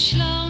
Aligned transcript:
Sloan. 0.00 0.49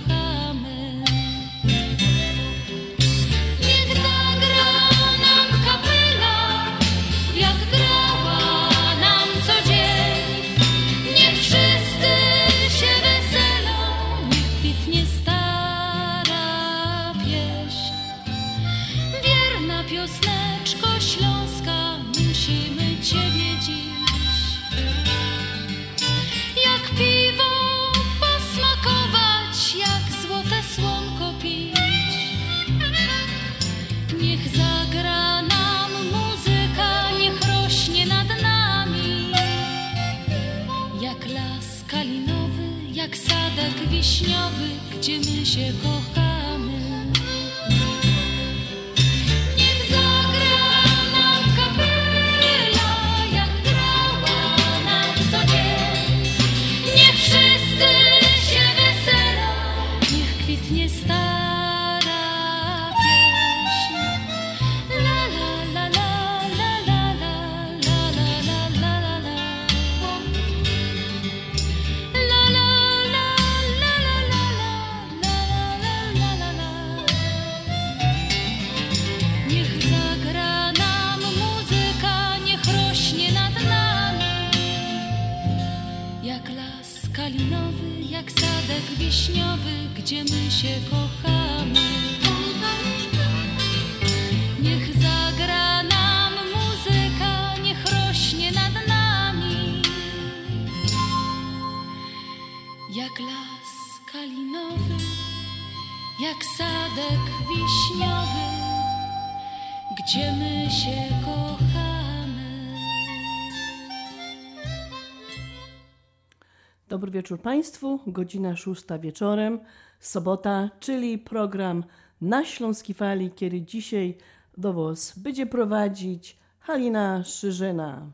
Wieczór 117.21 117.41
Państwu, 117.41 117.99
godzina 118.07 118.55
szósta 118.55 118.99
wieczorem, 118.99 119.59
sobota, 119.99 120.69
czyli 120.79 121.17
program 121.17 121.83
na 122.21 122.45
Śląskiej 122.45 122.95
Fali, 122.95 123.31
kiedy 123.31 123.61
dzisiaj 123.61 124.17
do 124.57 124.73
Was 124.73 125.19
będzie 125.19 125.45
prowadzić 125.45 126.37
Halina 126.59 127.23
Szyżyna. 127.23 128.07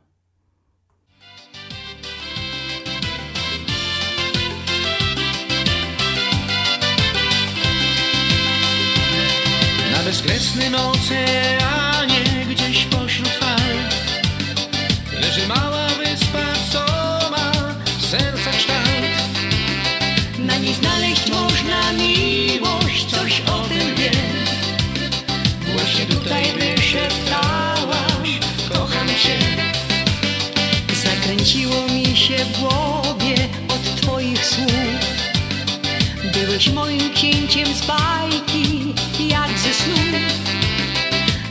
Na 9.92 10.04
bezkresnym 10.06 10.76
oceanie 10.76 12.46
gdzieś 12.50 12.86
pośród 12.86 13.30
fal 13.30 13.58
Leży 15.22 15.48
mała 15.48 15.67
zakręciło 31.48 31.88
mi 31.88 32.18
się 32.18 32.36
w 32.36 32.60
głowie 32.60 33.36
od 33.68 34.02
twoich 34.02 34.46
słów. 34.46 34.72
Byłeś 36.34 36.70
moim 36.70 37.14
księciem 37.14 37.68
z 37.76 37.86
bajki, 37.86 38.94
jak 39.20 39.60
ze 39.60 39.74
snu. 39.74 39.96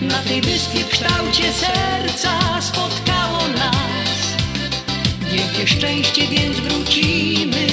Na 0.01 0.19
tej 0.19 0.41
wyspie 0.41 0.79
w 0.79 0.89
kształcie 0.89 1.53
serca 1.53 2.63
spotkało 2.63 3.49
nas. 3.49 4.37
Wielkie 5.33 5.67
szczęście, 5.67 6.27
więc 6.27 6.61
wrócimy 6.61 7.67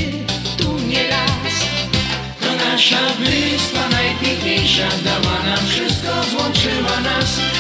tu 0.58 0.80
nie 0.80 1.08
raz. 1.08 1.54
To 2.42 2.66
nasza 2.66 3.02
wyspa 3.20 3.90
najpiękniejsza 3.90 4.90
Dała 5.04 5.44
nam 5.44 5.68
wszystko, 5.68 6.24
złączyła 6.32 7.00
nas 7.00 7.53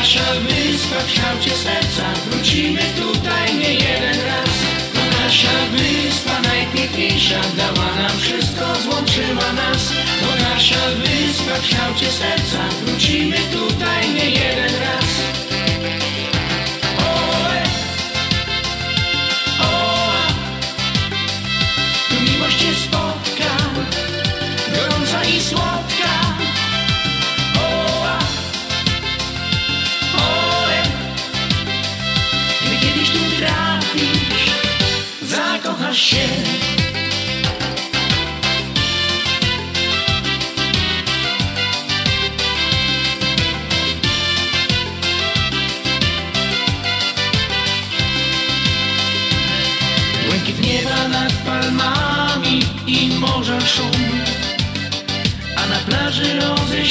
nasza 0.00 0.32
wyspa 0.40 1.00
w 1.00 1.06
kształcie 1.06 1.50
serca. 1.50 2.04
Wrócimy 2.26 2.80
tutaj 2.96 3.54
nie 3.54 3.74
jeden 3.74 4.20
raz. 4.26 4.50
To 4.94 5.22
nasza 5.22 5.56
wyspa 5.72 6.40
najpiękniejsza 6.40 7.40
Dała 7.56 7.94
nam 7.94 8.18
wszystko, 8.20 8.64
złączyła 8.82 9.52
nas. 9.52 9.92
To 10.20 10.44
nasza 10.44 10.80
wyspa 10.96 11.54
w 11.54 11.62
kształcie 11.62 12.06
serca. 12.06 12.62
Wrócimy 12.84 13.36
tutaj 13.36 14.14
nie 14.14 14.30
jeden 14.30 14.74
raz 14.80 15.39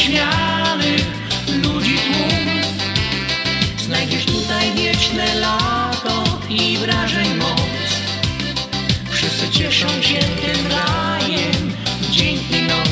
plaży 0.10 0.50
roześmianych 0.60 1.06
tłum. 1.62 2.30
Znajdziesz 3.78 4.26
tutaj 4.26 4.74
wieczne 4.76 5.36
lato 5.36 6.24
i 6.50 6.78
wrażeń 6.78 7.36
moc. 7.36 7.62
Wszyscy 9.12 9.50
cieszą 9.50 9.88
się 9.88 10.20
tym 10.20 10.68
rajem, 10.68 11.74
dzień 12.12 12.40
i 12.52 12.62
noc. 12.62 12.90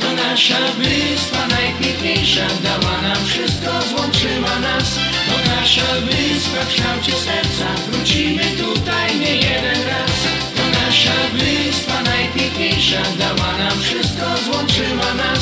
To 0.00 0.12
nasza 0.12 0.58
wyspa 0.78 1.46
najpiękniejsza 1.46 2.46
Dała 2.62 3.02
nam 3.02 3.26
wszystko, 3.26 3.70
złączyła 3.90 4.58
nas 4.60 4.88
To 5.26 5.50
nasza 5.50 5.90
wyspa 6.06 6.60
w 6.64 6.68
kształcie 6.68 7.12
serca 7.12 7.68
Wrócimy 7.90 8.44
tutaj 8.44 9.18
nie 9.20 9.34
jeden 9.36 9.80
raz 9.90 10.16
To 10.56 10.62
nasza 10.78 11.18
wyspa 11.32 12.02
najpiękniejsza 12.02 13.02
Dała 13.18 13.58
nam 13.58 13.80
wszystko, 13.80 14.26
złączyła 14.44 15.14
nas 15.14 15.39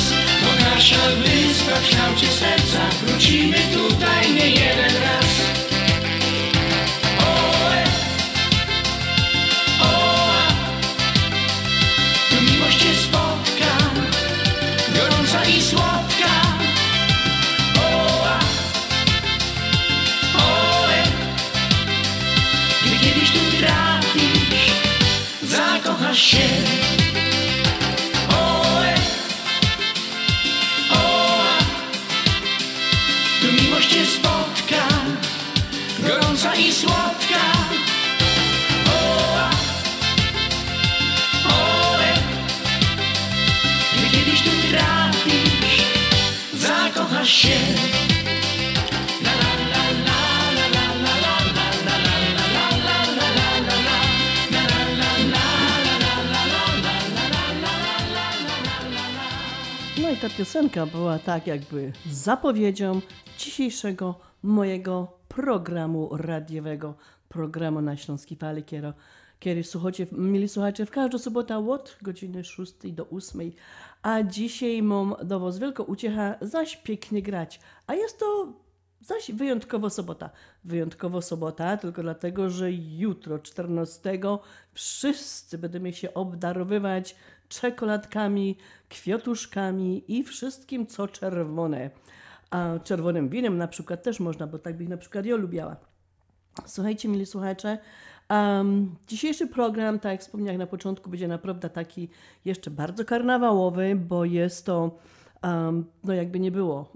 nasza 0.89 1.09
wyspa 1.15 1.75
w 1.75 1.81
kształcie 1.81 2.27
serca. 2.27 2.89
Wrócimy 3.03 3.57
tutaj 3.57 4.33
nie 4.33 4.49
jeden 4.49 5.03
raz 5.03 5.58
piosenka 60.39 60.85
była 60.85 61.19
tak 61.19 61.47
jakby 61.47 61.91
zapowiedzią 62.11 63.01
dzisiejszego 63.37 64.19
mojego 64.43 65.07
programu 65.27 66.17
radiowego, 66.17 66.95
programu 67.29 67.81
na 67.81 67.97
Śląskiej 67.97 68.37
Fali, 68.37 68.63
kiedy, 68.63 68.93
kiedy 69.39 69.63
słuchacie, 69.63 70.07
mieli 70.11 70.49
słuchacze 70.49 70.85
w 70.85 70.91
każdą 70.91 71.17
sobotę 71.17 71.69
od 71.69 71.97
godziny 72.01 72.43
6 72.43 72.73
do 72.83 73.09
8, 73.09 73.51
a 74.01 74.23
dzisiaj 74.23 74.83
mam 74.83 75.15
do 75.23 75.39
was 75.39 75.59
wielką 75.59 75.83
uciecha 75.83 76.35
zaś 76.41 76.77
pięknie 76.77 77.21
grać, 77.21 77.59
a 77.87 77.95
jest 77.95 78.19
to 78.19 78.53
zaś 79.01 79.31
wyjątkowo 79.31 79.89
sobota. 79.89 80.29
Wyjątkowo 80.63 81.21
sobota, 81.21 81.77
tylko 81.77 82.01
dlatego, 82.01 82.49
że 82.49 82.71
jutro, 82.71 83.39
14, 83.39 84.19
wszyscy 84.73 85.57
będziemy 85.57 85.93
się 85.93 86.13
obdarowywać 86.13 87.15
czekoladkami, 87.49 88.57
kwiatuszkami 88.89 90.03
i 90.07 90.23
wszystkim, 90.23 90.87
co 90.87 91.07
czerwone. 91.07 91.89
A 92.51 92.79
czerwonym 92.83 93.29
winem 93.29 93.57
na 93.57 93.67
przykład 93.67 94.03
też 94.03 94.19
można, 94.19 94.47
bo 94.47 94.59
tak 94.59 94.77
bych 94.77 94.89
na 94.89 94.97
przykład 94.97 95.25
ja 95.25 95.35
lubiała. 95.35 95.75
Słuchajcie, 96.65 97.07
mili 97.07 97.25
słuchacze, 97.25 97.77
um, 98.29 98.95
dzisiejszy 99.07 99.47
program, 99.47 99.99
tak 99.99 100.11
jak 100.11 100.21
wspomniałem 100.21 100.57
na 100.57 100.67
początku, 100.67 101.09
będzie 101.09 101.27
naprawdę 101.27 101.69
taki 101.69 102.09
jeszcze 102.45 102.71
bardzo 102.71 103.05
karnawałowy, 103.05 103.95
bo 103.95 104.25
jest 104.25 104.65
to, 104.65 104.97
um, 105.43 105.85
no 106.03 106.13
jakby 106.13 106.39
nie 106.39 106.51
było, 106.51 106.91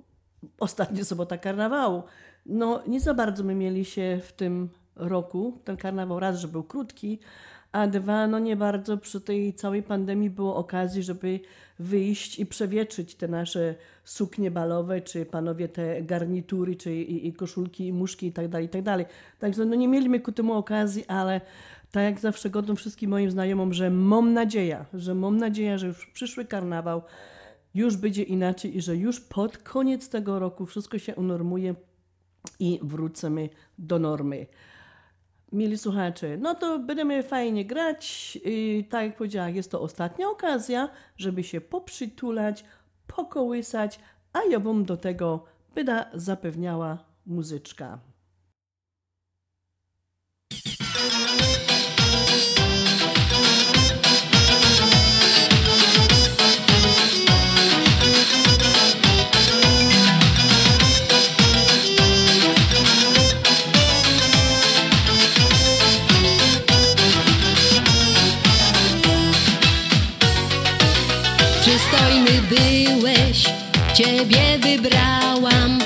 ostatnia 0.59 1.03
sobota 1.03 1.37
karnawału. 1.37 2.03
No 2.45 2.83
nie 2.87 2.99
za 2.99 3.13
bardzo 3.13 3.43
my 3.43 3.55
mieli 3.55 3.85
się 3.85 4.19
w 4.23 4.31
tym 4.31 4.69
roku, 4.95 5.59
ten 5.63 5.77
karnawał 5.77 6.19
raz, 6.19 6.39
że 6.39 6.47
był 6.47 6.63
krótki, 6.63 7.19
a 7.71 7.87
dwa, 7.87 8.27
no 8.27 8.39
nie 8.39 8.55
bardzo 8.55 8.97
przy 8.97 9.21
tej 9.21 9.53
całej 9.53 9.83
pandemii 9.83 10.29
było 10.29 10.55
okazji, 10.55 11.03
żeby 11.03 11.39
wyjść 11.79 12.39
i 12.39 12.45
przewietrzyć 12.45 13.15
te 13.15 13.27
nasze 13.27 13.75
suknie 14.03 14.51
balowe, 14.51 15.01
czy 15.01 15.25
panowie 15.25 15.69
te 15.69 16.01
garnitury, 16.01 16.75
czy 16.75 16.95
i, 16.95 17.27
i 17.27 17.33
koszulki, 17.33 17.87
i 17.87 17.93
muszki 17.93 18.27
i 18.27 18.31
tak 18.31 18.47
dalej, 18.47 18.65
i 18.65 18.69
tak 18.69 18.81
dalej. 18.81 19.05
Także 19.39 19.65
no 19.65 19.75
nie 19.75 19.87
mieliśmy 19.87 20.19
ku 20.19 20.31
temu 20.31 20.53
okazji, 20.53 21.05
ale 21.07 21.41
tak 21.91 22.03
jak 22.03 22.19
zawsze 22.19 22.49
godzę 22.49 22.75
wszystkim 22.75 23.09
moim 23.09 23.31
znajomym, 23.31 23.73
że 23.73 23.89
mam 23.89 24.33
nadzieję, 24.33 24.85
że 24.93 25.15
mam 25.15 25.37
nadzieję, 25.37 25.79
że 25.79 25.87
już 25.87 26.05
przyszły 26.05 26.45
karnawał 26.45 27.01
już 27.73 27.97
będzie 27.97 28.23
inaczej 28.23 28.77
i 28.77 28.81
że 28.81 28.97
już 28.97 29.19
pod 29.19 29.57
koniec 29.57 30.09
tego 30.09 30.39
roku 30.39 30.65
wszystko 30.65 30.99
się 30.99 31.15
unormuje 31.15 31.75
i 32.59 32.79
wrócimy 32.83 33.49
do 33.77 33.99
normy. 33.99 34.45
Mili 35.53 35.77
słuchacze, 35.77 36.37
no 36.37 36.55
to 36.55 36.79
będziemy 36.79 37.23
fajnie 37.23 37.65
grać. 37.65 38.37
I 38.45 38.87
tak 38.89 39.03
jak 39.05 39.17
powiedziałam, 39.17 39.55
jest 39.55 39.71
to 39.71 39.81
ostatnia 39.81 40.29
okazja, 40.29 40.89
żeby 41.17 41.43
się 41.43 41.61
poprzytulać, 41.61 42.65
pokołysać, 43.07 43.99
a 44.33 44.43
ja 44.43 44.59
wam 44.59 44.85
do 44.85 44.97
tego 44.97 45.45
będę 45.75 46.05
zapewniała 46.13 46.97
muzyczka. 47.25 47.99
Ciebie 74.03 74.59
wybrałam. 74.59 75.79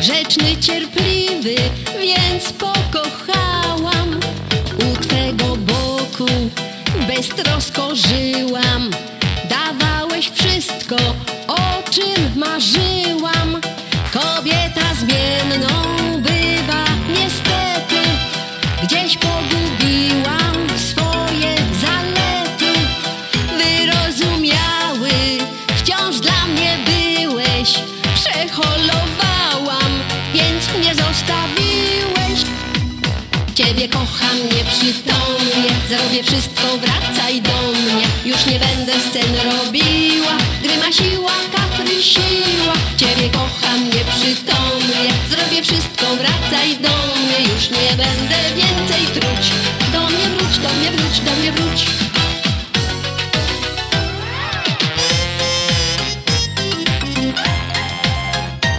Grzeczny, 0.00 0.56
cierpliwy, 0.60 1.54
więc 2.00 2.52
pokochałam. 2.52 4.20
U 4.78 5.02
twego 5.02 5.56
boku 5.56 6.26
beztrosko 7.08 7.88
żyłam. 7.94 8.90
Dawałeś 9.50 10.30
wszystko, 10.30 10.96
o 11.48 11.90
czym 11.90 12.30
marzyłam. 12.36 13.33
Wszystko, 36.26 36.78
wracaj 36.78 37.42
do 37.42 37.72
mnie. 37.72 38.04
Już 38.24 38.46
nie 38.46 38.58
będę 38.58 38.92
scen 38.92 39.34
robiła, 39.50 40.36
grymasiła, 40.62 41.32
kaprysiła. 41.56 42.74
Ciebie 42.96 43.28
kocham 43.30 43.84
nieprzytomnie, 43.84 45.10
zrobię 45.30 45.62
wszystko, 45.62 46.06
wracaj 46.16 46.76
do 46.76 46.88
mnie. 46.88 47.38
Już 47.54 47.70
nie 47.70 47.96
będę 47.96 48.36
więcej 48.56 49.06
truć. 49.14 49.44
Do 49.92 50.00
mnie 50.00 50.28
wróć, 50.36 50.58
do 50.58 50.68
mnie 50.74 50.90
wróć, 50.90 51.20
do 51.20 51.32
mnie 51.32 51.52
wróć. 51.52 51.86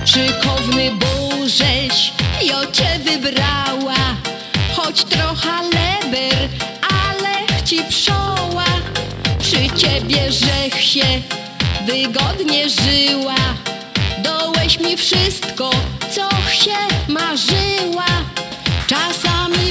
Szykowny 0.06 0.92
Bożeś, 0.92 2.12
jo 2.42 2.56
cię 2.72 3.00
wybrała, 3.04 4.16
choć 4.76 5.04
trochę 5.04 5.52
leber, 5.64 6.50
ci. 7.90 8.06
Przy 9.46 9.70
ciebie 9.76 10.32
żech 10.32 10.82
się 10.82 11.06
wygodnie 11.86 12.70
żyła, 12.70 13.36
dołeś 14.24 14.80
mi 14.80 14.98
wszystko, 14.98 15.70
co 16.16 16.30
się 16.52 16.78
marzyła. 17.08 18.06
Czasami 18.88 19.65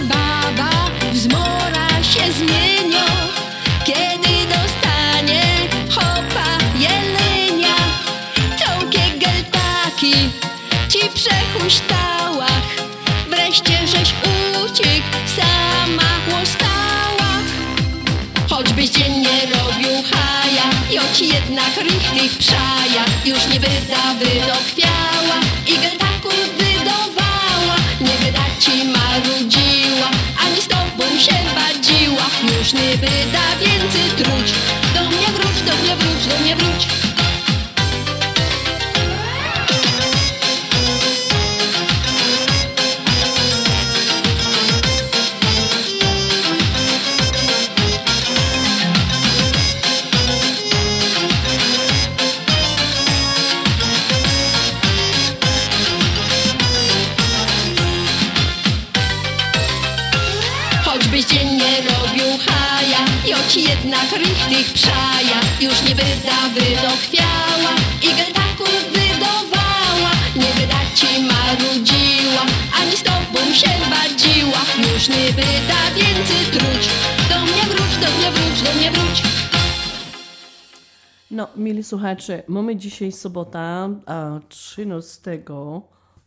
jednak 21.21 21.77
rychtych 21.77 22.39
przaja, 22.39 23.05
już 23.25 23.47
nie 23.47 23.61
wyda 23.61 24.15
wynokwiała 24.19 25.37
i 25.67 25.79
gętaków 25.79 26.49
wydawała, 26.59 27.77
nie 28.01 28.27
wyda 28.27 28.45
ci 28.61 28.85
marudziła, 28.85 30.11
ani 30.47 30.61
z 30.63 30.69
tobą 30.69 31.05
się 31.19 31.37
wadziła, 31.55 32.27
już 32.59 32.73
nie 32.73 32.97
wyda 32.97 33.45
Joci 63.95 64.15
jednak 64.15 64.29
rychtych 64.29 64.73
przaja 64.75 65.41
Już 65.61 65.83
nie 65.83 65.95
wyda 65.95 66.49
wynokwiała 66.55 67.75
I 68.03 68.09
gętaków 68.17 68.93
wydawała 68.93 70.11
Nie 70.37 70.53
wyda 70.61 70.81
ci 70.95 71.23
marudziła 71.23 72.47
Ani 72.81 72.97
z 72.97 73.03
tobą 73.03 73.55
się 73.55 73.71
wadziła 73.91 74.93
Już 74.95 75.09
nie 75.09 75.33
wyda 75.33 75.81
więcej 75.97 76.47
truć. 76.53 76.89
Do 77.29 77.41
mnie 77.41 77.63
wróć, 77.63 77.97
do 78.01 78.19
mnie 78.19 78.31
wróć, 78.33 78.63
do 78.63 78.75
mnie 78.79 78.91
wróć. 78.91 79.23
No, 81.31 81.49
mili 81.57 81.85
słuchacze, 81.85 82.43
mamy 82.49 82.77
dzisiaj 82.77 83.13
sobota, 83.13 83.89
a 84.07 84.41
13 84.49 85.43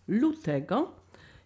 lutego. 0.08 0.92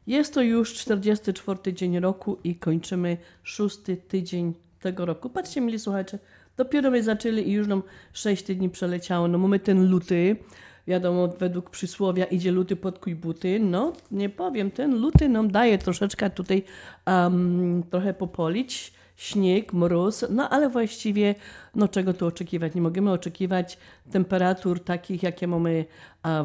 Jest 0.08 0.34
to 0.34 0.42
już 0.42 0.74
44 0.74 1.74
dzień 1.74 2.00
roku 2.00 2.38
i 2.44 2.56
kończymy 2.56 3.18
szósty 3.44 3.98
tydzień 3.98 4.54
tego 4.82 5.06
roku. 5.06 5.30
Patrzcie, 5.30 5.62
mili 5.62 5.80
słuchacze, 5.80 6.20
dopiero 6.58 6.92
my 6.92 7.04
zaczęli 7.04 7.50
i 7.50 7.52
już 7.52 7.68
nam 7.68 7.84
6 8.14 8.44
dni 8.44 8.70
przeleciało. 8.70 9.28
No 9.28 9.38
mamy 9.38 9.60
ten 9.60 9.90
luty, 9.90 10.36
wiadomo, 10.88 11.28
według 11.28 11.70
przysłowia 11.70 12.26
idzie 12.26 12.52
luty 12.52 12.76
pod 12.76 13.00
kuj 13.00 13.16
buty. 13.16 13.60
No, 13.60 13.94
nie 14.12 14.30
powiem, 14.30 14.72
ten 14.72 14.96
luty 14.96 15.30
nam 15.30 15.52
daje 15.52 15.78
troszeczkę 15.78 16.30
tutaj 16.30 16.64
um, 17.08 17.84
trochę 17.92 18.14
popolić 18.14 18.94
śnieg, 19.22 19.74
mróz, 19.74 20.26
no 20.30 20.50
ale 20.50 20.70
właściwie 20.70 21.36
no 21.76 21.88
czego 21.88 22.14
tu 22.14 22.26
oczekiwać? 22.26 22.76
Nie 22.76 22.82
możemy 22.82 23.12
oczekiwać 23.12 23.78
temperatur 24.12 24.84
takich, 24.84 25.24
jakie 25.24 25.48
mamy 25.48 25.86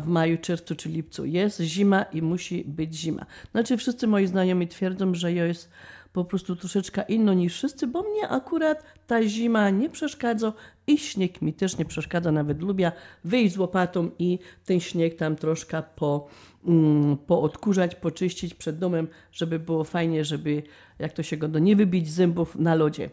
w 0.00 0.06
maju, 0.06 0.38
czerwcu 0.38 0.74
czy 0.74 0.88
lipcu. 0.88 1.24
Jest 1.24 1.60
zima 1.60 2.02
i 2.02 2.22
musi 2.22 2.64
być 2.64 2.94
zima. 2.94 3.26
Znaczy 3.52 3.76
wszyscy 3.76 4.06
moi 4.06 4.26
znajomi 4.26 4.68
twierdzą, 4.68 5.14
że 5.14 5.32
jest 5.32 5.70
po 6.16 6.24
prostu 6.24 6.56
troszeczkę 6.56 7.04
inno 7.08 7.34
niż 7.34 7.54
wszyscy, 7.54 7.86
bo 7.86 8.02
mnie 8.02 8.28
akurat 8.28 8.82
ta 9.06 9.22
zima 9.22 9.70
nie 9.70 9.90
przeszkadza 9.90 10.52
i 10.86 10.98
śnieg 10.98 11.42
mi 11.42 11.52
też 11.52 11.78
nie 11.78 11.84
przeszkadza, 11.84 12.32
nawet 12.32 12.62
lubię 12.62 12.92
wyjść 13.24 13.54
z 13.54 13.58
łopatą 13.58 14.10
i 14.18 14.38
ten 14.64 14.80
śnieg 14.80 15.14
tam 15.14 15.36
troszkę 15.36 15.82
po, 15.96 16.28
mm, 16.66 17.16
poodkurzać, 17.16 17.94
poczyścić 17.94 18.54
przed 18.54 18.78
domem, 18.78 19.08
żeby 19.32 19.58
było 19.58 19.84
fajnie, 19.84 20.24
żeby, 20.24 20.62
jak 20.98 21.12
to 21.12 21.22
się 21.22 21.36
go 21.36 21.48
do 21.48 21.58
nie 21.58 21.76
wybić 21.76 22.10
zębów 22.10 22.56
na 22.56 22.74
lodzie. 22.74 23.10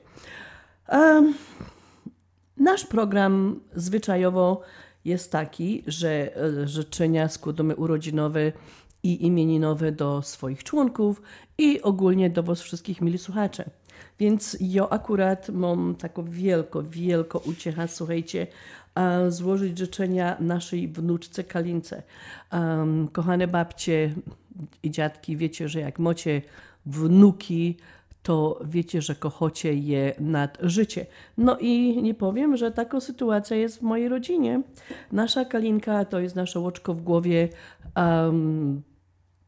Um, 0.91 1.33
Nasz 2.57 2.85
program 2.85 3.59
zwyczajowo 3.73 4.61
jest 5.05 5.31
taki, 5.31 5.83
że 5.87 6.37
e, 6.37 6.67
życzenia 6.67 7.29
składamy 7.29 7.75
urodzinowe 7.75 8.51
i 9.03 9.25
imieninowe 9.25 9.91
do 9.91 10.21
swoich 10.21 10.63
członków 10.63 11.21
i 11.57 11.81
ogólnie 11.81 12.29
do 12.29 12.43
Was 12.43 12.61
wszystkich, 12.61 13.01
mili 13.01 13.17
słuchacze. 13.17 13.69
Więc 14.19 14.57
ja 14.61 14.89
akurat 14.89 15.49
mam 15.49 15.95
taką 15.95 16.23
wielko, 16.23 16.83
wielko 16.83 17.39
uciecha, 17.39 17.87
słuchajcie, 17.87 18.47
złożyć 19.29 19.77
życzenia 19.77 20.37
naszej 20.39 20.87
wnuczce 20.87 21.43
Kalince. 21.43 22.03
Um, 22.51 23.07
kochane 23.07 23.47
babcie 23.47 24.13
i 24.83 24.91
dziadki, 24.91 25.37
wiecie, 25.37 25.69
że 25.69 25.79
jak 25.79 25.99
macie 25.99 26.41
wnuki, 26.85 27.77
to 28.23 28.59
wiecie, 28.65 29.01
że 29.01 29.15
kochocie 29.15 29.73
je 29.73 30.13
nad 30.19 30.57
życie. 30.61 31.05
No 31.37 31.57
i 31.57 32.01
nie 32.01 32.13
powiem, 32.13 32.57
że 32.57 32.71
taka 32.71 32.99
sytuacja 32.99 33.57
jest 33.57 33.79
w 33.79 33.81
mojej 33.81 34.09
rodzinie. 34.09 34.61
Nasza 35.11 35.45
Kalinka 35.45 36.05
to 36.05 36.19
jest 36.19 36.35
nasze 36.35 36.59
łoczko 36.59 36.93
w 36.93 37.01
głowie. 37.01 37.49
Um, 37.95 38.81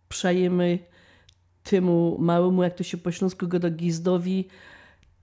przejemy 0.10 0.80
temu 1.64 2.18
małemu, 2.20 2.64
jak 2.64 2.74
to 2.74 2.84
się 2.84 2.98
po 2.98 3.12
śląsku 3.12 3.48
go 3.48 3.60
do 3.60 3.72
gizdowi, 3.72 4.48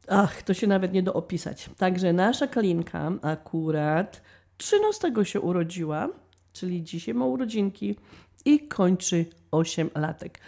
ach, 0.08 0.42
to 0.42 0.54
się 0.54 0.66
nawet 0.66 0.92
nie 0.92 1.02
da 1.02 1.12
opisać. 1.12 1.70
Także 1.76 2.12
nasza 2.12 2.46
Kalinka 2.46 3.12
akurat 3.22 4.22
13 4.56 5.12
się 5.22 5.40
urodziła, 5.40 6.08
czyli 6.52 6.82
dzisiaj 6.82 7.14
ma 7.14 7.26
urodzinki 7.26 7.96
i 8.44 8.68
kończy 8.68 9.26
8 9.50 9.90
latek. 9.94 10.38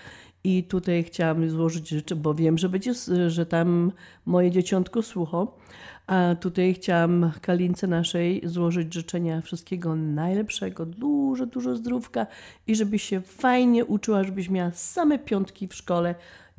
I 0.44 0.64
tutaj 0.64 1.04
chciałam 1.04 1.50
złożyć 1.50 1.88
życzę, 1.88 2.16
bo 2.16 2.34
wiem, 2.34 2.58
że 2.58 2.68
będzie, 2.68 2.92
że 3.26 3.46
tam 3.46 3.92
moje 4.26 4.50
dzieciątko 4.50 5.02
słucho. 5.02 5.58
A 6.06 6.34
tutaj 6.34 6.74
chciałam 6.74 7.32
Kalince 7.40 7.86
naszej 7.86 8.42
złożyć 8.44 8.94
życzenia 8.94 9.40
wszystkiego 9.40 9.96
najlepszego, 9.96 10.86
dużo, 10.86 11.46
dużo 11.46 11.76
zdrówka 11.76 12.26
i 12.66 12.76
żeby 12.76 12.98
się 12.98 13.20
fajnie 13.20 13.84
uczyła, 13.84 14.24
żebyś 14.24 14.50
miała 14.50 14.70
same 14.70 15.18
piątki 15.18 15.68
w 15.68 15.74
szkole 15.74 16.14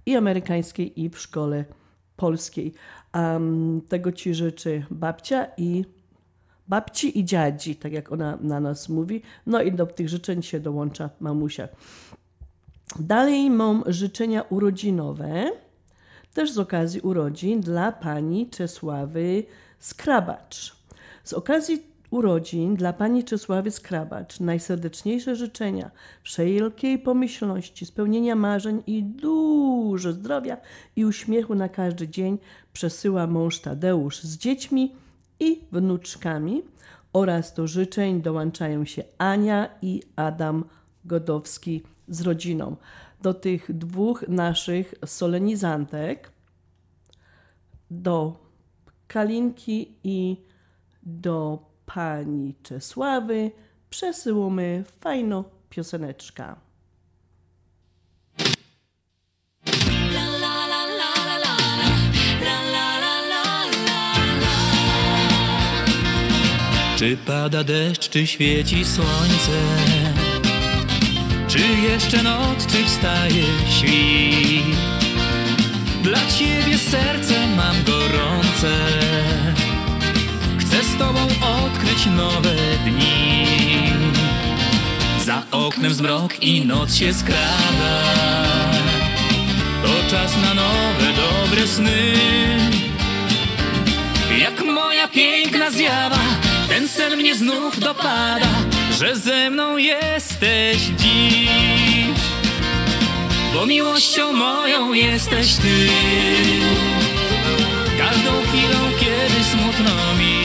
i 0.06 0.16
amerykańskiej, 0.16 1.02
i 1.02 1.10
w 1.10 1.20
szkole 1.20 1.66
polskiej. 2.16 2.74
Um, 3.14 3.82
tego 3.90 4.12
Ci 4.12 4.34
życzy 4.34 4.86
babcia 4.92 5.48
i 5.58 5.86
babci 6.68 7.20
i 7.20 7.26
dziadzi, 7.26 7.76
tak 7.76 7.92
jak 7.92 8.12
ona 8.12 8.38
na 8.42 8.60
nas 8.60 8.90
mówi. 8.90 9.22
No 9.46 9.62
i 9.62 9.72
do 9.72 9.86
tych 9.86 10.10
życzeń 10.10 10.44
się 10.44 10.60
dołącza 10.60 11.10
mamusia. 11.20 11.68
Dalej 13.00 13.50
mam 13.50 13.84
życzenia 13.88 14.42
urodzinowe, 14.42 15.52
też 16.36 16.52
z 16.52 16.58
okazji 16.58 17.02
urodzin 17.02 17.62
dla 17.62 17.92
pani 17.92 18.50
Czesławy 18.50 19.44
Skrabacz. 19.80 20.76
Z 21.24 21.34
okazji 21.34 21.84
urodzin 22.10 22.76
dla 22.76 22.94
pani 22.94 23.24
Czesławy 23.24 23.72
Skrabacz 23.72 24.40
najserdeczniejsze 24.40 25.36
życzenia, 25.36 25.92
wszelkiej 26.24 27.00
pomyślności, 27.00 27.86
spełnienia 27.86 28.36
marzeń 28.36 28.84
i 28.88 29.04
dużo 29.04 30.12
zdrowia 30.12 30.58
i 30.96 31.06
uśmiechu 31.06 31.56
na 31.56 31.70
każdy 31.70 32.08
dzień 32.08 32.38
przesyła 32.74 33.28
mąż 33.28 33.60
Tadeusz 33.60 34.24
z 34.24 34.38
dziećmi 34.38 34.96
i 35.40 35.62
wnuczkami 35.72 36.64
oraz 37.14 37.54
do 37.54 37.68
życzeń 37.68 38.22
dołączają 38.22 38.86
się 38.86 39.04
Ania 39.18 39.70
i 39.82 40.02
Adam 40.16 40.64
Godowski 41.06 41.84
z 42.08 42.22
rodziną. 42.22 42.76
Do 43.26 43.34
tych 43.34 43.78
dwóch 43.78 44.28
naszych 44.28 44.94
solenizantek, 45.06 46.32
do 47.92 48.40
Kalinki 49.08 49.98
i 50.04 50.38
do 51.04 51.60
pani 51.86 52.56
Czesławy, 52.64 53.52
przesyłamy 53.90 54.84
fajną 55.02 55.44
pioseneczkę. 55.70 56.56
Czy 66.98 67.18
pada 67.28 67.64
deszcz, 67.64 68.10
czy 68.10 68.28
świeci 68.28 68.86
słońce? 68.86 70.15
Czy 71.56 71.68
jeszcze 71.92 72.24
noc, 72.24 72.66
czy 72.68 72.86
wstaje 72.86 73.44
świt? 73.70 74.78
Dla 76.04 76.20
ciebie 76.38 76.78
serce 76.78 77.48
mam 77.48 77.84
gorące. 77.84 78.74
Chcę 80.60 80.84
z 80.84 80.98
tobą 80.98 81.20
odkryć 81.42 82.06
nowe 82.06 82.56
dni. 82.86 83.46
Za 85.26 85.44
oknem 85.52 85.94
zmrok 85.94 86.44
i 86.44 86.66
noc 86.66 86.96
się 86.96 87.14
skrada. 87.14 88.02
To 89.84 90.12
czas 90.12 90.32
na 90.42 90.54
nowe, 90.54 91.14
dobre 91.16 91.68
sny. 91.68 92.14
Jak 94.40 94.66
moja 94.66 95.08
piękna 95.08 95.72
zjawa 95.72 96.20
Ten 96.70 96.88
sen 96.88 97.18
mnie 97.18 97.36
znów 97.36 97.80
dopada 97.80 98.75
Że 99.00 99.16
ze 99.16 99.50
mną 99.50 99.78
jesteś 99.78 100.78
dziś 100.78 101.86
bo 103.56 103.66
miłością 103.66 104.34
moją 104.34 104.94
jesteś 104.94 105.56
ty. 105.56 105.88
Każdą 107.98 108.32
chwilą, 108.42 108.80
kiedy 109.00 109.44
smutno 109.44 110.14
mi 110.20 110.42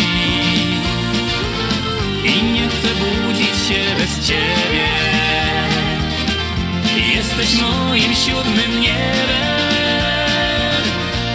i 2.25 2.43
nie 2.53 2.69
chcę 2.69 2.89
budzić 2.95 3.47
się 3.47 3.95
bez 3.99 4.27
ciebie. 4.27 4.89
Jesteś 7.15 7.61
moim 7.61 8.15
siódmym 8.15 8.81
niebem, 8.81 9.41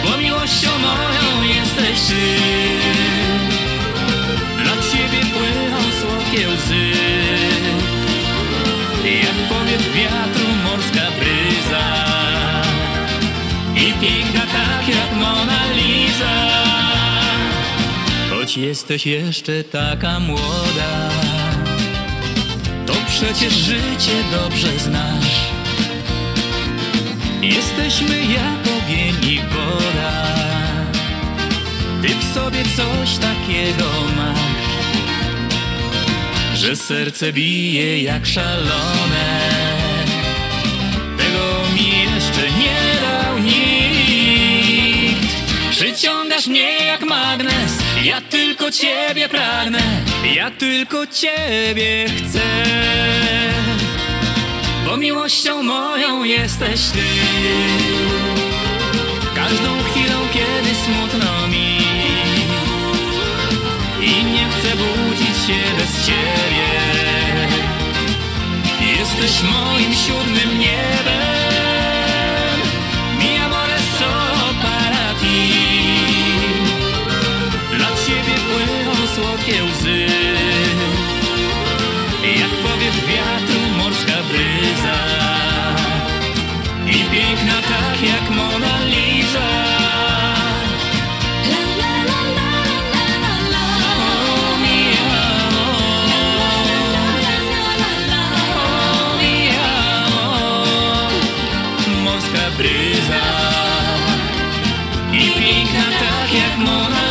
bo 0.04 0.16
miłością 0.16 0.70
moją 0.78 1.42
jesteś 1.48 2.00
ty. 2.08 2.75
Wiatru 9.80 10.48
morska 10.64 11.10
bryza 11.18 11.86
i 13.76 13.92
piękna 14.00 14.40
tak 14.40 14.88
jak 14.88 15.12
Mona 15.20 15.72
Lisa. 15.76 16.36
Choć 18.30 18.56
jesteś 18.56 19.06
jeszcze 19.06 19.64
taka 19.64 20.20
młoda, 20.20 21.10
to 22.86 22.92
przecież 23.06 23.52
życie 23.52 24.24
dobrze 24.32 24.78
znasz. 24.78 25.46
Jesteśmy 27.42 28.20
jak 28.20 28.60
ogień 28.78 29.32
i 29.32 29.40
woda, 29.40 30.26
ty 32.02 32.08
w 32.08 32.34
sobie 32.34 32.62
coś 32.76 33.16
takiego 33.18 33.90
masz, 34.16 34.66
że 36.58 36.76
serce 36.76 37.32
bije 37.32 38.02
jak 38.02 38.26
szalone. 38.26 39.65
Jeszcze 42.36 42.58
nie 42.58 42.80
dał 43.00 43.38
nikt. 43.38 44.16
Przyciągasz 45.70 46.46
mnie 46.46 46.86
jak 46.86 47.00
magnes, 47.00 47.78
ja 48.04 48.20
tylko 48.20 48.70
ciebie 48.70 49.28
pragnę, 49.28 49.82
ja 50.34 50.50
tylko 50.50 51.06
ciebie 51.06 52.06
chcę. 52.08 52.40
Bo 54.84 54.96
miłością 54.96 55.62
moją 55.62 56.24
jesteś 56.24 56.80
ty. 56.80 57.02
Każdą 59.34 59.82
chwilą, 59.82 60.20
kiedy 60.32 60.74
smutno 60.84 61.48
mi 61.48 61.78
i 64.00 64.24
nie 64.24 64.48
chcę 64.48 64.76
budzić 64.76 65.36
się 65.46 65.76
bez 65.78 66.06
ciebie. 66.06 66.68
Jesteś 68.98 69.42
moim 69.42 69.94
siódmym 69.94 70.58
niebem, 70.58 71.45
słodkie 79.16 79.64
łzy, 79.64 80.06
jak 82.40 82.50
powiew 82.50 83.06
wiatru 83.08 83.60
morska 83.76 84.18
bryza. 84.28 84.98
I 86.86 86.98
piękna 87.10 87.62
tak 87.62 88.02
jak 88.02 88.30
Mona 88.30 88.84
Lisa. 88.84 89.48
Morska 102.04 102.50
bryza. 102.58 103.22
I 105.12 105.30
piękna 105.40 105.84
tak 106.00 106.34
jak 106.34 106.58
Mona 106.58 107.05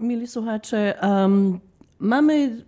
Mili 0.00 0.26
słuchacze, 0.26 0.94
um, 1.02 1.60
mamy 1.98 2.64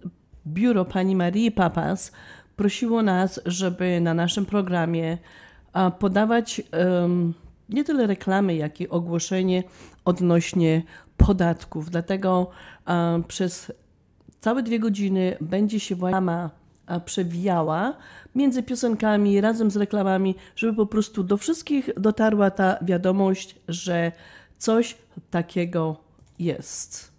biuro 0.47 0.85
pani 0.85 1.17
Marii 1.17 1.51
Papas. 1.51 2.13
Prosiło 2.57 3.03
nas, 3.03 3.41
żeby 3.47 4.01
na 4.01 4.15
naszym 4.15 4.47
programie 4.47 5.19
a, 5.73 5.91
podawać 5.91 6.63
um, 7.03 7.35
nie 7.69 7.85
tyle 7.85 8.07
reklamy, 8.07 8.55
jak 8.55 8.81
i 8.81 8.89
ogłoszenie 8.89 9.63
odnośnie 10.05 10.83
podatków. 11.17 11.91
Dlatego 11.91 12.51
a, 12.85 13.19
przez 13.29 13.73
całe 14.41 14.63
dwie 14.63 14.79
godziny 14.79 15.37
będzie 15.41 15.81
się 15.81 15.95
reklama, 15.95 16.51
przewijała 17.05 17.95
między 18.35 18.63
piosenkami, 18.63 19.41
razem 19.41 19.71
z 19.71 19.77
reklamami, 19.77 20.35
żeby 20.57 20.77
po 20.77 20.87
prostu 20.87 21.23
do 21.23 21.37
wszystkich 21.37 21.91
dotarła 21.97 22.51
ta 22.51 22.79
wiadomość, 22.83 23.57
że 23.69 24.13
coś 24.59 24.97
takiego 25.31 26.08
jest. 26.39 27.11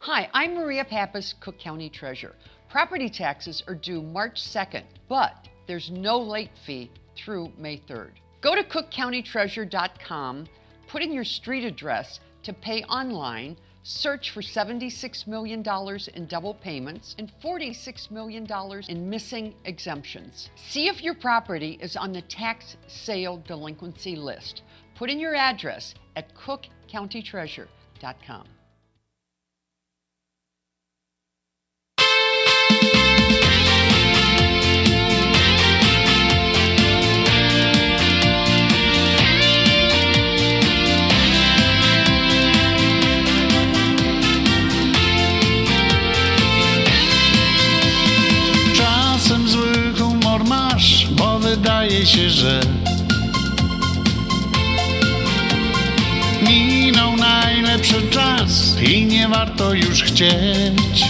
Hi, 0.00 0.28
I'm 0.34 0.54
Maria 0.54 0.84
Pappas, 0.84 1.34
Cook 1.40 1.58
County 1.58 1.88
Treasurer. 1.88 2.34
Property 2.68 3.08
taxes 3.08 3.62
are 3.66 3.74
due 3.74 4.02
March 4.02 4.42
2nd, 4.42 4.82
but 5.08 5.48
there's 5.66 5.90
no 5.90 6.18
late 6.18 6.50
fee 6.66 6.90
through 7.16 7.50
May 7.56 7.78
3rd. 7.78 8.10
Go 8.42 8.54
to 8.54 8.62
cookcountytreasurer.com, 8.62 10.46
put 10.88 11.02
in 11.02 11.12
your 11.12 11.24
street 11.24 11.64
address 11.64 12.20
to 12.42 12.52
pay 12.52 12.82
online, 12.82 13.56
search 13.82 14.30
for 14.30 14.42
$76 14.42 15.26
million 15.26 15.64
in 16.14 16.26
double 16.26 16.54
payments 16.54 17.14
and 17.18 17.32
$46 17.42 18.10
million 18.10 18.46
in 18.88 19.08
missing 19.08 19.54
exemptions. 19.64 20.50
See 20.56 20.88
if 20.88 21.02
your 21.02 21.14
property 21.14 21.78
is 21.80 21.96
on 21.96 22.12
the 22.12 22.22
tax 22.22 22.76
sale 22.88 23.42
delinquency 23.46 24.16
list. 24.16 24.62
Put 24.94 25.10
in 25.10 25.18
your 25.18 25.34
address 25.34 25.94
at 26.14 26.32
cookcountytreasurer.com. 26.34 28.44
Czasem 48.74 49.48
zły 49.48 49.72
humor 49.98 50.44
masz, 50.44 51.08
bo 51.10 51.38
wydaje 51.38 52.06
się, 52.06 52.30
że 52.30 52.60
najlepszy 57.92 58.10
czas 58.10 58.76
i 58.80 59.06
nie 59.06 59.28
warto 59.28 59.74
już 59.74 60.02
chcieć. 60.02 61.04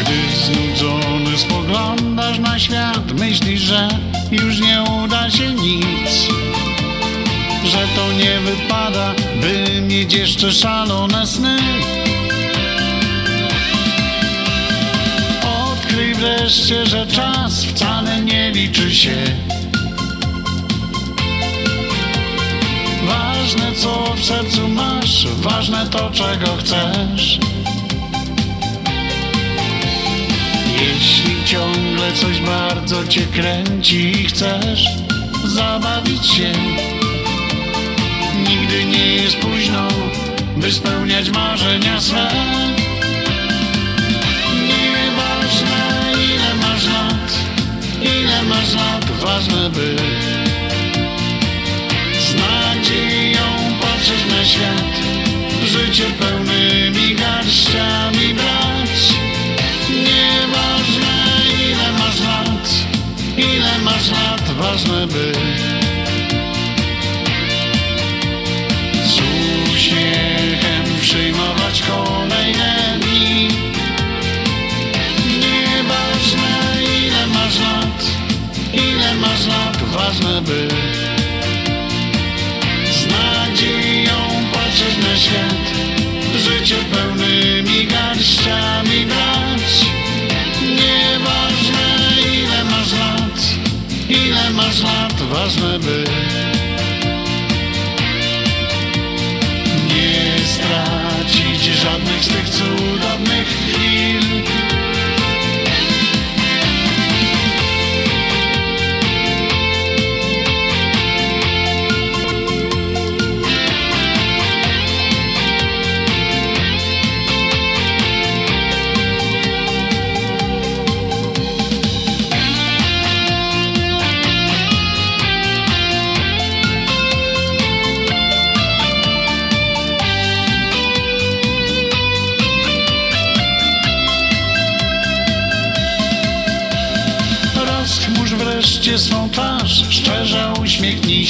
Gdy 0.00 0.36
znudzony 0.44 1.38
spoglądasz 1.38 2.38
na 2.38 2.58
świat, 2.58 3.12
myślisz, 3.12 3.60
że 3.60 3.88
już 4.30 4.60
nie 4.60 4.84
uda 5.04 5.30
się 5.30 5.54
nic. 5.54 6.28
Że 7.64 7.86
to 7.96 8.12
nie 8.12 8.40
wypada, 8.40 9.14
by 9.40 9.80
mieć 9.80 10.12
jeszcze 10.12 10.52
szalone 10.52 11.26
sny. 11.26 11.58
Odkryj 15.42 16.14
wreszcie, 16.14 16.86
że 16.86 17.06
czas 17.06 17.64
wcale 17.64 18.20
nie 18.20 18.50
liczy 18.50 18.94
się. 18.94 19.16
Ważne 23.46 23.72
co 23.72 24.14
w 24.16 24.24
sercu 24.24 24.68
masz, 24.68 25.26
ważne 25.26 25.86
to 25.86 26.10
czego 26.10 26.56
chcesz. 26.56 27.38
Jeśli 30.72 31.44
ciągle 31.44 32.12
coś 32.12 32.40
bardzo 32.40 33.06
cię 33.06 33.20
kręci 33.20 34.20
i 34.20 34.24
chcesz 34.24 34.84
zabawić 35.44 36.26
się, 36.26 36.52
nigdy 38.48 38.84
nie 38.84 39.06
jest 39.06 39.36
późno, 39.36 39.88
by 40.56 40.72
spełniać 40.72 41.30
marzenia 41.30 42.00
swe. 42.00 42.28
Nieważne 44.68 46.12
ile 46.14 46.54
masz 46.54 46.86
lat, 46.86 47.32
ile 48.02 48.42
masz 48.42 48.74
lat, 48.74 49.04
ważne 49.10 49.70
by 49.70 49.96
patrzeć 54.06 54.26
na 54.30 54.44
świat, 54.44 55.00
życie 55.64 56.04
pełnymi 56.18 57.14
garściami 57.14 58.34
brać. 58.34 59.14
Nieważne 59.90 61.14
ile 61.70 61.92
masz 61.98 62.20
lat, 62.20 62.68
ile 63.36 63.78
masz 63.84 64.10
lat, 64.10 64.50
ważne 64.58 65.06
by 65.06 65.32
przyjmować 71.00 71.82
kolejne 71.82 72.98
dni. 73.00 73.48
Nieważne 75.40 76.82
ile 77.06 77.26
masz 77.26 77.58
lat, 77.58 78.04
ile 78.72 79.14
masz 79.14 79.46
lat, 79.46 79.76
ważne 79.92 80.42
by 80.42 81.15
na 84.84 85.16
świat, 85.16 85.66
życie 86.36 86.76
pełnymi 86.92 87.86
garściami 87.86 89.06
brać. 89.06 89.86
Nieważne 90.62 91.86
ile 92.42 92.64
masz 92.64 92.92
lat, 92.92 93.40
ile 94.08 94.50
masz 94.50 94.82
lat, 94.82 95.22
ważne 95.22 95.78
by 95.78 96.04
nie 99.88 100.44
stracić 100.44 101.64
żadnych 101.64 102.24
z 102.24 102.28
tych 102.28 102.48
cudownych 102.48 103.48
chwil. 103.48 104.45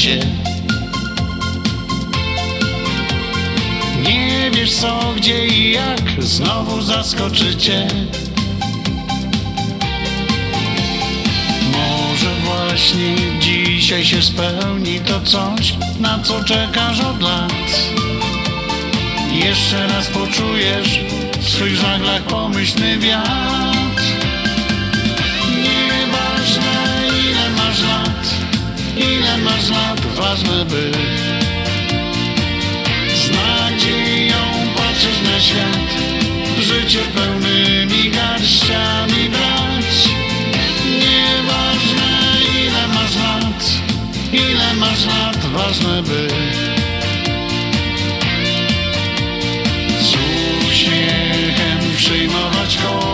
Się. 0.06 0.20
Nie 4.02 4.50
wiesz 4.50 4.72
co, 4.72 5.12
gdzie 5.16 5.46
i 5.46 5.72
jak, 5.72 6.24
znowu 6.24 6.82
zaskoczycie. 6.82 7.88
Może 11.72 12.34
właśnie 12.44 13.14
dzisiaj 13.40 14.04
się 14.04 14.22
spełni 14.22 15.00
to 15.00 15.20
coś, 15.20 15.74
na 16.00 16.18
co 16.18 16.44
czekasz 16.44 17.00
od 17.00 17.22
lat. 17.22 17.52
Jeszcze 19.32 19.86
raz 19.86 20.06
poczujesz 20.06 21.00
w 21.40 21.48
swych 21.48 21.76
żaglach 21.76 22.22
pomyślny 22.22 22.98
wiatr. 22.98 24.02
Nieważne 25.62 26.86
ile 27.30 27.50
masz 27.50 27.82
lat, 27.82 28.34
ile 28.96 29.38
masz 29.38 29.70
lat, 29.70 29.95
ważne 30.36 30.64
by 30.64 30.92
z 33.14 33.30
nadzieją 33.30 34.36
patrzeć 34.76 35.22
na 35.32 35.40
świat, 35.40 35.90
życie 36.60 36.98
pełnymi 37.14 38.10
garściami 38.10 39.28
brać. 39.28 40.08
Nieważne 40.84 42.08
ile 42.66 42.88
masz 42.88 43.16
lat, 43.16 43.64
ile 44.32 44.74
masz 44.74 45.06
lat, 45.06 45.46
ważne 45.46 46.02
by 46.02 46.28
z 50.00 50.14
uśmiechem 50.68 51.78
przyjmować 51.96 52.76
kolejne 52.76 53.05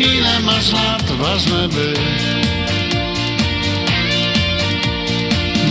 ile 0.00 0.40
masz 0.40 0.72
lat, 0.72 1.12
ważne 1.12 1.68
by 1.68 1.94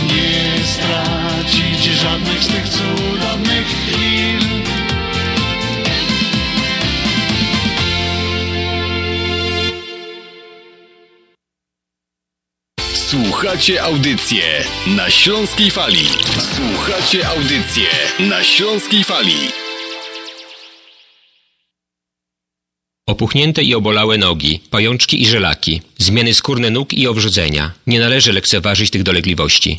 nie 0.06 0.64
stracić 0.64 1.84
żadnych 1.84 2.44
z 2.44 2.46
tych 2.46 2.68
cudownych 2.68 3.66
chwil. 3.66 4.60
Słuchacie 12.94 13.82
audycję 13.82 14.64
na 14.86 15.10
Śląskiej 15.10 15.70
Fali. 15.70 16.06
Słuchacie 16.56 17.28
audycję 17.28 17.88
na 18.18 18.44
Śląskiej 18.44 19.04
Fali. 19.04 19.69
Opuchnięte 23.10 23.62
i 23.62 23.74
obolałe 23.74 24.18
nogi, 24.18 24.60
pajączki 24.70 25.22
i 25.22 25.26
żelaki, 25.26 25.82
zmiany 25.98 26.34
skórne 26.34 26.70
nóg 26.70 26.94
i 26.94 27.06
owrzodzenia. 27.06 27.70
Nie 27.86 28.00
należy 28.00 28.32
lekceważyć 28.32 28.90
tych 28.90 29.02
dolegliwości. 29.02 29.78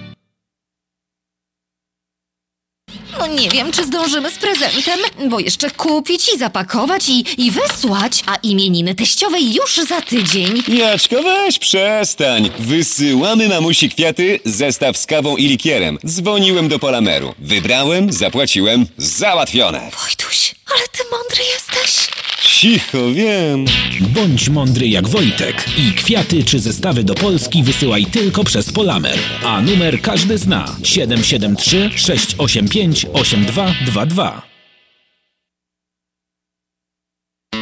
No 3.21 3.27
nie 3.27 3.49
wiem, 3.49 3.71
czy 3.71 3.85
zdążymy 3.85 4.31
z 4.31 4.37
prezentem, 4.37 4.99
bo 5.29 5.39
jeszcze 5.39 5.71
kupić 5.71 6.33
i 6.35 6.37
zapakować 6.37 7.09
i, 7.09 7.25
i 7.37 7.51
wysłać, 7.51 8.23
a 8.25 8.35
imieniny 8.35 8.95
teściowej 8.95 9.53
już 9.53 9.75
za 9.75 10.01
tydzień. 10.01 10.63
Jaczko, 10.67 11.23
weź 11.23 11.59
przestań. 11.59 12.49
Wysyłamy 12.59 13.49
mamusi 13.49 13.89
kwiaty, 13.89 14.39
zestaw 14.45 14.97
z 14.97 15.05
kawą 15.05 15.37
i 15.37 15.47
likierem. 15.47 15.97
Dzwoniłem 16.05 16.67
do 16.69 16.79
Polameru. 16.79 17.33
Wybrałem, 17.39 18.13
zapłaciłem, 18.13 18.85
załatwione. 18.97 19.91
Wojtuś, 20.05 20.55
ale 20.75 20.87
ty 20.91 21.03
mądry 21.11 21.43
jesteś. 21.53 22.07
Cicho, 22.41 23.11
wiem. 23.13 23.65
Bądź 23.99 24.49
mądry 24.49 24.87
jak 24.87 25.07
Wojtek 25.07 25.65
i 25.77 25.93
kwiaty 25.93 26.43
czy 26.43 26.59
zestawy 26.59 27.03
do 27.03 27.15
Polski 27.15 27.63
wysyłaj 27.63 28.05
tylko 28.05 28.43
przez 28.43 28.71
Polamer. 28.71 29.19
A 29.45 29.61
numer 29.61 30.01
każdy 30.01 30.37
zna 30.37 30.75
773 30.83 31.89
685 31.95 33.05
8222. 33.13 34.50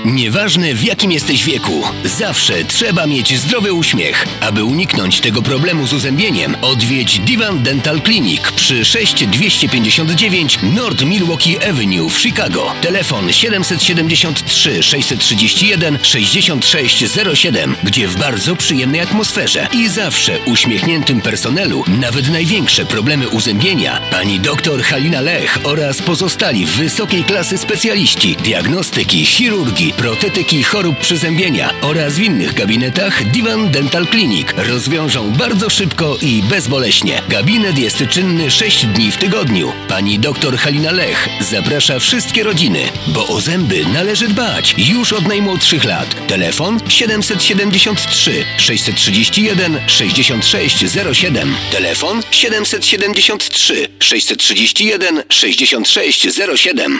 Nieważne 0.05 0.73
w 0.73 0.83
jakim 0.83 1.11
jesteś 1.11 1.43
wieku, 1.43 1.83
zawsze 2.03 2.63
trzeba 2.63 3.07
mieć 3.07 3.37
zdrowy 3.37 3.73
uśmiech. 3.73 4.27
Aby 4.41 4.63
uniknąć 4.63 5.19
tego 5.19 5.41
problemu 5.41 5.87
z 5.87 5.93
uzębieniem, 5.93 6.55
odwiedź 6.61 7.19
Divan 7.19 7.63
Dental 7.63 8.01
Clinic 8.01 8.41
przy 8.55 8.85
6259 8.85 10.59
North 10.75 11.05
Milwaukee 11.05 11.57
Avenue 11.69 12.09
w 12.09 12.19
Chicago. 12.19 12.73
Telefon 12.81 13.33
773 13.33 14.83
631 14.83 15.97
6607, 16.01 17.75
gdzie 17.83 18.07
w 18.07 18.17
bardzo 18.17 18.55
przyjemnej 18.55 19.01
atmosferze 19.01 19.67
i 19.73 19.89
zawsze 19.89 20.39
uśmiechniętym 20.45 21.21
personelu 21.21 21.83
nawet 21.87 22.29
największe 22.29 22.85
problemy 22.85 23.29
uzębienia 23.29 24.01
pani 24.11 24.39
dr 24.39 24.83
Halina 24.83 25.21
Lech 25.21 25.59
oraz 25.63 26.01
pozostali 26.01 26.65
wysokiej 26.65 27.23
klasy 27.23 27.57
specjaliści 27.57 28.35
diagnostyki, 28.35 29.25
chirurgii, 29.25 29.88
protetyki 29.93 30.63
chorób 30.63 30.97
przyzębienia 30.97 31.73
oraz 31.81 32.13
w 32.13 32.19
innych 32.19 32.53
gabinetach 32.53 33.23
Divan 33.31 33.71
Dental 33.71 34.07
Clinic 34.07 34.47
rozwiążą 34.57 35.31
bardzo 35.31 35.69
szybko 35.69 36.17
i 36.21 36.43
bezboleśnie. 36.43 37.21
Gabinet 37.29 37.77
jest 37.77 38.03
czynny 38.09 38.51
6 38.51 38.85
dni 38.85 39.11
w 39.11 39.17
tygodniu. 39.17 39.71
Pani 39.87 40.19
dr 40.19 40.57
Halina 40.57 40.91
Lech 40.91 41.29
zaprasza 41.41 41.99
wszystkie 41.99 42.43
rodziny, 42.43 42.79
bo 43.07 43.27
o 43.27 43.41
zęby 43.41 43.85
należy 43.93 44.27
dbać 44.27 44.75
już 44.77 45.13
od 45.13 45.27
najmłodszych 45.27 45.83
lat. 45.83 46.27
Telefon 46.27 46.79
773 46.89 48.45
631 48.57 49.79
6607. 49.87 51.55
Telefon 51.71 52.21
773 52.31 53.87
631 53.99 55.23
6607. 55.29 56.99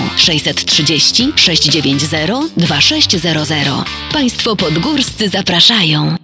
630 0.00 1.32
690 1.36 2.48
2600. 2.56 3.84
Państwo 4.12 4.56
podgórscy 4.56 5.28
zapraszają. 5.28 6.16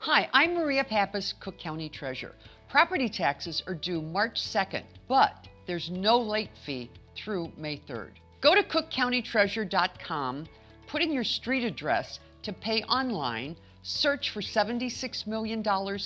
Hi, 0.00 0.28
I'm 0.32 0.54
Maria 0.54 0.84
Pappas, 0.84 1.34
Cook 1.40 1.56
County 1.58 1.90
Treasurer. 1.90 2.34
Property 2.68 3.08
taxes 3.08 3.62
are 3.66 3.74
due 3.74 4.00
March 4.02 4.40
2nd, 4.40 4.82
but 5.08 5.48
there's 5.66 5.90
no 5.90 6.16
late 6.16 6.50
fee 6.64 6.88
through 7.16 7.50
May 7.56 7.80
3rd. 7.88 8.10
Go 8.40 8.54
to 8.54 8.62
cookcountytreasurer.com, 8.62 10.46
put 10.86 11.02
in 11.02 11.12
your 11.12 11.24
street 11.24 11.64
address 11.64 12.20
to 12.42 12.52
pay 12.52 12.82
online, 12.82 13.56
search 13.86 14.30
for 14.30 14.40
$76 14.40 15.26
million 15.28 15.62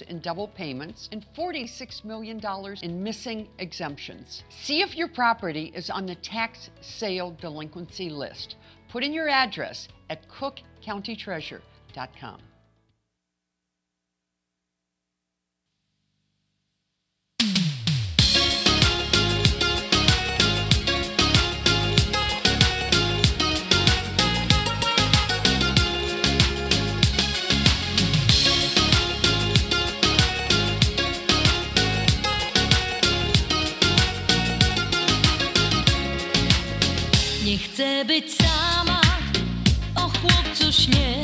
in 0.09 0.21
double 0.21 0.49
payments 0.49 1.09
and 1.13 1.25
$46 1.35 2.05
million 2.05 2.39
in 2.83 3.03
missing 3.03 3.49
exemptions. 3.59 4.45
See 4.51 4.83
if 4.83 4.95
your 4.95 5.09
property 5.09 5.73
is 5.75 5.89
on 5.89 6.05
the 6.05 6.17
tax 6.17 6.69
sale 6.83 7.31
delinquency 7.41 8.11
list. 8.11 8.57
Put 8.91 9.03
in 9.03 9.15
your 9.15 9.31
address 9.31 9.89
at 10.11 10.29
cookcountytreasurer.com. 10.29 12.43
chcę 37.81 38.05
być 38.05 38.35
sama, 38.35 39.01
o 39.97 40.01
chłopcu 40.01 40.73
śnie 40.73 41.20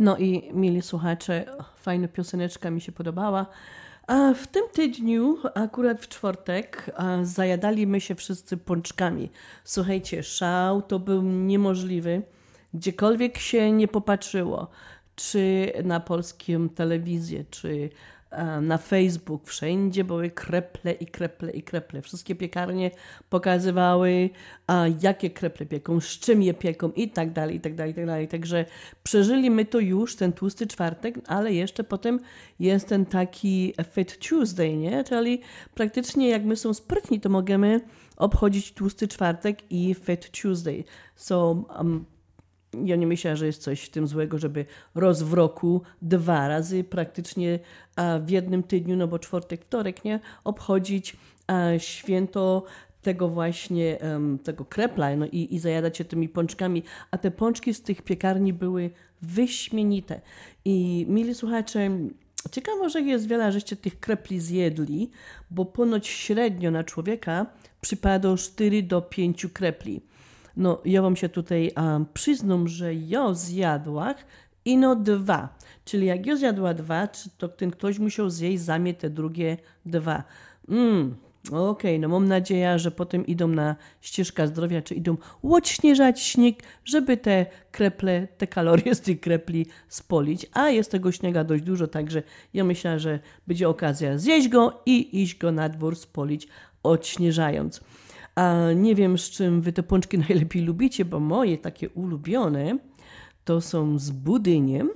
No 0.00 0.16
i 0.18 0.50
mili 0.52 0.82
słuchacze, 0.82 1.44
fajna 1.76 2.08
pioseneczka 2.08 2.70
mi 2.70 2.80
się 2.80 2.92
podobała. 2.92 3.46
A 4.06 4.34
w 4.34 4.46
tym 4.46 4.62
tygodniu, 4.72 5.38
akurat 5.54 6.00
w 6.00 6.08
czwartek, 6.08 6.90
zajadaliśmy 7.22 8.00
się 8.00 8.14
wszyscy 8.14 8.56
pączkami. 8.56 9.30
Słuchajcie, 9.64 10.22
szał 10.22 10.82
to 10.82 10.98
był 10.98 11.22
niemożliwy. 11.22 12.22
Gdziekolwiek 12.74 13.38
się 13.38 13.72
nie 13.72 13.88
popatrzyło, 13.88 14.70
czy 15.16 15.72
na 15.84 16.00
polskim 16.00 16.68
telewizję, 16.68 17.44
czy 17.50 17.90
na 18.62 18.78
Facebook, 18.78 19.46
wszędzie 19.46 20.04
były 20.04 20.30
kreple 20.30 20.92
i 20.92 21.06
kreple 21.06 21.50
i 21.50 21.62
kreple. 21.62 22.02
Wszystkie 22.02 22.34
piekarnie 22.34 22.90
pokazywały, 23.30 24.30
a, 24.66 24.84
jakie 25.02 25.30
kreple 25.30 25.66
pieką, 25.66 26.00
z 26.00 26.08
czym 26.08 26.42
je 26.42 26.54
pieką 26.54 26.90
i 26.96 27.10
tak 27.10 27.32
dalej, 27.32 27.56
i 27.56 27.60
tak 27.60 27.74
dalej, 27.74 27.92
i 27.92 27.94
tak 27.94 28.06
dalej. 28.06 28.28
Także 28.28 28.64
przeżyli 29.02 29.50
my 29.50 29.64
to 29.64 29.78
już, 29.78 30.16
ten 30.16 30.32
tłusty 30.32 30.66
czwartek, 30.66 31.14
ale 31.26 31.52
jeszcze 31.52 31.84
potem 31.84 32.20
jest 32.60 32.88
ten 32.88 33.06
taki 33.06 33.74
Fit 33.92 34.28
Tuesday, 34.28 34.76
nie? 34.76 35.04
Czyli 35.04 35.40
praktycznie 35.74 36.28
jak 36.28 36.44
my 36.44 36.56
są 36.56 36.74
sprytni, 36.74 37.20
to 37.20 37.28
możemy 37.28 37.80
obchodzić 38.16 38.72
tłusty 38.72 39.08
czwartek 39.08 39.58
i 39.70 39.94
Fit 39.94 40.30
Tuesday. 40.42 40.84
So, 41.16 41.64
um, 41.78 42.04
ja 42.84 42.96
nie 42.96 43.06
myślę, 43.06 43.36
że 43.36 43.46
jest 43.46 43.62
coś 43.62 43.82
w 43.82 43.90
tym 43.90 44.06
złego, 44.06 44.38
żeby 44.38 44.64
roz 44.94 45.22
w 45.22 45.32
roku 45.32 45.82
dwa 46.02 46.48
razy 46.48 46.84
praktycznie 46.84 47.58
a, 47.96 48.18
w 48.18 48.30
jednym 48.30 48.62
tygodniu, 48.62 48.96
no 48.96 49.08
bo 49.08 49.18
czwartek, 49.18 49.64
wtorek, 49.64 50.04
nie, 50.04 50.20
obchodzić 50.44 51.16
święto 51.78 52.64
tego 53.02 53.28
właśnie, 53.28 54.00
em, 54.00 54.38
tego 54.38 54.64
krepla 54.64 55.16
no 55.16 55.26
i, 55.26 55.54
i 55.54 55.58
zajadać 55.58 55.96
się 55.96 56.04
tymi 56.04 56.28
pączkami. 56.28 56.82
A 57.10 57.18
te 57.18 57.30
pączki 57.30 57.74
z 57.74 57.82
tych 57.82 58.02
piekarni 58.02 58.52
były 58.52 58.90
wyśmienite. 59.22 60.20
I 60.64 61.06
mili 61.08 61.34
słuchacze, 61.34 61.90
ciekawe, 62.50 62.90
że 62.90 63.00
jest 63.00 63.28
wiele, 63.28 63.52
żeście 63.52 63.76
tych 63.76 64.00
krepli 64.00 64.40
zjedli, 64.40 65.10
bo 65.50 65.64
ponoć 65.64 66.08
średnio 66.08 66.70
na 66.70 66.84
człowieka 66.84 67.46
przypada 67.80 68.36
4 68.36 68.82
do 68.82 69.02
5 69.02 69.46
krepli. 69.52 70.00
No, 70.56 70.80
ja 70.84 71.02
wam 71.02 71.16
się 71.16 71.28
tutaj 71.28 71.72
um, 71.76 72.06
przyznam, 72.14 72.68
że 72.68 72.94
ja 72.94 73.34
zjadłam 73.34 74.14
ino 74.64 74.96
dwa. 74.96 75.48
Czyli 75.84 76.06
jak 76.06 76.26
ja 76.26 76.36
zjadła 76.36 76.74
dwa, 76.74 77.08
to 77.38 77.48
ten 77.48 77.70
ktoś 77.70 77.98
musiał 77.98 78.30
zjeść 78.30 78.62
zamię 78.62 78.94
te 78.94 79.10
drugie 79.10 79.56
dwa. 79.86 80.24
Mm, 80.68 81.16
Okej, 81.52 82.00
no 82.00 82.08
mam 82.08 82.28
nadzieję, 82.28 82.78
że 82.78 82.90
potem 82.90 83.26
idą 83.26 83.48
na 83.48 83.76
ścieżka 84.00 84.46
zdrowia, 84.46 84.82
czy 84.82 84.94
idą 84.94 85.16
łoćnieżać 85.42 86.20
śnieg, 86.20 86.62
żeby 86.84 87.16
te 87.16 87.46
kreple, 87.72 88.28
te 88.38 88.46
kalorie 88.46 88.94
z 88.94 89.00
tych 89.00 89.20
krepli 89.20 89.66
spolić. 89.88 90.46
A 90.52 90.68
jest 90.68 90.90
tego 90.90 91.12
śniega 91.12 91.44
dość 91.44 91.64
dużo, 91.64 91.86
także 91.86 92.22
ja 92.54 92.64
myślę, 92.64 93.00
że 93.00 93.18
będzie 93.46 93.68
okazja 93.68 94.18
zjeść 94.18 94.48
go 94.48 94.82
i 94.86 95.22
iść 95.22 95.38
go 95.38 95.52
na 95.52 95.68
dwór 95.68 95.96
spolić, 95.96 96.48
odśnieżając. 96.82 97.80
A 98.34 98.72
nie 98.76 98.94
wiem, 98.94 99.18
z 99.18 99.30
czym 99.30 99.62
wy 99.62 99.72
te 99.72 99.82
pączki 99.82 100.18
najlepiej 100.28 100.62
lubicie, 100.62 101.04
bo 101.04 101.20
moje 101.20 101.58
takie 101.58 101.88
ulubione 101.90 102.78
to 103.44 103.60
są 103.60 103.98
z 103.98 104.10
budyniem, 104.10 104.90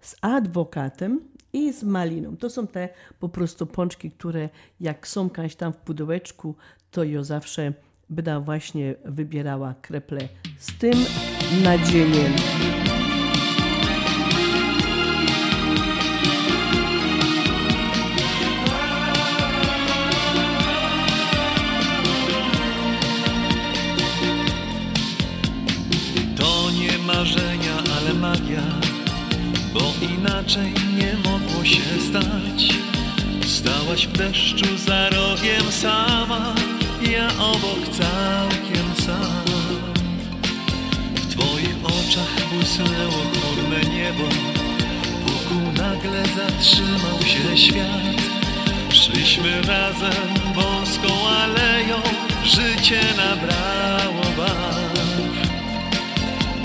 z 0.00 0.16
adwokatem 0.20 1.20
i 1.52 1.72
z 1.72 1.82
maliną. 1.82 2.36
To 2.36 2.50
są 2.50 2.66
te 2.66 2.88
po 3.18 3.28
prostu 3.28 3.66
pączki, 3.66 4.10
które 4.10 4.48
jak 4.80 5.08
są 5.08 5.30
kaś 5.30 5.56
tam 5.56 5.72
w 5.72 5.76
pudełeczku, 5.76 6.54
to 6.90 7.04
ja 7.04 7.22
zawsze 7.22 7.72
będę 8.10 8.40
właśnie 8.40 8.94
wybierała 9.04 9.74
kreple 9.82 10.28
z 10.58 10.78
tym 10.78 10.94
nadzieniem. 11.64 12.32
W 34.00 34.12
deszczu 34.12 34.78
za 34.78 35.10
rogiem 35.10 35.72
sama, 35.72 36.54
ja 37.02 37.28
obok 37.38 37.88
całkiem 37.88 39.06
sam. 39.06 39.44
W 41.14 41.34
twoich 41.34 41.76
oczach 41.84 42.48
błysnęło 42.52 43.22
chmurne 43.32 43.80
niebo, 43.94 44.24
wokół 45.26 45.72
nagle 45.72 46.22
zatrzymał 46.22 47.22
się 47.26 47.56
świat. 47.56 48.20
Szliśmy 48.90 49.62
razem 49.62 50.54
wąską 50.54 51.08
aleją, 51.42 51.96
życie 52.44 53.00
nabrało 53.16 54.24
barw. 54.36 54.90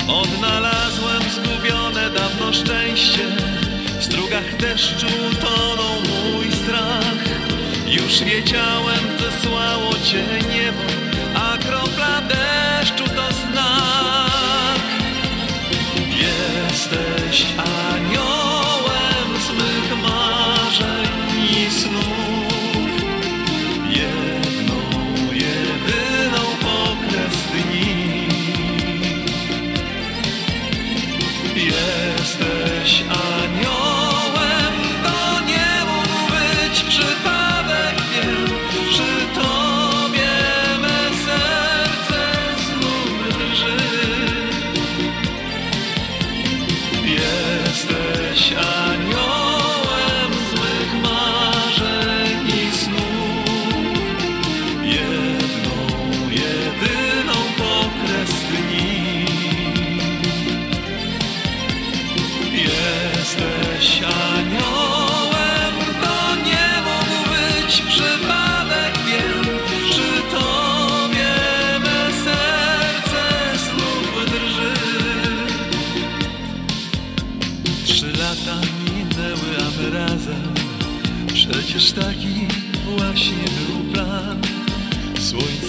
Odnalazłem 0.07 1.23
zgubione 1.29 2.09
dawno 2.09 2.53
szczęście 2.53 3.27
W 3.99 4.03
strugach 4.03 4.57
deszczu 4.57 5.07
tonął 5.41 5.95
mój 6.01 6.51
strach 6.51 6.94
Już 7.95 8.23
wiedziałem, 8.23 8.99
zesłało 9.19 9.93
cię 9.93 10.25
niebo 10.49 11.04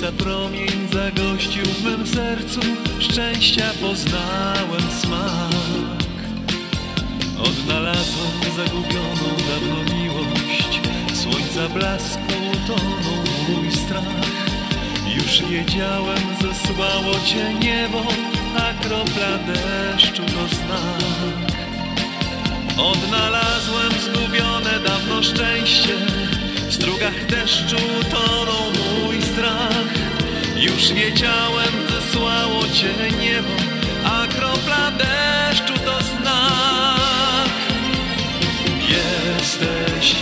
Słońca 0.07 0.25
promień 0.25 0.89
zagościł 0.93 1.65
w 1.65 1.85
mym 1.85 2.07
sercu, 2.07 2.61
szczęścia 2.99 3.65
poznałem 3.81 4.83
smak. 5.03 6.03
Odnalazłem 7.39 8.41
zagubioną 8.57 9.37
dawno 9.49 9.95
miłość. 9.95 10.81
Słońca 11.15 11.69
blasku 11.75 12.35
tonął 12.67 13.25
mój 13.49 13.73
strach. 13.73 14.03
Już 15.17 15.51
wiedziałem, 15.51 16.23
zesłało 16.41 17.15
cię 17.27 17.55
niebo 17.55 18.03
A 18.59 18.85
kropla 18.85 19.39
deszczu 19.47 20.23
to 20.23 20.55
znak. 20.57 21.53
Odnalazłem 22.79 23.93
zgubione 24.01 24.81
dawno 24.87 25.23
szczęście. 25.23 25.95
W 26.69 26.75
strugach 26.75 27.27
deszczu 27.27 27.77
tonął 28.11 28.73
mój 29.03 29.23
strach 29.23 29.96
Już 30.67 30.93
wiedziałem, 30.93 31.73
zesłało 31.91 32.63
cię 32.63 32.95
niebo 33.21 33.49
A 34.05 34.27
kropla 34.27 34.91
deszczu 34.91 35.75
to 35.85 36.03
znak. 36.03 37.51
Jesteś 38.89 40.17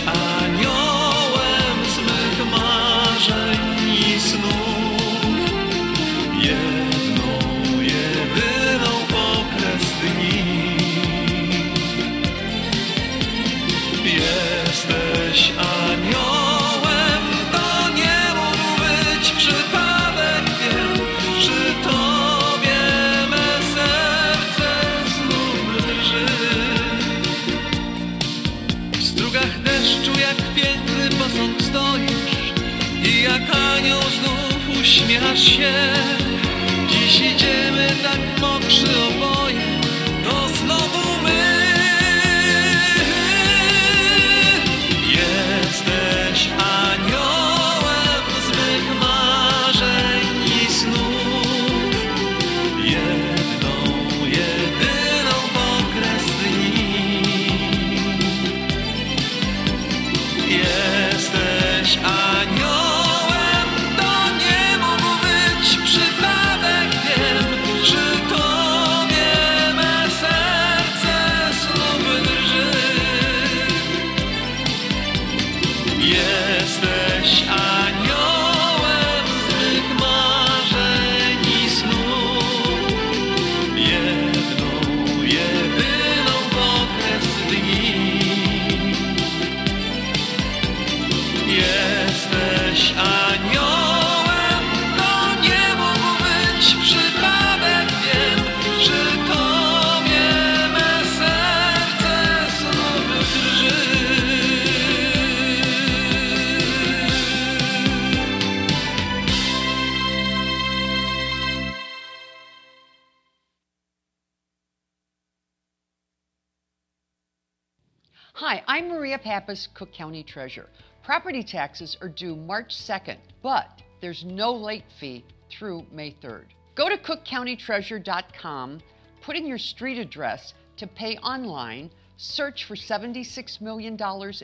Cook 119.73 119.93
County 119.93 120.23
Treasurer. 120.23 120.69
Property 121.03 121.43
taxes 121.43 121.95
are 122.01 122.09
due 122.09 122.35
March 122.35 122.75
2nd, 122.75 123.17
but 123.43 123.83
there's 124.01 124.25
no 124.25 124.51
late 124.51 124.85
fee 124.99 125.23
through 125.49 125.85
May 125.91 126.15
3rd. 126.21 126.45
Go 126.73 126.89
to 126.89 126.97
cookcountytreasurer.com, 126.97 128.81
put 129.21 129.35
in 129.35 129.45
your 129.45 129.59
street 129.59 129.99
address 129.99 130.55
to 130.77 130.87
pay 130.87 131.17
online, 131.17 131.91
search 132.17 132.65
for 132.65 132.75
$76 132.75 133.61
million 133.61 133.97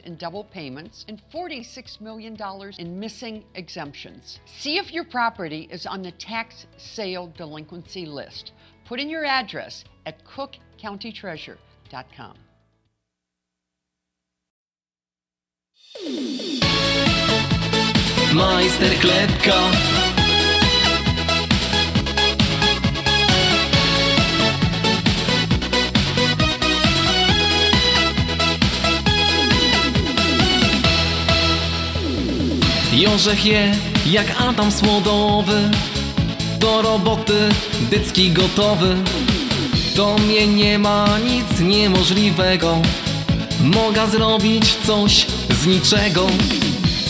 in 0.04 0.16
double 0.18 0.43
payments 0.43 1.06
and 1.08 1.22
$46 1.34 1.99
million 1.99 2.38
in 2.78 2.99
missing 2.99 3.43
exemptions. 3.56 4.39
See 4.45 4.78
if 4.78 4.93
your 4.93 5.06
property 5.06 5.68
is 5.72 5.86
on 5.86 6.02
the 6.02 6.12
tax 6.12 6.68
sale 6.78 7.34
delinquency 7.36 8.06
list. 8.06 8.52
Put 8.86 8.99
in 8.99 9.10
your 9.10 9.26
address 9.26 9.84
at 10.06 10.24
cookcountytreasurer.com. 10.26 12.38
Majster 18.34 19.00
Klepka. 19.00 19.60
Jorzech 32.94 33.46
je 33.46 33.76
jak 34.06 34.26
Adam 34.39 34.72
Słodowy. 34.72 35.70
Do 36.60 36.82
roboty 36.82 37.50
dycki 37.89 38.32
gotowy. 38.32 38.96
Do 39.96 40.16
mnie 40.18 40.48
nie 40.48 40.80
ma 40.80 41.20
nic 41.20 41.60
niemożliwego. 41.60 42.82
Mogę 43.64 44.08
zrobić 44.08 44.76
coś 44.86 45.26
z 45.62 45.66
niczego. 45.66 46.28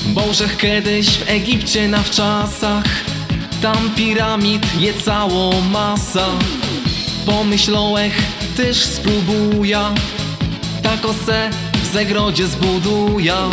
Bożech 0.06 0.58
kiedyś 0.58 1.08
w 1.08 1.30
Egipcie 1.30 1.88
na 1.88 2.04
wczasach 2.04 2.84
Tam 3.62 3.90
piramid 3.96 4.66
je 4.80 4.94
cało 4.94 5.62
masa. 5.62 6.28
Pomyślołech, 7.26 8.22
tyż 8.58 8.78
spróbuja 8.78 9.94
Tako 10.84 11.14
se 11.26 11.50
w 11.84 11.94
zagrodzie 11.94 12.48
zbuduja 12.48 13.50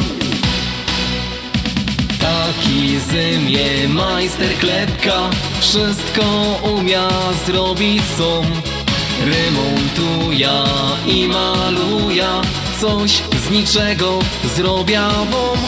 Taki 2.20 2.98
zymie 2.98 3.88
majster 3.88 4.54
klepka 4.58 5.30
Wszystko 5.60 6.22
umia 6.78 7.08
zrobić 7.46 8.02
są 8.18 8.42
Remontuja 9.26 10.64
i 11.06 11.28
maluja 11.28 12.42
Coś 12.80 13.22
z 13.48 13.50
niczego 13.50 14.18
zrobia 14.56 15.08
wam. 15.08 15.58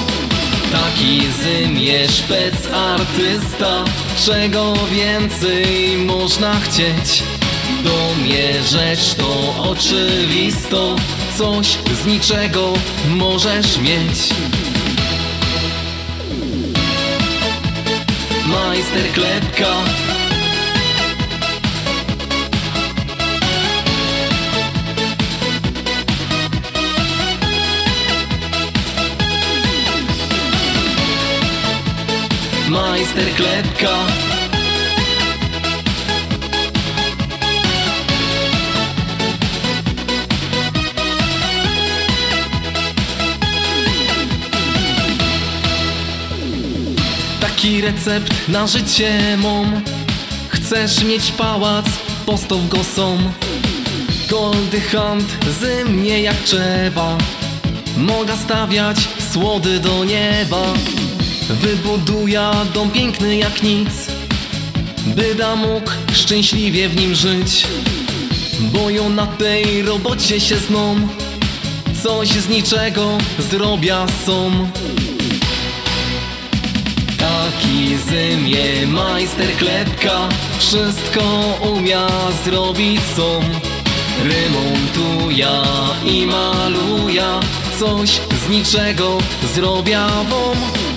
Taki 0.73 1.21
zymie 1.43 2.09
szpec 2.09 2.55
artysta 2.73 3.85
Czego 4.27 4.75
więcej 4.93 5.97
można 5.97 6.61
chcieć. 6.61 7.23
Do 7.85 8.23
mnie 8.23 8.63
rzecz 8.63 9.15
to 9.15 9.55
oczywisto 9.71 10.97
Coś 11.39 11.67
z 12.03 12.07
niczego 12.07 12.73
możesz 13.09 13.79
mieć. 13.79 14.35
Majster 18.47 19.13
klepka 19.13 19.75
Majster 33.01 33.35
klepka 33.37 34.07
Taki 47.41 47.81
recept 47.81 48.49
na 48.49 48.67
życie 48.67 49.37
mom. 49.39 49.83
Chcesz 50.49 51.05
mieć 51.05 51.33
pałac, 51.33 51.87
postaw 52.27 52.69
go 52.69 52.85
są 52.85 53.19
Goldy 54.31 54.81
Hunt 54.81 55.37
ze 55.61 55.85
mnie 55.85 56.23
jak 56.23 56.37
trzeba. 56.37 57.19
Mogę 57.97 58.37
stawiać 58.37 58.99
słody 59.33 59.81
do 59.81 60.05
nieba 60.05 60.63
Wybuduja 61.51 62.53
dom 62.75 62.91
piękny 62.91 63.37
jak 63.37 63.63
nic 63.63 63.91
Byda 65.07 65.57
mógł 65.57 65.91
szczęśliwie 66.13 66.89
w 66.89 66.97
nim 66.97 67.15
żyć. 67.15 67.67
Bo 68.61 68.91
ją 68.91 69.09
na 69.09 69.27
tej 69.27 69.83
robocie 69.83 70.41
się 70.41 70.57
zną 70.57 70.97
Coś 72.03 72.29
z 72.29 72.49
niczego 72.49 73.19
zrobia 73.51 74.07
są 74.27 74.51
Taki 77.19 77.97
zymie 77.97 78.87
majster 78.87 79.57
klepka 79.57 80.29
Wszystko 80.59 81.21
umia 81.77 82.07
zrobić 82.45 83.01
są 83.17 83.41
Remontuja 84.25 85.63
i 86.05 86.27
maluja 86.27 87.41
Coś 87.81 88.11
z 88.47 88.49
niczego 88.49 89.19
zrobia 89.55 90.07
wam 90.07 90.90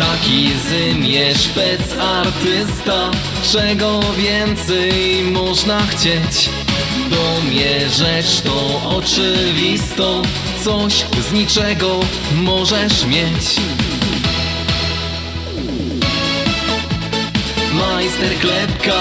Taki 0.00 0.50
zymie 0.68 1.34
szpec 1.34 1.80
artysta 1.98 3.10
Czego 3.52 4.00
więcej 4.16 5.22
można 5.22 5.86
chcieć? 5.86 6.50
Do 7.10 7.40
mnie 7.48 7.88
rzecz 7.88 8.40
to 8.40 8.82
oczywisto 8.96 10.22
Coś 10.64 11.04
z 11.28 11.32
niczego 11.32 12.00
możesz 12.34 13.06
mieć. 13.06 13.56
Majster 17.72 18.38
klepka 18.40 19.00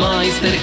majster 0.00 0.54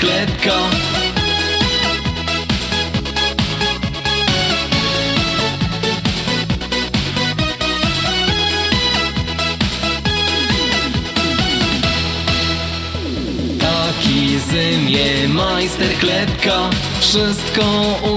Taki 13.59 14.39
z 14.39 14.77
mnie 14.81 15.27
majster 15.27 15.97
klepka. 15.99 16.69
Wszystko 16.99 17.63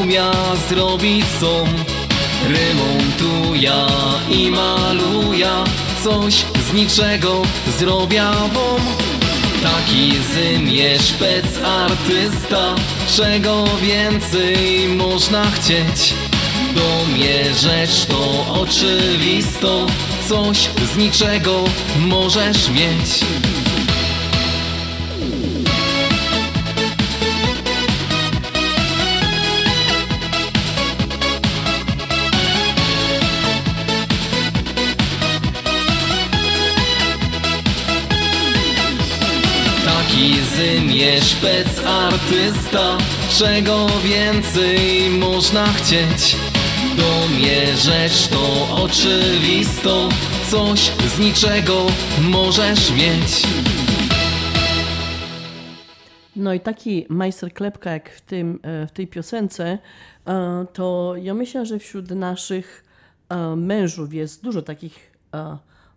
umia 0.00 0.32
zrobić 0.68 1.24
som 1.40 1.68
Remontuja 2.48 3.86
i 4.30 4.50
maluja. 4.50 5.64
Coś 6.04 6.34
z 6.68 6.72
niczego 6.72 7.42
zrobia 7.78 8.32
Taki 9.62 10.12
z 10.32 10.60
mnie 10.60 10.98
szpec 10.98 11.44
artysta 11.64 12.74
Czego 13.16 13.64
więcej 13.82 14.88
można 14.88 15.50
chcieć? 15.50 16.14
Do 16.74 17.12
mnie 17.12 17.54
rzecz 17.54 18.06
to 18.06 18.46
oczywisto 18.60 19.86
Coś 20.28 20.58
z 20.92 20.96
niczego 20.96 21.64
możesz 21.98 22.68
mieć 22.70 23.20
Z 40.20 40.82
mnie 40.82 41.20
szpec 41.22 41.84
artysta 41.86 42.98
Czego 43.38 43.86
więcej 44.04 45.10
można 45.10 45.66
chcieć? 45.66 46.36
Do 46.96 47.28
mnie 47.28 47.76
rzecz 47.76 48.28
to 48.28 48.68
oczywisto 48.84 50.08
Coś 50.50 50.80
z 50.80 51.18
niczego 51.18 51.86
możesz 52.22 52.90
mieć. 52.90 53.46
No 56.36 56.54
i 56.54 56.60
taki 56.60 57.06
majster 57.08 57.52
klepka 57.52 57.90
jak 57.90 58.10
w, 58.10 58.20
tym, 58.20 58.58
e, 58.62 58.86
w 58.86 58.92
tej 58.92 59.06
piosence, 59.06 59.78
e, 60.26 60.66
to 60.72 61.14
ja 61.16 61.34
myślę, 61.34 61.66
że 61.66 61.78
wśród 61.78 62.10
naszych 62.10 62.84
e, 63.28 63.56
mężów 63.56 64.14
jest 64.14 64.44
dużo 64.44 64.62
takich 64.62 65.10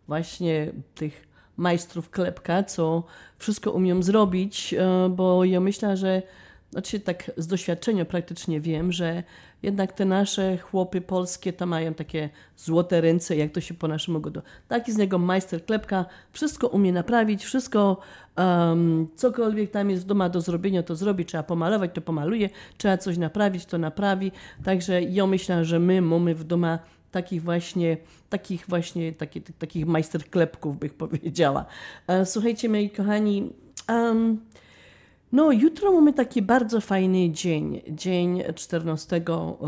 właśnie 0.07 0.71
tych 0.95 1.32
majstrów 1.57 2.09
klepka, 2.09 2.63
co 2.63 3.03
wszystko 3.37 3.71
umiem 3.71 4.03
zrobić, 4.03 4.73
e, 4.73 5.09
bo 5.09 5.45
ja 5.45 5.59
myślę, 5.59 5.97
że 5.97 6.21
znaczy 6.71 6.99
tak 6.99 7.31
z 7.37 7.47
doświadczenia 7.47 8.05
praktycznie 8.05 8.61
wiem, 8.61 8.91
że 8.91 9.23
jednak 9.63 9.93
te 9.93 10.05
nasze 10.05 10.57
chłopy 10.57 11.01
polskie 11.01 11.53
to 11.53 11.65
mają 11.65 11.93
takie 11.93 12.29
złote 12.57 13.01
ręce, 13.01 13.35
jak 13.35 13.51
to 13.51 13.61
się 13.61 13.73
po 13.73 13.87
naszemu 13.87 14.21
godu. 14.21 14.41
Taki 14.67 14.91
z 14.91 14.97
niego 14.97 15.17
majster 15.17 15.65
klepka, 15.65 16.05
wszystko 16.31 16.67
umie 16.67 16.93
naprawić, 16.93 17.43
wszystko 17.43 17.97
um, 18.37 19.07
cokolwiek 19.15 19.71
tam 19.71 19.89
jest 19.89 20.03
w 20.03 20.05
domu 20.05 20.29
do 20.29 20.41
zrobienia, 20.41 20.83
to 20.83 20.95
zrobi, 20.95 21.25
trzeba 21.25 21.43
pomalować, 21.43 21.91
to 21.93 22.01
pomaluje, 22.01 22.49
trzeba 22.77 22.97
coś 22.97 23.17
naprawić, 23.17 23.65
to 23.65 23.77
naprawi. 23.77 24.31
Także 24.63 25.01
ja 25.01 25.27
myślę, 25.27 25.65
że 25.65 25.79
my 25.79 26.01
mamy 26.01 26.35
w 26.35 26.43
domu 26.43 26.77
takich 27.13 27.43
właśnie, 27.43 27.97
takich 28.29 28.65
właśnie, 28.67 29.13
taki, 29.13 29.41
takich 29.41 29.85
majster 29.85 30.29
klepków, 30.29 30.79
bych 30.79 30.93
powiedziała. 31.03 31.65
E, 32.07 32.25
Słuchajcie, 32.25 32.69
moi 32.69 32.89
kochani, 32.89 33.49
um, 33.89 34.39
no, 35.31 35.51
jutro 35.51 35.91
mamy 35.91 36.13
taki 36.13 36.41
bardzo 36.41 36.81
fajny 36.81 37.31
dzień, 37.31 37.81
dzień 37.89 38.43
14 38.55 39.21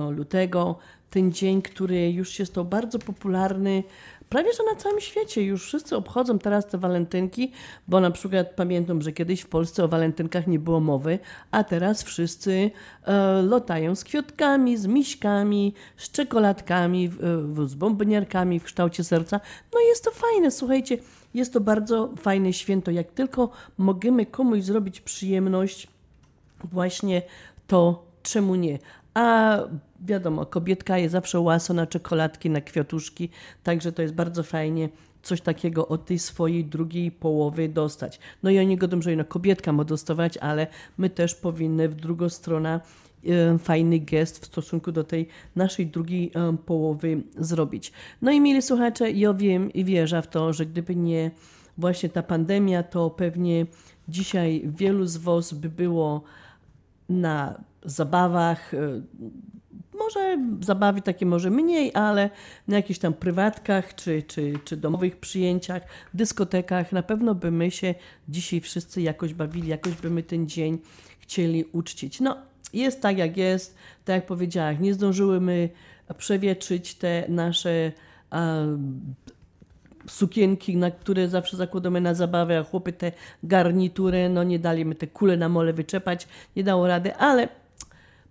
lutego. 0.10 0.78
Ten 1.10 1.32
dzień, 1.32 1.62
który 1.62 2.12
już 2.12 2.30
się 2.30 2.46
stał 2.46 2.66
bardzo 2.66 3.00
popularny 3.00 3.84
prawie 4.30 4.54
że 4.54 4.64
na 4.64 4.76
całym 4.76 5.00
świecie. 5.00 5.44
Już 5.44 5.64
wszyscy 5.64 5.96
obchodzą 5.96 6.40
teraz 6.40 6.68
te 6.68 6.78
walentynki, 6.78 7.52
bo 7.88 8.00
na 8.00 8.12
przykład 8.12 8.56
pamiętam, 8.56 9.02
że 9.02 9.12
kiedyś 9.12 9.42
w 9.42 9.48
Polsce 9.48 9.84
o 9.84 9.88
walentynkach 9.88 10.48
nie 10.48 10.60
było 10.60 10.80
mowy, 10.80 11.20
a 11.52 11.64
teraz 11.64 12.04
wszyscy 12.04 12.72
e, 13.04 13.42
lotają 13.42 13.96
z 13.96 14.04
kwiatkami, 14.04 14.78
z 14.78 14.86
miśkami, 14.88 15.74
z 15.98 16.12
czekoladkami, 16.12 17.10
w, 17.10 17.68
z 17.68 17.76
bombonierkami 17.76 18.60
w 18.60 18.64
kształcie 18.64 19.04
serca. 19.04 19.40
No 19.74 19.80
jest 19.80 20.04
to 20.04 20.12
fajne, 20.12 20.52
słuchajcie. 20.52 20.98
Jest 21.34 21.54
to 21.54 21.62
bardzo 21.62 22.10
fajne 22.18 22.54
święto. 22.54 22.92
Jak 22.92 23.12
tylko 23.12 23.50
możemy 23.78 24.26
komuś 24.26 24.64
zrobić 24.64 25.02
przyjemność, 25.02 25.88
właśnie 26.64 27.22
to 27.68 28.06
czemu 28.24 28.56
nie? 28.56 28.80
A 29.16 29.58
wiadomo, 30.00 30.46
kobietka 30.46 30.98
jest 30.98 31.12
zawsze 31.12 31.40
łasa 31.40 31.74
na 31.74 31.88
czekoladki, 31.88 32.50
na 32.50 32.62
kwiatuszki, 32.62 33.30
także 33.64 33.92
to 33.92 34.02
jest 34.02 34.14
bardzo 34.14 34.44
fajnie 34.44 34.90
coś 35.24 35.42
takiego 35.42 35.88
od 35.88 36.06
tej 36.06 36.20
swojej 36.20 36.66
drugiej 36.66 37.12
połowy 37.12 37.70
dostać. 37.70 38.20
No 38.44 38.50
i 38.50 38.60
oni 38.60 38.78
godzą, 38.78 39.02
że 39.02 39.16
no 39.16 39.26
kobietka 39.26 39.72
ma 39.72 39.84
dostawać, 39.84 40.38
ale 40.38 40.68
my 40.98 41.10
też 41.10 41.36
powinny 41.36 41.90
w 41.90 41.96
drugą 41.96 42.30
stronę 42.30 42.80
e, 43.26 43.58
fajny 43.58 44.00
gest 44.00 44.40
w 44.40 44.46
stosunku 44.46 44.92
do 44.92 45.04
tej 45.04 45.28
naszej 45.56 45.88
drugiej 45.88 46.32
e, 46.36 46.58
połowy 46.66 47.24
zrobić. 47.38 47.92
No 48.22 48.32
i 48.32 48.42
mieli 48.42 48.62
słuchacze, 48.62 49.12
ja 49.12 49.34
wiem 49.34 49.74
i 49.74 49.86
wierzę 49.86 50.22
w 50.22 50.28
to, 50.28 50.54
że 50.54 50.66
gdyby 50.66 50.96
nie 50.96 51.32
właśnie 51.78 52.10
ta 52.10 52.24
pandemia, 52.24 52.84
to 52.84 53.10
pewnie 53.10 53.66
dzisiaj 54.08 54.64
wielu 54.66 55.06
z 55.06 55.18
Was 55.18 55.54
by 55.54 55.70
było 55.70 56.24
na 57.10 57.64
zabawach, 57.86 58.74
e, 58.74 59.02
może 59.98 60.38
zabawy 60.62 61.02
takie 61.02 61.26
może 61.26 61.50
mniej, 61.50 61.92
ale 61.94 62.30
na 62.68 62.76
jakichś 62.76 63.00
tam 63.00 63.14
prywatkach 63.14 63.96
czy, 63.96 64.24
czy, 64.24 64.54
czy 64.66 64.78
domowych 64.78 65.18
przyjęciach, 65.18 65.82
dyskotekach, 66.14 66.92
na 66.92 67.04
pewno 67.04 67.36
by 67.36 67.52
my 67.52 67.72
się 67.72 67.96
dzisiaj 68.30 68.62
wszyscy 68.62 69.02
jakoś 69.02 69.34
bawili, 69.34 69.68
jakoś 69.68 69.94
by 69.94 70.10
my 70.10 70.24
ten 70.24 70.50
dzień 70.50 70.78
chcieli 71.20 71.66
uczcić. 71.72 72.20
No, 72.20 72.38
jest 72.74 73.02
tak 73.02 73.18
jak 73.18 73.38
jest, 73.38 73.76
tak 74.06 74.16
jak 74.16 74.26
powiedziałam, 74.26 74.82
nie 74.82 74.94
zdążyłymy 74.94 75.70
przewietrzyć 76.18 76.96
te 76.96 77.26
nasze 77.30 77.92
a, 78.30 78.62
sukienki, 80.08 80.78
na 80.78 80.92
które 80.92 81.30
zawsze 81.30 81.58
zakładamy 81.58 82.02
na 82.02 82.14
zabawę, 82.14 82.60
a 82.60 82.64
chłopy 82.64 82.94
te 82.94 83.12
garnitury, 83.44 84.30
no 84.30 84.44
nie 84.44 84.60
dali 84.60 84.86
my 84.86 84.96
te 84.96 85.08
kule 85.08 85.38
na 85.38 85.50
mole 85.50 85.74
wyczepać, 85.74 86.28
nie 86.56 86.64
dało 86.64 86.88
rady, 86.88 87.16
ale 87.16 87.48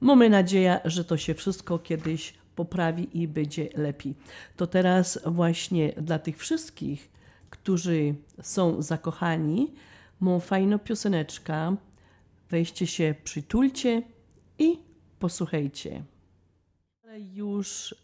mamy 0.05 0.31
nadzieję, 0.31 0.81
że 0.85 1.05
to 1.05 1.17
się 1.17 1.35
wszystko 1.35 1.79
kiedyś 1.79 2.35
poprawi 2.57 3.23
i 3.23 3.29
będzie 3.29 3.69
lepiej. 3.77 4.15
To 4.57 4.67
teraz 4.67 5.19
właśnie 5.27 5.93
dla 5.93 6.19
tych 6.19 6.39
wszystkich, 6.39 7.11
którzy 7.51 8.15
są 8.43 8.83
zakochani, 8.83 9.73
mam 10.21 10.41
fajną 10.41 10.79
pioseneczka. 10.79 11.77
Weźcie 12.51 12.87
się, 12.87 13.15
przytulcie 13.25 14.03
i 14.59 14.79
posłuchajcie. 15.19 16.03
Już 17.33 17.95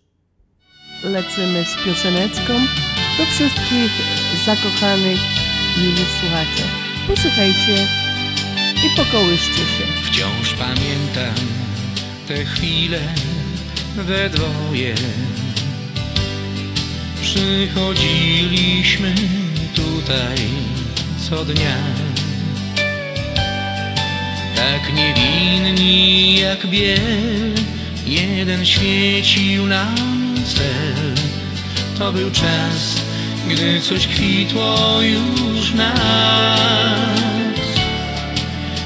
lecimy 1.05 1.65
z 1.65 1.85
pioseneczką 1.85 2.53
do 3.19 3.27
wszystkich 3.27 3.93
zakochanych 4.47 5.21
mili 5.79 6.05
słuchacze. 6.21 6.65
Posłuchajcie 7.07 7.87
i 8.87 8.97
pokołyszcie 8.97 9.65
się. 9.65 9.85
Wciąż 10.05 10.55
pamiętam 10.55 11.70
te 12.31 12.45
chwile 12.45 13.01
we 13.97 14.31
dwoje. 14.31 14.95
Przychodziliśmy 17.23 19.15
tutaj 19.75 20.37
co 21.29 21.45
dnia. 21.45 21.77
Tak 24.57 24.95
niewinni 24.95 26.41
jak 26.41 26.67
biel, 26.67 27.55
jeden 28.07 28.67
świecił 28.67 29.67
nam 29.67 30.35
cel. 30.45 31.15
To 31.99 32.13
był 32.13 32.31
czas, 32.31 33.01
gdy 33.49 33.81
coś 33.81 34.07
kwitło 34.07 34.99
już 35.03 35.73
nas. 35.73 37.11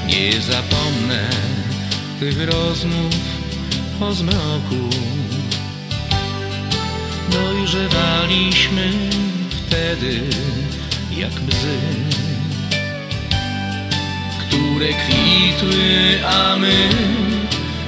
Nie 0.07 0.41
zapomnę 0.41 1.29
tych 2.19 2.49
rozmów 2.49 3.34
o 4.01 4.13
zmroku. 4.13 4.89
Dojrzewaliśmy 7.31 8.91
wtedy 9.49 10.21
jak 11.17 11.31
bzy, 11.31 11.77
które 14.39 14.87
kwitły, 14.87 16.19
a 16.27 16.55
my 16.57 16.89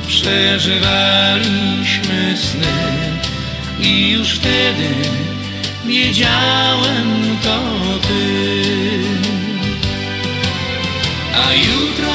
przeżywaliśmy 0.08 2.38
sny. 2.38 3.18
I 3.80 4.12
już 4.12 4.30
wtedy 4.30 4.90
wiedziałem 5.86 7.38
to 7.44 7.60
ty. 8.08 8.48
A 11.36 11.54
jutro 11.54 12.14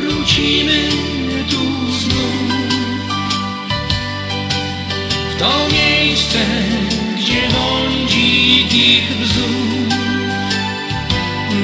wrócimy 0.00 0.83
miejsce, 6.24 6.38
gdzie 7.16 7.48
błądzi 7.48 8.66
ich 8.76 9.16
bzów 9.18 9.88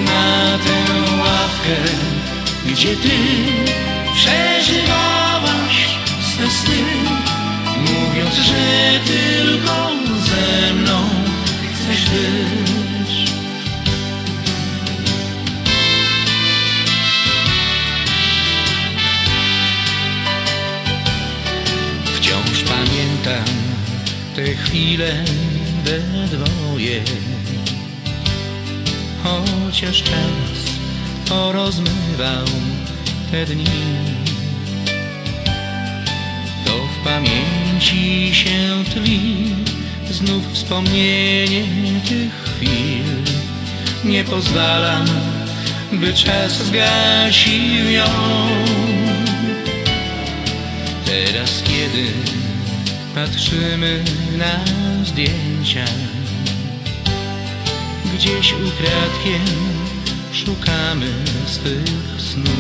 Na 0.05 0.59
tę 0.59 0.77
ławkę, 1.19 1.77
gdzie 2.67 2.97
ty 2.97 3.11
przeżywałaś 4.15 5.89
swe 6.21 6.51
sny 6.51 6.83
Mówiąc, 7.77 8.35
że 8.35 9.01
tylko 9.07 9.90
te 24.71 24.77
chwile 24.77 25.25
we 25.85 25.99
dwoje. 26.27 27.03
Chociaż 29.23 30.03
czas 30.03 30.77
porozmywał 31.29 32.47
te 33.31 33.47
dni. 33.47 33.65
To 36.65 36.73
w 36.73 37.05
pamięci 37.05 38.35
się 38.35 38.85
tli 38.95 39.55
Znów 40.11 40.53
wspomnienie 40.53 41.65
tych 42.09 42.33
chwil. 42.45 43.05
Nie 44.05 44.25
pozwalam, 44.25 45.07
by 45.93 46.15
czas 46.15 46.53
zgasił 46.53 47.91
ją. 47.91 48.05
Teraz 51.07 51.63
kiedy 51.63 52.40
patrzymy 53.15 54.05
na 54.39 54.65
zdjęcia. 55.05 55.85
Gdzieś 58.15 58.53
ukradkiem 58.53 59.45
szukamy 60.33 61.13
swych 61.47 62.21
snów. 62.21 62.51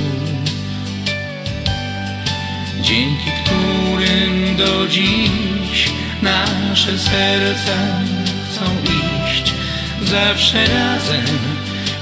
Dzięki 2.82 3.30
którym 3.44 4.56
do 4.56 4.88
dziś 4.88 5.90
nasze 6.22 6.98
serca 6.98 7.76
chcą 8.50 8.64
iść. 8.84 9.52
Zawsze 10.02 10.66
razem, 10.66 11.38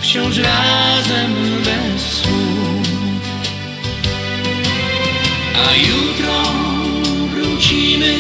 wciąż 0.01 0.37
razem 0.37 1.35
bez 1.65 2.03
słów 2.03 2.69
a 5.67 5.75
jutro 5.75 6.68
wrócimy 7.59 8.15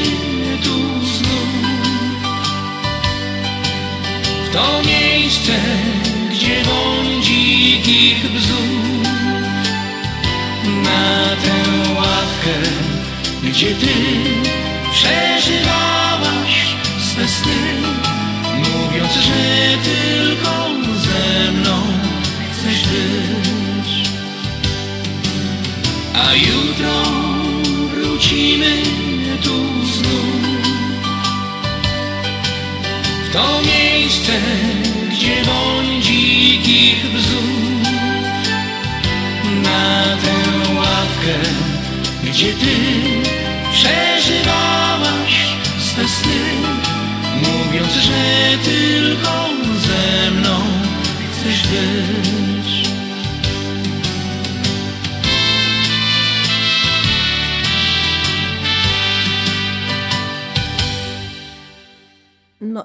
tu 0.62 0.74
znów. 1.06 1.48
W 4.44 4.52
to 4.52 4.82
miejsce, 4.82 5.52
gdzie 6.30 6.62
błądzi 6.64 7.70
ich 8.08 8.30
bzów 8.32 9.08
Na 10.84 11.36
tę 11.42 11.54
ławkę, 11.94 12.54
gdzie 13.42 13.74
ty 13.74 13.94
przeżywałaś 14.92 16.74
swe 17.00 17.28
sny 17.28 17.56
Mówiąc, 18.56 19.12
że 19.12 19.78
tylko 19.84 20.68
ze 20.98 21.52
mną 21.52 21.82
chcesz 22.52 22.82
być. 22.82 24.08
A 26.14 26.34
jutro 26.34 27.02
wrócimy 27.90 29.07
tu 29.42 29.56
znów. 29.92 30.38
W 33.28 33.32
to 33.32 33.60
miejsce, 33.62 34.32
gdzie 35.10 35.44
błądzi 35.44 36.54
ich 36.64 37.10
bzów 37.12 37.88
Na 39.62 40.04
tę 40.22 40.34
ławkę, 40.74 41.34
gdzie 42.24 42.52
ty 42.52 42.76
przeżywałaś 43.72 45.34
swe 45.78 46.08
sny 46.08 46.40
Mówiąc, 47.42 47.92
że 47.92 48.58
tylko 48.64 49.48
ze 49.86 50.30
mną 50.30 50.60
chcesz 51.32 51.62
być 51.62 52.47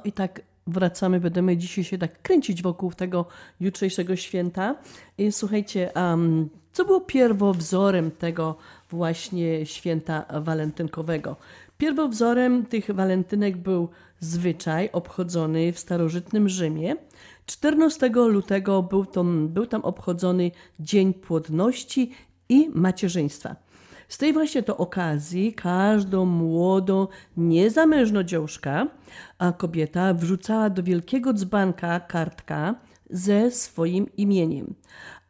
i 0.05 0.11
tak 0.11 0.41
wracamy, 0.67 1.19
będziemy 1.19 1.57
dzisiaj 1.57 1.83
się 1.83 1.97
tak 1.97 2.21
kręcić 2.21 2.61
wokół 2.61 2.91
tego 2.91 3.25
jutrzejszego 3.59 4.15
święta. 4.15 4.75
I 5.17 5.31
słuchajcie, 5.31 5.91
um, 5.95 6.49
co 6.73 6.85
było 6.85 7.01
pierwowzorem 7.01 8.11
tego 8.11 8.55
właśnie 8.89 9.65
święta 9.65 10.25
walentynkowego? 10.41 11.35
Pierwowzorem 11.77 12.65
tych 12.65 12.91
walentynek 12.91 13.57
był 13.57 13.89
zwyczaj 14.19 14.89
obchodzony 14.91 15.73
w 15.73 15.79
starożytnym 15.79 16.49
Rzymie. 16.49 16.95
14 17.45 18.09
lutego 18.09 18.83
był 18.83 19.05
tam, 19.05 19.47
był 19.47 19.65
tam 19.65 19.81
obchodzony 19.81 20.51
Dzień 20.79 21.13
Płodności 21.13 22.11
i 22.49 22.69
Macierzyństwa. 22.73 23.62
Z 24.09 24.17
tej 24.17 24.33
właśnie 24.33 24.63
to 24.63 24.77
okazji 24.77 25.53
każdą 25.53 26.25
młodą, 26.25 27.07
niezamężną 27.37 28.23
dziążka, 28.23 28.87
a 29.37 29.51
kobieta 29.51 30.13
wrzucała 30.13 30.69
do 30.69 30.83
wielkiego 30.83 31.33
dzbanka 31.33 31.99
kartka 31.99 32.75
ze 33.09 33.51
swoim 33.51 34.15
imieniem. 34.17 34.75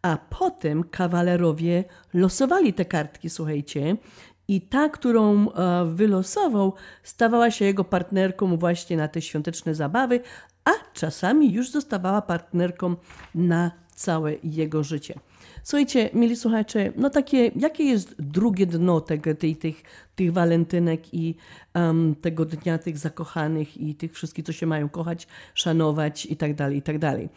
A 0.01 0.17
potem 0.30 0.84
kawalerowie 0.84 1.84
losowali 2.13 2.74
te 2.74 2.86
kartki, 2.86 3.30
słuchajcie, 3.30 3.97
i 4.47 4.61
ta, 4.61 4.89
którą 4.89 5.51
e, 5.51 5.86
wylosował, 5.86 6.74
stawała 7.03 7.51
się 7.51 7.65
jego 7.65 7.84
partnerką 7.84 8.57
właśnie 8.57 8.97
na 8.97 9.07
te 9.07 9.21
świąteczne 9.21 9.76
zabawy, 9.76 10.19
a 10.65 10.71
czasami 10.93 11.53
już 11.53 11.71
zostawała 11.71 12.21
partnerką 12.21 12.95
na 13.36 13.71
całe 13.95 14.34
jego 14.43 14.84
życie. 14.84 15.19
Słuchajcie, 15.64 16.09
mieli 16.14 16.36
słuchacze, 16.36 16.91
no 16.95 17.09
takie, 17.09 17.51
jakie 17.55 17.84
jest 17.84 18.22
drugie 18.22 18.66
dno 18.66 19.01
tego, 19.01 19.36
tej, 19.36 19.55
tych, 19.55 19.84
tych 20.16 20.34
walentynek 20.34 21.14
i 21.14 21.36
um, 21.76 22.16
tego 22.22 22.45
dnia 22.45 22.78
tych 22.78 22.97
zakochanych 22.97 23.78
i 23.78 23.95
tych 23.95 24.14
wszystkich, 24.14 24.45
co 24.45 24.53
się 24.53 24.66
mają 24.66 24.89
kochać, 24.89 25.28
szanować 25.53 26.26
i 26.26 26.38
tak 26.38 26.55
dalej, 26.55 26.78
i 26.78 26.82
tak 26.82 26.99
dalej. 26.99 27.30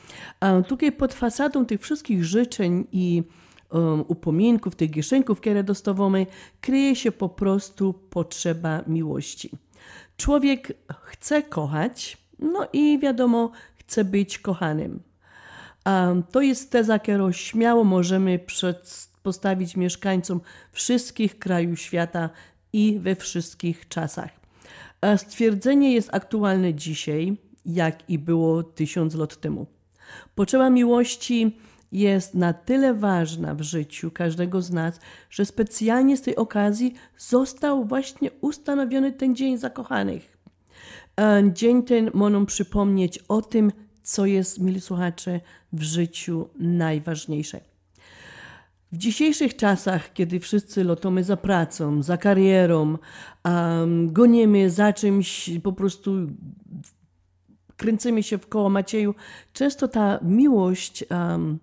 Tutaj 0.69 0.93
pod 0.93 1.15
fasadą 1.15 1.67
tych 1.67 1.81
wszystkich 1.81 2.25
życzeń 2.25 2.87
i 2.93 3.23
um, 3.71 4.05
upominków, 4.09 4.75
tych 4.75 4.91
gieszynków, 4.91 5.41
które 5.41 5.65
dostawamy, 5.65 6.27
kryje 6.61 6.97
się 6.97 7.13
po 7.13 7.29
prostu 7.29 7.93
potrzeba 7.93 8.83
miłości. 8.87 9.51
Człowiek 10.17 10.73
chce 11.03 11.43
kochać, 11.43 12.19
no 12.39 12.69
i 12.73 12.99
wiadomo, 12.99 13.51
chce 13.77 14.05
być 14.05 14.39
kochanym. 14.39 15.06
To 16.33 16.41
jest 16.41 16.71
teza, 16.71 16.99
którą 16.99 17.33
śmiało 17.33 17.85
możemy 17.85 18.41
postawić 19.23 19.77
mieszkańcom 19.77 20.41
wszystkich 20.73 21.39
krajów 21.39 21.81
świata 21.81 22.31
i 22.73 22.99
we 22.99 23.17
wszystkich 23.17 23.89
czasach. 23.89 24.31
A 25.01 25.17
stwierdzenie 25.17 25.95
jest 25.95 26.15
aktualne 26.15 26.75
dzisiaj, 26.75 27.37
jak 27.67 28.11
i 28.11 28.19
było 28.19 28.63
tysiąc 28.63 29.15
lat 29.15 29.37
temu. 29.37 29.67
Potrzeba 30.35 30.71
miłości 30.71 31.57
jest 31.93 32.35
na 32.35 32.53
tyle 32.53 32.95
ważna 32.95 33.55
w 33.55 33.63
życiu 33.63 34.11
każdego 34.11 34.63
z 34.63 34.71
nas, 34.71 35.01
że 35.31 35.45
specjalnie 35.45 36.17
z 36.17 36.23
tej 36.23 36.37
okazji 36.37 36.95
został 37.19 37.85
właśnie 37.85 38.31
ustanowiony 38.41 39.13
ten 39.13 39.37
Dzień 39.37 39.59
Zakochanych. 39.59 40.37
Dzień 41.53 41.83
ten 41.83 42.11
nam 42.15 42.47
przypomnieć 42.47 43.19
o 43.19 43.43
tym, 43.43 43.73
co 44.07 44.27
jest, 44.27 44.61
mili 44.61 44.81
słuchacze, 44.81 45.41
w 45.73 45.83
życiu 45.83 46.49
najważniejsze. 46.59 47.61
W 48.93 48.97
dzisiejszych 48.97 49.57
czasach, 49.57 50.13
kiedy 50.13 50.41
wszyscy 50.41 50.85
lotamy 50.85 51.25
za 51.25 51.37
pracą, 51.37 52.03
za 52.03 52.17
karierą, 52.17 52.99
um, 53.45 54.13
gonimy 54.13 54.71
za 54.71 54.93
czymś, 54.93 55.51
po 55.63 55.73
prostu 55.73 56.13
kręcimy 57.77 58.23
się 58.23 58.39
w 58.39 58.49
koło 58.49 58.69
Macieju, 58.69 59.15
często 59.53 59.89
ta 59.89 60.19
miłość 60.23 61.05
um, 61.11 61.59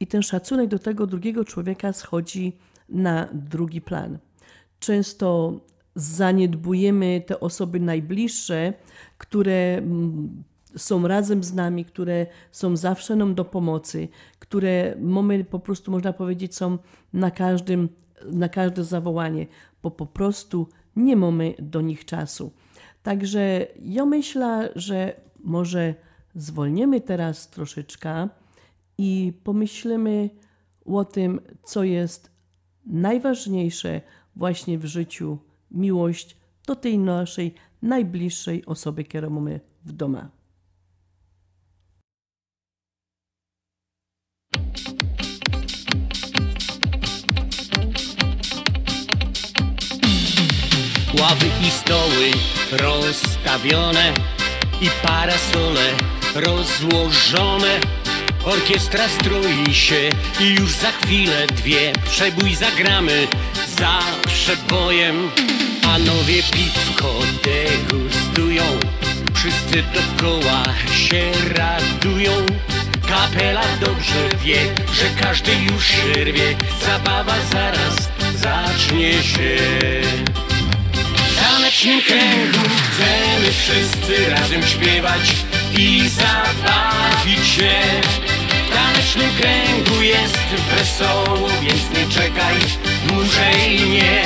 i 0.00 0.06
ten 0.06 0.22
szacunek 0.22 0.68
do 0.68 0.78
tego 0.78 1.06
drugiego 1.06 1.44
człowieka 1.44 1.92
schodzi 1.92 2.56
na 2.88 3.28
drugi 3.32 3.80
plan. 3.80 4.18
Często 4.78 5.60
zaniedbujemy 5.94 7.22
te 7.26 7.40
osoby 7.40 7.80
najbliższe, 7.80 8.72
które 9.18 9.82
są 10.76 11.08
razem 11.08 11.44
z 11.44 11.54
nami, 11.54 11.84
które 11.84 12.26
są 12.52 12.76
zawsze 12.76 13.16
nam 13.16 13.34
do 13.34 13.44
pomocy, 13.44 14.08
które 14.38 14.96
mamy 15.00 15.44
po 15.44 15.58
prostu, 15.58 15.90
można 15.90 16.12
powiedzieć, 16.12 16.54
są 16.54 16.78
na 17.12 17.30
każdym 17.30 17.88
na 18.30 18.48
każde 18.48 18.84
zawołanie, 18.84 19.46
bo 19.82 19.90
po 19.90 20.06
prostu 20.06 20.68
nie 20.96 21.16
mamy 21.16 21.54
do 21.58 21.80
nich 21.80 22.04
czasu. 22.04 22.52
Także 23.02 23.66
ja 23.82 24.06
myślę, 24.06 24.72
że 24.76 25.20
może 25.44 25.94
zwolnimy 26.34 27.00
teraz 27.00 27.50
troszeczkę 27.50 28.28
i 28.98 29.32
pomyślimy 29.44 30.30
o 30.86 31.04
tym, 31.04 31.40
co 31.62 31.84
jest 31.84 32.30
najważniejsze 32.86 34.00
właśnie 34.36 34.78
w 34.78 34.84
życiu 34.84 35.38
miłość 35.70 36.36
do 36.66 36.76
tej 36.76 36.98
naszej 36.98 37.54
najbliższej 37.82 38.66
osoby, 38.66 39.04
którą 39.04 39.30
mamy 39.30 39.60
w 39.84 39.92
domu. 39.92 40.41
Ławy 51.22 51.46
i 51.68 51.70
stoły 51.70 52.30
rozstawione 52.72 54.12
i 54.80 54.88
parasole 55.02 55.80
rozłożone. 56.34 57.80
Orkiestra 58.44 59.08
stroi 59.08 59.74
się 59.74 60.10
i 60.40 60.54
już 60.54 60.72
za 60.72 60.92
chwilę 60.92 61.46
dwie 61.46 61.92
przebój 62.10 62.54
zagramy 62.54 63.28
za 63.78 63.98
przebojem. 64.26 65.30
Panowie 65.82 66.42
piwko 66.42 67.14
degustują, 67.44 68.64
wszyscy 69.34 69.84
dookoła 69.94 70.64
się 70.92 71.32
radują. 71.54 72.32
Kapela 73.08 73.64
dobrze 73.80 74.28
wie, 74.44 74.74
że 74.92 75.22
każdy 75.22 75.52
już 75.54 75.86
się 75.86 76.24
rwie, 76.24 76.56
zabawa 76.86 77.34
zaraz 77.52 78.08
zacznie 78.36 79.22
się. 79.22 79.56
W 81.72 81.74
tanecznym 81.74 82.02
kręgu 82.02 82.68
chcemy 82.68 83.52
wszyscy 83.52 84.30
razem 84.30 84.62
śpiewać 84.62 85.32
i 85.78 86.08
zabawić 86.08 87.48
się. 87.48 87.72
W 88.66 88.74
tanecznym 88.74 89.30
kręgu 89.40 90.02
jest 90.02 90.38
wesoło, 90.76 91.48
więc 91.62 91.82
nie 91.98 92.14
czekaj 92.14 92.54
dłużej 93.06 93.90
nie. 93.90 94.22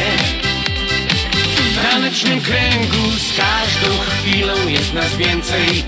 W 1.73 1.91
tanecznym 1.91 2.41
kręgu 2.41 3.11
z 3.11 3.37
każdą 3.37 3.99
chwilą 3.99 4.69
jest 4.69 4.95
nas 4.95 5.17
więcej, 5.17 5.85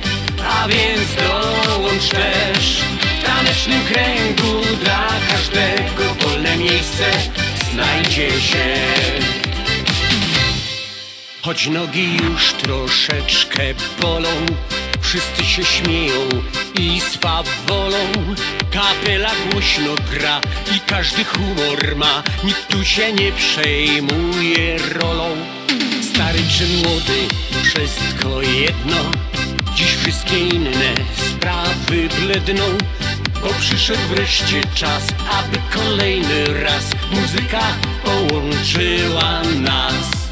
a 0.49 0.69
więc 0.69 1.15
dołącz 1.15 2.09
też. 2.09 2.83
W 3.21 3.27
tanecznym 3.27 3.85
kręgu 3.85 4.63
dla 4.85 5.09
każdego 5.31 6.15
wolne 6.15 6.57
miejsce 6.57 7.05
znajdzie 7.73 8.41
się. 8.41 9.38
Choć 11.43 11.67
nogi 11.67 12.17
już 12.17 12.53
troszeczkę 12.53 13.63
bolą, 14.01 14.29
wszyscy 15.01 15.45
się 15.45 15.65
śmieją 15.65 16.29
i 16.79 17.01
swawolą. 17.01 18.13
Kapela 18.73 19.31
głośno 19.51 19.95
gra 20.11 20.41
i 20.77 20.81
każdy 20.81 21.25
humor 21.25 21.97
ma, 21.97 22.23
nikt 22.45 22.69
tu 22.69 22.85
się 22.85 23.13
nie 23.13 23.33
przejmuje 23.33 24.79
rolą. 24.79 25.37
Stary 26.15 26.39
czy 26.59 26.67
młody, 26.67 27.29
wszystko 27.63 28.43
jedno, 28.43 28.97
dziś 29.75 29.95
wszystkie 29.95 30.39
inne 30.39 30.95
sprawy 31.17 32.09
bledną. 32.21 32.65
Bo 33.43 33.49
przyszedł 33.61 34.09
wreszcie 34.09 34.61
czas, 34.75 35.03
aby 35.31 35.59
kolejny 35.75 36.63
raz 36.63 36.85
muzyka 37.11 37.63
połączyła 38.05 39.43
nas. 39.43 40.28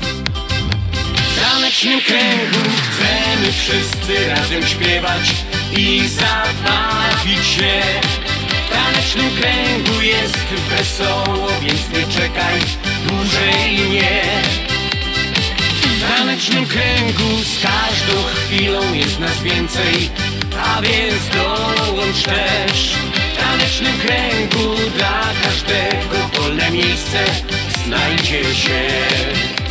W 1.77 1.79
tanecznym 1.79 2.01
kręgu 2.01 2.71
chcemy 2.81 3.53
wszyscy 3.53 4.29
razem 4.29 4.67
śpiewać 4.67 5.35
i 5.77 6.09
zabawić 6.09 7.47
się. 7.47 7.83
W 8.67 8.73
tanecznym 8.73 9.31
kręgu 9.37 10.03
jest 10.03 10.47
wesoło, 10.69 11.49
więc 11.63 11.89
nie 11.89 12.21
czekaj 12.21 12.61
dłużej 13.07 13.91
nie. 13.91 14.23
W 15.83 16.17
tanecznym 16.17 16.67
kręgu 16.67 17.43
z 17.43 17.63
każdą 17.63 18.23
chwilą 18.35 18.95
jest 18.95 19.21
nas 19.21 19.43
więcej, 19.43 20.11
a 20.63 20.83
więc 20.83 21.29
dołącz 21.29 22.23
też. 22.23 22.95
W 23.35 23.37
tanecznym 23.37 23.99
kręgu 23.99 24.75
dla 24.97 25.23
każdego 25.43 26.29
wolne 26.41 26.71
miejsce 26.71 27.25
znajdzie 27.85 28.55
się. 28.55 29.66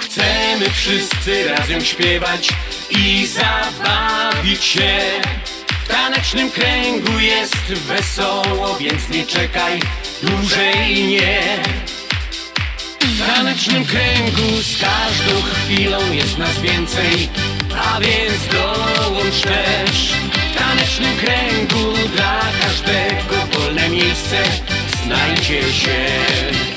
Chcemy 0.00 0.70
wszyscy 0.74 1.48
razem 1.48 1.84
śpiewać 1.84 2.48
i 2.90 3.26
zabawić 3.26 4.64
się. 4.64 4.98
W 5.84 5.88
tanecznym 5.88 6.50
kręgu 6.50 7.18
jest 7.18 7.72
wesoło, 7.72 8.76
więc 8.76 9.08
nie 9.08 9.26
czekaj 9.26 9.80
dłużej 10.22 11.04
nie. 11.04 11.40
W 13.00 13.26
tanecznym 13.26 13.84
kręgu 13.84 14.62
z 14.62 14.80
każdą 14.80 15.42
chwilą 15.42 16.12
jest 16.12 16.38
nas 16.38 16.60
więcej, 16.60 17.28
a 17.76 18.00
więc 18.00 18.46
dołącz 18.52 19.40
też. 19.40 20.12
W 20.52 20.58
tanecznym 20.58 21.16
kręgu 21.16 21.92
dla 22.16 22.40
każdego 22.62 23.58
wolne 23.58 23.88
miejsce 23.88 24.42
znajdzie 25.04 25.72
się. 25.72 26.71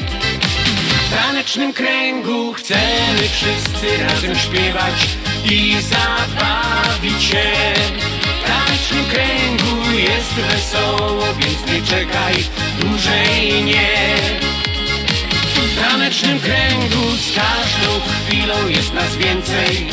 W 1.05 1.09
tanecznym 1.09 1.73
kręgu 1.73 2.53
chcemy 2.53 3.29
wszyscy 3.31 4.03
razem 4.03 4.35
śpiewać 4.35 5.07
i 5.51 5.75
zabawić 5.81 7.23
się. 7.23 7.53
W 8.43 8.47
tanecznym 8.47 9.05
kręgu 9.05 9.99
jest 9.99 10.33
wesoło, 10.33 11.23
więc 11.33 11.71
nie 11.71 11.87
czekaj 11.87 12.33
dłużej 12.79 13.63
nie. 13.63 14.15
W 15.55 15.81
tanecznym 15.81 16.39
kręgu 16.39 17.17
z 17.17 17.35
każdą 17.35 18.01
chwilą 18.27 18.67
jest 18.67 18.93
nas 18.93 19.15
więcej, 19.15 19.87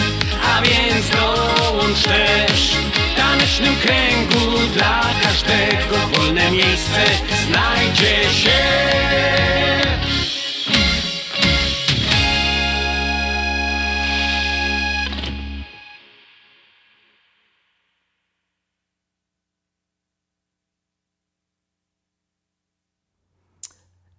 a 0.44 0.62
więc 0.62 1.08
dołącz 1.10 2.02
też. 2.02 2.76
W 3.12 3.16
tanecznym 3.16 3.76
kręgu 3.76 4.58
dla 4.74 5.02
każdego 5.22 5.96
wolne 6.12 6.50
miejsce 6.50 7.04
znajdzie 7.46 8.30
się. 8.34 8.82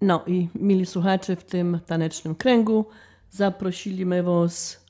No 0.03 0.23
i 0.27 0.49
mili 0.55 0.85
słuchacze, 0.85 1.35
w 1.35 1.43
tym 1.43 1.79
tanecznym 1.85 2.35
kręgu 2.35 2.85
zaprosiliśmy 3.29 4.23
Was 4.23 4.85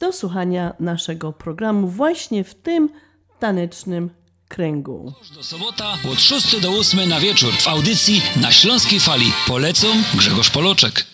do 0.00 0.12
słuchania 0.12 0.74
naszego 0.80 1.32
programu 1.32 1.88
właśnie 1.88 2.44
w 2.44 2.54
tym 2.54 2.88
tanecznym 3.38 4.10
kręgu. 4.48 5.12
Do 5.34 5.42
sobota 5.42 5.92
od 6.12 6.20
6 6.20 6.60
do 6.60 6.70
8 6.70 7.08
na 7.08 7.20
wieczór 7.20 7.52
w 7.52 7.68
audycji 7.68 8.22
na 8.40 8.52
Śląskiej 8.52 9.00
Fali. 9.00 9.32
Polecą 9.46 9.86
Grzegorz 10.14 10.50
Poloczek. 10.50 11.04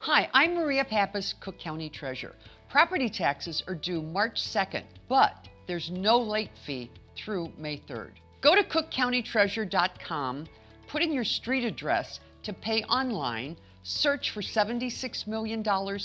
Hi, 0.00 0.28
I'm 0.34 0.54
Maria 0.54 0.84
Pappas, 0.84 1.34
Cook 1.44 1.56
County 1.64 1.90
Treasurer. 1.90 2.36
Property 2.72 3.10
taxes 3.10 3.62
are 3.68 3.76
due 3.76 4.02
March 4.02 4.34
2nd, 4.34 4.82
but 5.08 5.32
there's 5.66 5.90
no 5.92 6.18
late 6.18 6.50
fee 6.66 6.90
through 7.24 7.58
May 7.58 7.80
3rd. 7.88 8.23
Go 8.44 8.54
to 8.54 8.62
cookcountytreasure.com, 8.62 10.46
put 10.86 11.02
in 11.02 11.12
your 11.14 11.24
street 11.24 11.64
address 11.64 12.20
to 12.42 12.52
pay 12.52 12.82
online, 12.82 13.56
search 13.84 14.32
for 14.32 14.42
$76 14.42 15.26
million 15.26 15.64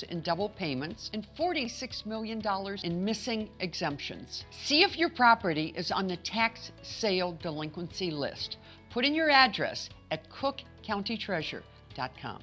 in 0.09 0.21
double 0.21 0.47
payments 0.47 1.11
and 1.13 1.27
$46 1.37 2.05
million 2.05 2.41
in 2.83 3.03
missing 3.03 3.49
exemptions. 3.59 4.45
See 4.51 4.83
if 4.83 4.97
your 4.97 5.09
property 5.09 5.73
is 5.75 5.91
on 5.91 6.07
the 6.07 6.15
tax 6.15 6.71
sale 6.81 7.37
delinquency 7.41 8.09
list. 8.09 8.55
Put 8.89 9.03
in 9.03 9.13
your 9.13 9.29
address 9.29 9.89
at 10.09 10.29
cookcountytreasure.com. 10.29 12.39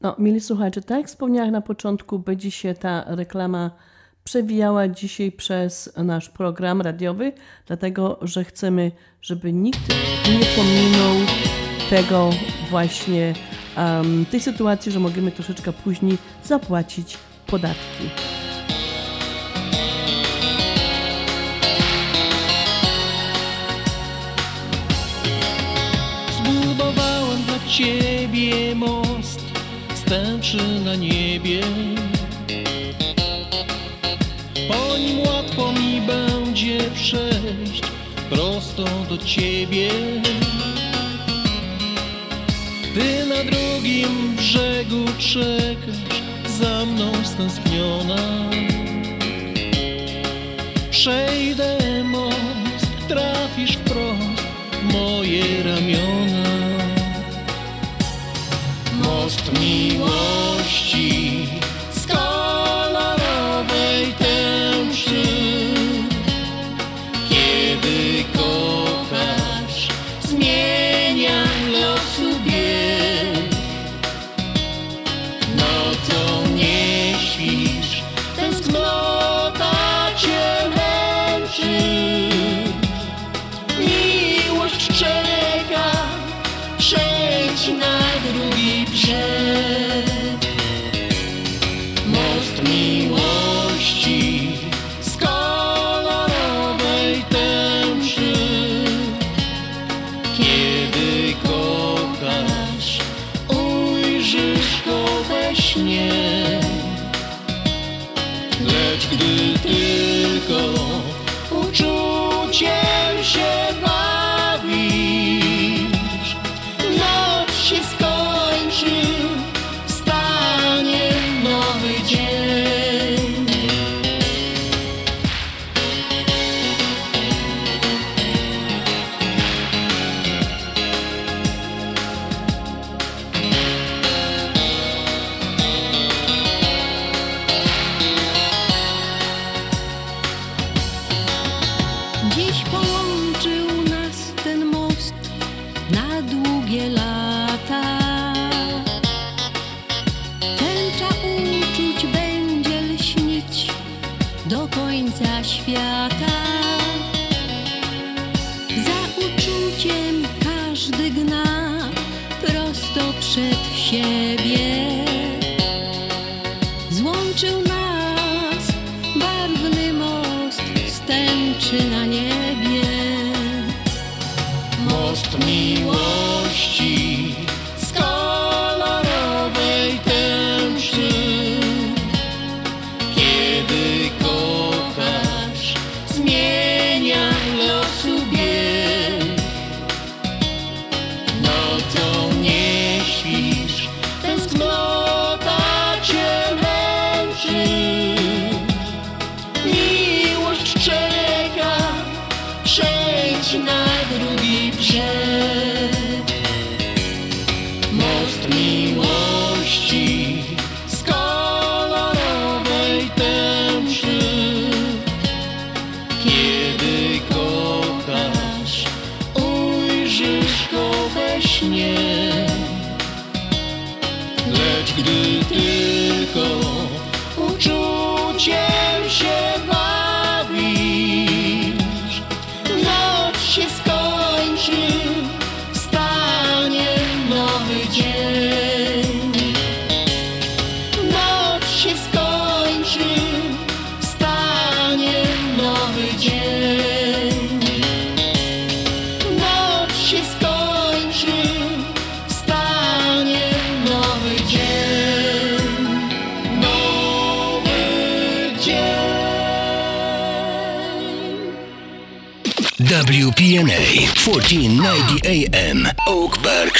No, 0.00 0.14
mili 0.18 0.40
słuchacze, 0.40 0.82
tak 0.82 0.98
jak 0.98 1.06
wspomniałam 1.06 1.50
na 1.50 1.60
początku, 1.60 2.18
będzie 2.18 2.50
się 2.50 2.74
ta 2.74 3.04
reklama 3.06 3.70
przewijała 4.26 4.88
dzisiaj 4.88 5.32
przez 5.32 5.92
nasz 5.96 6.28
program 6.28 6.80
radiowy, 6.80 7.32
dlatego 7.66 8.18
że 8.22 8.44
chcemy, 8.44 8.92
żeby 9.22 9.52
nikt 9.52 9.88
nie 10.28 10.46
pominął 10.56 11.14
tego 11.90 12.30
właśnie, 12.70 13.34
um, 13.76 14.26
tej 14.30 14.40
sytuacji, 14.40 14.92
że 14.92 15.00
możemy 15.00 15.32
troszeczkę 15.32 15.72
później 15.72 16.18
zapłacić 16.44 17.18
podatki. 17.46 18.10
Ciebie 27.68 28.74
most 28.74 29.40
stęczy 29.94 30.80
na 30.84 30.94
niebie 30.94 31.60
Po 34.68 34.98
nim 34.98 35.20
łatwo 35.20 35.72
mi 35.72 36.00
będzie 36.00 36.78
przejść 36.94 37.82
prosto 38.30 38.84
do 39.08 39.18
ciebie. 39.18 39.88
Ty 42.94 43.26
na 43.26 43.44
drugim 43.50 44.36
brzegu 44.36 45.04
czekasz 45.18 46.20
za 46.58 46.86
mną 46.86 47.12
stęskniona. 47.24 48.50
Przejdę 50.90 52.04
most, 52.04 53.08
trafisz 53.08 53.76
wprost 53.76 54.46
w 54.72 54.92
moje 54.92 55.62
ramiona 55.62 56.15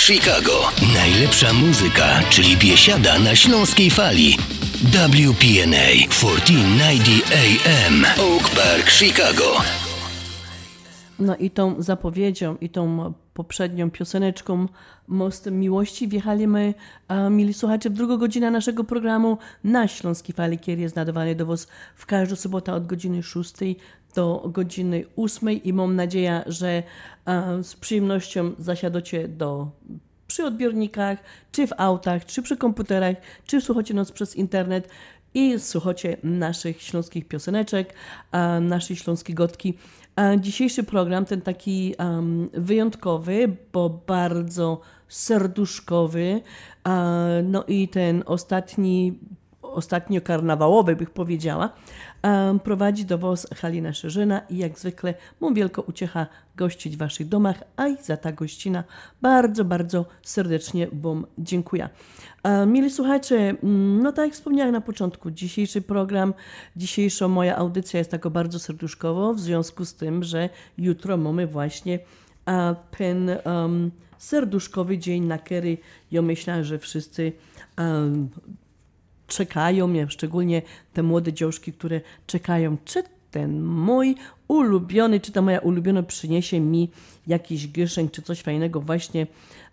Chicago. 0.07 0.53
Najlepsza 0.95 1.53
muzyka, 1.53 2.21
czyli 2.31 2.57
biesiada 2.57 3.19
na 3.19 3.37
śląskiej 3.37 3.91
fali. 3.91 4.37
WPNA 4.83 5.87
1490 6.11 7.33
AM 7.33 8.05
Oak 8.05 8.51
Park, 8.51 8.91
Chicago. 8.91 9.45
No 11.19 11.37
i 11.37 11.51
tą 11.51 11.83
zapowiedzią, 11.83 12.57
i 12.61 12.69
tą 12.69 13.15
poprzednią 13.35 13.91
pioseneczką 13.91 14.67
Mostem 15.09 15.61
Miłości 15.61 16.09
wjechaliśmy, 16.09 16.75
a 17.09 17.29
mieli 17.29 17.55
słuchacze, 17.55 17.91
w 17.91 17.93
drugą 17.93 18.17
godzinę 18.17 18.51
naszego 18.51 18.85
programu 18.85 19.39
na 19.65 19.89
Śląskiej 19.89 20.35
Fali, 20.35 20.59
który 20.59 20.77
jest 20.77 20.97
nadawany 20.97 21.35
do 21.35 21.47
Was 21.47 21.69
w 21.97 22.07
każdą 22.07 22.37
sobotę 22.37 22.75
od 22.75 22.87
godziny 22.87 23.23
6 23.23 23.53
do 24.17 24.49
godziny 24.53 25.05
8 25.17 25.51
i 25.51 25.73
mam 25.73 25.97
nadzieję, 25.97 26.43
że 26.47 26.83
e, 27.27 27.65
z 27.65 27.75
przyjemnością 27.75 28.53
zasiadacie 28.59 29.29
do 29.29 29.71
przy 30.27 30.45
odbiornikach, 30.45 31.19
czy 31.53 31.67
w 31.67 31.73
autach, 31.77 32.27
czy 32.27 32.43
przy 32.43 32.57
komputerach, 32.57 33.17
czy 33.47 33.61
słuchacie 33.61 33.95
nas 33.95 34.13
przez 34.13 34.37
internet 34.37 34.89
i 35.35 35.61
słuchacie 35.61 36.17
naszych 36.23 36.83
śląskich 36.83 37.29
pioseneczek, 37.29 37.95
e, 38.33 38.61
naszej 38.61 38.97
śląskiej 38.97 39.35
gotki. 39.35 39.75
A 40.17 40.37
dzisiejszy 40.37 40.83
program, 40.83 41.25
ten 41.25 41.41
taki 41.41 41.95
wyjątkowy, 42.53 43.57
bo 43.73 43.91
bardzo 43.91 44.81
serduszkowy, 45.09 46.41
e, 46.89 47.43
no 47.45 47.65
i 47.65 47.89
ten 47.89 48.23
ostatni, 48.27 49.19
ostatnio 49.63 50.21
karnawałowy, 50.21 50.97
bych 50.97 51.11
powiedziała, 51.11 51.71
prowadzi 52.65 53.05
do 53.05 53.19
Was 53.19 53.47
Halina 53.55 53.93
Szerzyna 53.93 54.41
i 54.51 54.57
jak 54.57 54.79
zwykle 54.79 55.15
mam 55.41 55.55
wielką 55.55 55.83
uciecha 55.83 56.27
gościć 56.57 56.97
w 56.97 56.99
Waszych 56.99 57.29
domach, 57.29 57.63
a 57.77 57.89
i 57.89 57.97
za 58.03 58.17
ta 58.17 58.33
gościna 58.33 58.85
bardzo, 59.23 59.65
bardzo 59.65 60.07
serdecznie 60.23 60.89
Wam 60.93 61.27
dziękuję. 61.39 61.89
Mili 62.67 62.91
słuchacze, 62.91 63.37
mm, 63.37 64.03
no 64.03 64.13
tak 64.13 64.25
jak 64.25 64.35
wspomniałem 64.35 64.73
na 64.73 64.81
początku, 64.81 65.31
dzisiejszy 65.31 65.83
program, 65.83 66.35
dzisiejsza 66.77 67.29
moja 67.29 67.57
audycja 67.57 67.99
jest 67.99 68.11
taka 68.11 68.31
bardzo 68.31 68.59
serduszkowo, 68.59 69.35
w 69.35 69.41
związku 69.41 69.85
z 69.85 69.95
tym, 69.95 70.25
że 70.25 70.49
jutro 70.79 71.17
mamy 71.17 71.47
właśnie 71.47 71.99
ten 72.99 73.31
um, 73.45 73.91
serduszkowy 74.19 74.99
dzień, 74.99 75.25
na 75.25 75.39
który 75.39 75.79
ja 76.11 76.23
myślę, 76.23 76.65
że 76.65 76.79
wszyscy 76.79 77.33
um, 77.79 78.29
czekają, 79.27 79.95
szczególnie 80.09 80.63
te 80.93 81.03
młode 81.03 81.33
dziążki, 81.33 81.73
które 81.73 82.01
czekają, 82.27 82.77
czy 82.85 83.03
ten 83.31 83.63
mój 83.65 84.15
ulubiony, 84.49 85.21
czy 85.21 85.33
ta 85.33 85.43
moja 85.43 85.59
ulubiona 85.59 86.03
przyniesie 86.03 86.61
mi 86.61 86.91
jakiś 87.27 87.69
gyszeń, 87.69 88.09
czy 88.11 88.23
coś 88.23 88.41
fajnego 88.41 88.81
właśnie, 88.81 89.27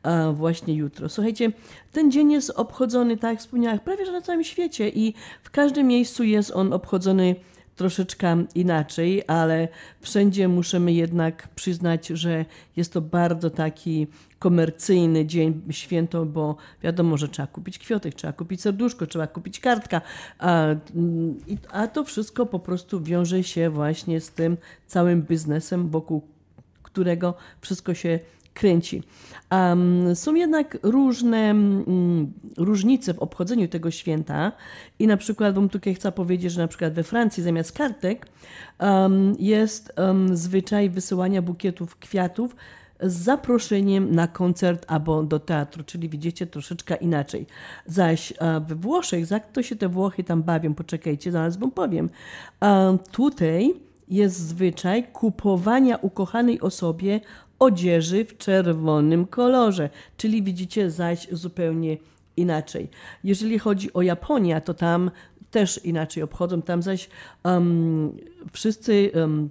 e, 0.04 0.34
właśnie 0.34 0.74
jutro. 0.74 1.10
Słuchajcie, 1.10 1.52
ten 1.92 2.12
dzień 2.12 2.32
jest 2.32 2.50
obchodzony, 2.50 3.18
tak 3.18 3.32
jak 3.32 3.40
wspomniałam, 3.40 3.80
prawie 3.80 4.06
że 4.06 4.12
na 4.12 4.22
całym 4.22 4.44
świecie 4.44 4.90
i 4.90 5.14
w 5.44 5.50
każdym 5.50 5.88
miejscu 5.88 6.24
jest 6.24 6.52
on 6.52 6.74
obchodzony 6.74 7.36
troszeczkę 7.76 8.46
inaczej, 8.56 9.24
ale 9.28 9.68
wszędzie 10.02 10.48
musimy 10.48 10.94
jednak 10.94 11.48
przyznać, 11.48 12.08
że 12.08 12.46
jest 12.76 12.94
to 12.94 13.02
bardzo 13.02 13.50
taki 13.50 14.08
komercyjny 14.44 15.26
dzień, 15.26 15.62
święto, 15.72 16.26
bo 16.26 16.56
wiadomo, 16.82 17.18
że 17.18 17.28
trzeba 17.28 17.48
kupić 17.48 17.80
kwiatek, 17.80 18.14
trzeba 18.14 18.34
kupić 18.34 18.62
serduszko, 18.62 19.08
trzeba 19.08 19.28
kupić 19.28 19.60
kartka, 19.60 20.02
a, 20.40 20.66
a 21.72 21.88
to 21.88 22.04
wszystko 22.04 22.46
po 22.46 22.60
prostu 22.60 23.04
wiąże 23.04 23.44
się 23.44 23.70
właśnie 23.70 24.22
z 24.22 24.32
tym 24.32 24.58
całym 24.88 25.22
biznesem, 25.22 25.90
wokół 25.90 26.22
którego 26.84 27.34
wszystko 27.62 27.94
się 27.94 28.20
kręci. 28.54 29.04
Um, 29.52 30.16
są 30.16 30.36
jednak 30.36 30.78
różne 30.84 31.38
mm, 31.38 32.34
różnice 32.58 33.14
w 33.14 33.20
obchodzeniu 33.20 33.68
tego 33.68 33.92
święta 33.92 34.52
i 35.00 35.08
na 35.08 35.18
przykład 35.18 35.56
wam 35.56 35.70
tutaj 35.70 35.96
chcę 35.96 36.12
powiedzieć, 36.12 36.52
że 36.52 36.62
na 36.62 36.68
przykład 36.68 36.94
we 36.94 37.04
Francji 37.04 37.44
zamiast 37.44 37.72
kartek 37.72 38.28
um, 38.80 39.36
jest 39.40 39.94
um, 39.98 40.38
zwyczaj 40.38 40.90
wysyłania 40.90 41.42
bukietów 41.42 41.96
kwiatów 41.96 42.56
z 43.04 43.14
zaproszeniem 43.14 44.16
na 44.16 44.28
koncert 44.28 44.86
albo 44.88 45.24
do 45.24 45.40
teatru, 45.40 45.84
czyli 45.84 46.10
widzicie 46.10 46.48
troszeczkę 46.48 46.96
inaczej. 46.96 47.46
Zaś 47.86 48.34
e, 48.40 48.60
we 48.60 48.76
Włoszech, 48.76 49.32
jak 49.32 49.52
to 49.52 49.64
się 49.64 49.76
te 49.76 49.90
Włochy 49.90 50.24
tam 50.24 50.44
bawią, 50.44 50.74
poczekajcie, 50.74 51.32
zaraz 51.32 51.58
wam 51.58 51.72
powiem. 51.72 52.10
E, 52.62 52.98
Tutaj 53.12 53.74
jest 54.08 54.40
zwyczaj 54.48 55.04
kupowania 55.04 55.98
ukochanej 55.98 56.62
osobie 56.62 57.22
odzieży 57.60 58.26
w 58.26 58.38
czerwonym 58.38 59.26
kolorze, 59.26 59.90
czyli 60.18 60.44
widzicie 60.44 60.92
zaś 60.92 61.28
zupełnie 61.32 61.98
inaczej. 62.38 62.90
Jeżeli 63.24 63.60
chodzi 63.60 63.94
o 63.94 64.02
Japonię, 64.02 64.62
to 64.62 64.74
tam 64.74 65.12
też 65.52 65.86
inaczej 65.86 66.24
obchodzą, 66.24 66.62
tam 66.62 66.82
zaś 66.82 67.10
um, 67.44 68.18
wszyscy 68.54 69.12
um, 69.16 69.50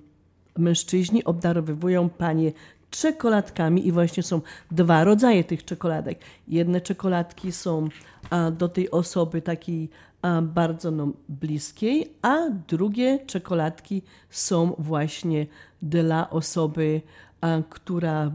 mężczyźni 0.58 1.24
obdarowywują 1.24 2.08
panie 2.08 2.52
czekoladkami 2.92 3.86
i 3.86 3.92
właśnie 3.92 4.22
są 4.22 4.40
dwa 4.70 5.04
rodzaje 5.04 5.44
tych 5.44 5.64
czekoladek. 5.64 6.18
Jedne 6.48 6.80
czekoladki 6.80 7.52
są 7.52 7.88
a, 8.30 8.50
do 8.50 8.68
tej 8.68 8.90
osoby 8.90 9.42
takiej 9.42 9.88
a, 10.22 10.42
bardzo 10.42 10.90
no, 10.90 11.08
bliskiej, 11.28 12.12
a 12.22 12.50
drugie 12.68 13.18
czekoladki 13.26 14.02
są 14.30 14.74
właśnie 14.78 15.46
dla 15.82 16.30
osoby, 16.30 17.00
a, 17.40 17.58
która 17.70 18.32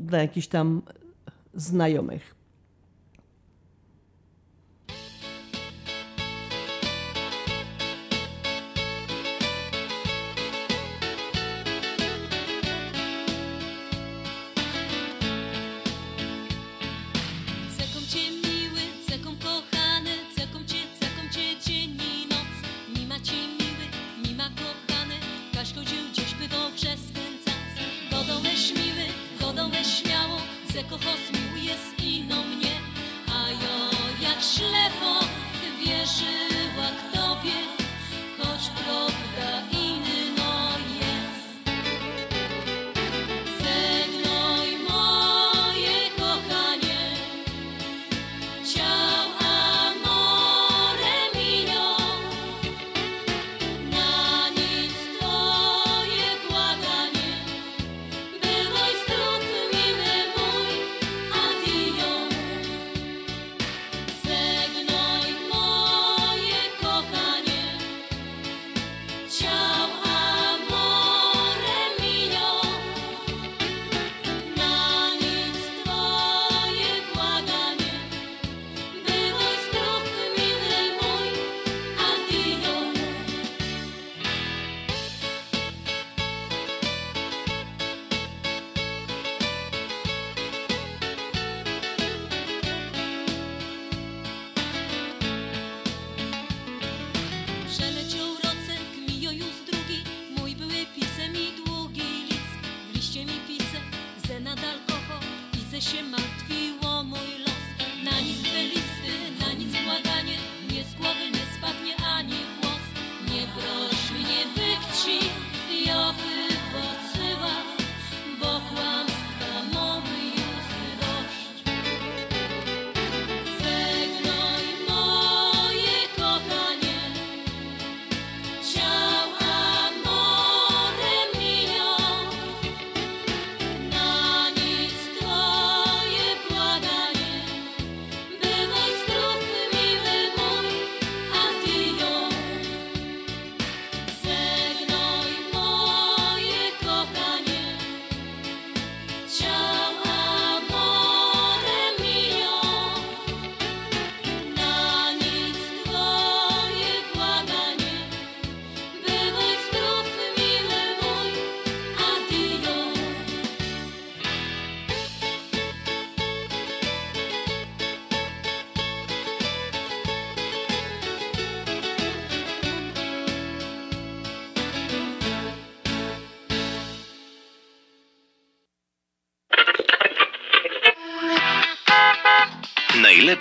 dla 0.00 0.18
jakichś 0.18 0.46
tam 0.46 0.82
znajomych. 1.54 2.33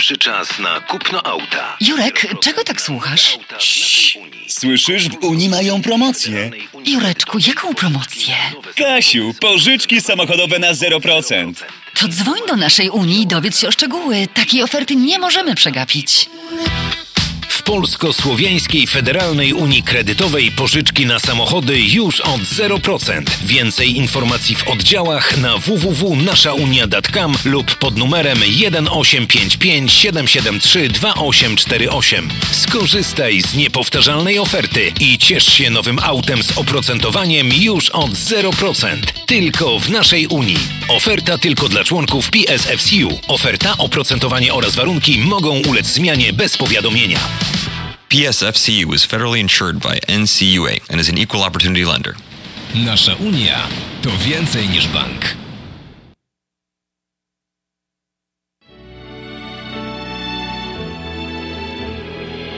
Najlepszy 0.04 0.18
czas 0.18 0.60
na 0.60 0.82
kupno 0.82 1.24
auta. 1.26 1.78
Jurek, 1.82 2.28
czego 2.41 2.64
tak 2.64 2.82
słuchasz? 2.82 3.38
Słyszysz, 4.47 5.10
w 5.10 5.24
Unii 5.24 5.49
mają 5.49 5.82
promocję. 5.82 6.51
Jureczku, 6.86 7.38
jaką 7.47 7.74
promocję? 7.74 8.36
Kasiu, 8.76 9.34
pożyczki 9.39 10.01
samochodowe 10.01 10.60
na 10.60 10.74
0%. 10.74 11.54
To 11.99 12.08
dzwoń 12.08 12.39
do 12.47 12.56
naszej 12.56 12.89
Unii 12.89 13.22
i 13.22 13.28
dowiedz 13.28 13.60
się 13.60 13.68
o 13.68 13.72
szczegóły. 13.72 14.28
Takiej 14.34 14.64
oferty 14.64 14.95
nie 14.95 15.20
możemy 15.20 15.56
przegapić. 15.56 16.30
Polsko-Słowiańskiej 17.66 18.88
Federalnej 18.88 19.53
Unii 19.53 19.84
Kredytowej 19.84 20.51
pożyczki 20.51 21.05
na 21.05 21.20
samochody 21.20 21.80
już 21.82 22.22
od 22.22 22.41
0%. 22.41 23.24
Więcej 23.43 23.97
informacji 23.97 24.55
w 24.55 24.68
oddziałach 24.68 25.38
na 25.38 25.57
www.naszaunia.com 25.57 27.36
lub 27.45 27.76
pod 27.76 27.97
numerem 27.97 28.39
1855 28.39 29.93
773 29.93 30.89
2848. 30.89 32.30
Skorzystaj 32.51 33.41
z 33.41 33.55
niepowtarzalnej 33.55 34.39
oferty 34.39 34.91
i 34.99 35.18
ciesz 35.18 35.45
się 35.45 35.70
nowym 35.70 35.99
autem 35.99 36.43
z 36.43 36.57
oprocentowaniem 36.57 37.49
już 37.53 37.89
od 37.89 38.11
0%. 38.11 39.22
Tylko 39.28 39.80
w 39.80 39.89
naszej 39.89 40.28
Unii. 40.28 40.57
Oferta 40.88 41.38
tylko 41.38 41.69
dla 41.69 41.84
członków 41.84 42.30
PSFCU. 42.30 43.19
Oferta, 43.28 43.78
oprocentowanie 43.78 44.53
oraz 44.53 44.76
warunki 44.76 45.17
mogą 45.17 45.61
ulec 45.69 45.86
zmianie 45.86 46.34
bez 46.34 46.57
powiadomienia. 46.57 47.19
PSFCU 48.09 48.93
is 48.93 49.05
federally 49.05 49.39
insured 49.39 49.78
by 49.78 50.17
NCUA 50.17 50.71
and 50.89 51.01
is 51.01 51.09
an 51.09 51.17
equal 51.17 51.43
opportunity 51.43 51.86
lender. 51.86 52.15
Nasza 52.76 53.15
Unia 53.15 53.67
to 54.01 54.09
więcej 54.26 54.69
niż 54.69 54.88
bank. 54.88 55.36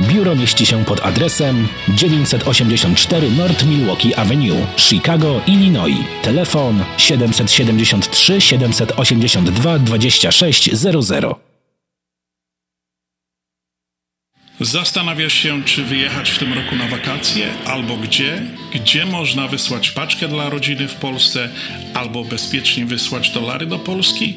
Biuro 0.00 0.36
mieści 0.36 0.66
się 0.66 0.84
pod 0.84 1.06
adresem 1.06 1.68
984 1.88 3.30
North 3.30 3.64
Milwaukee 3.64 4.14
Avenue, 4.14 4.66
Chicago, 4.76 5.40
Illinois. 5.46 6.04
Telefon 6.22 6.84
773 6.96 8.40
782 8.40 9.78
2600. 9.78 11.24
Zastanawiasz 14.60 15.32
się, 15.32 15.64
czy 15.64 15.84
wyjechać 15.84 16.30
w 16.30 16.38
tym 16.38 16.52
roku 16.52 16.76
na 16.76 16.88
wakacje, 16.88 17.46
albo 17.66 17.96
gdzie? 17.96 18.42
Gdzie 18.74 19.06
można 19.06 19.48
wysłać 19.48 19.90
paczkę 19.90 20.28
dla 20.28 20.50
rodziny 20.50 20.88
w 20.88 20.94
Polsce, 20.94 21.48
albo 21.94 22.24
bezpiecznie 22.24 22.86
wysłać 22.86 23.30
dolary 23.30 23.66
do 23.66 23.78
Polski? 23.78 24.36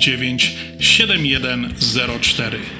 7104. 0.00 2.79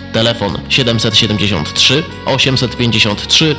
Telefon 0.11 0.57
773 0.69 2.03
853 2.25 3.55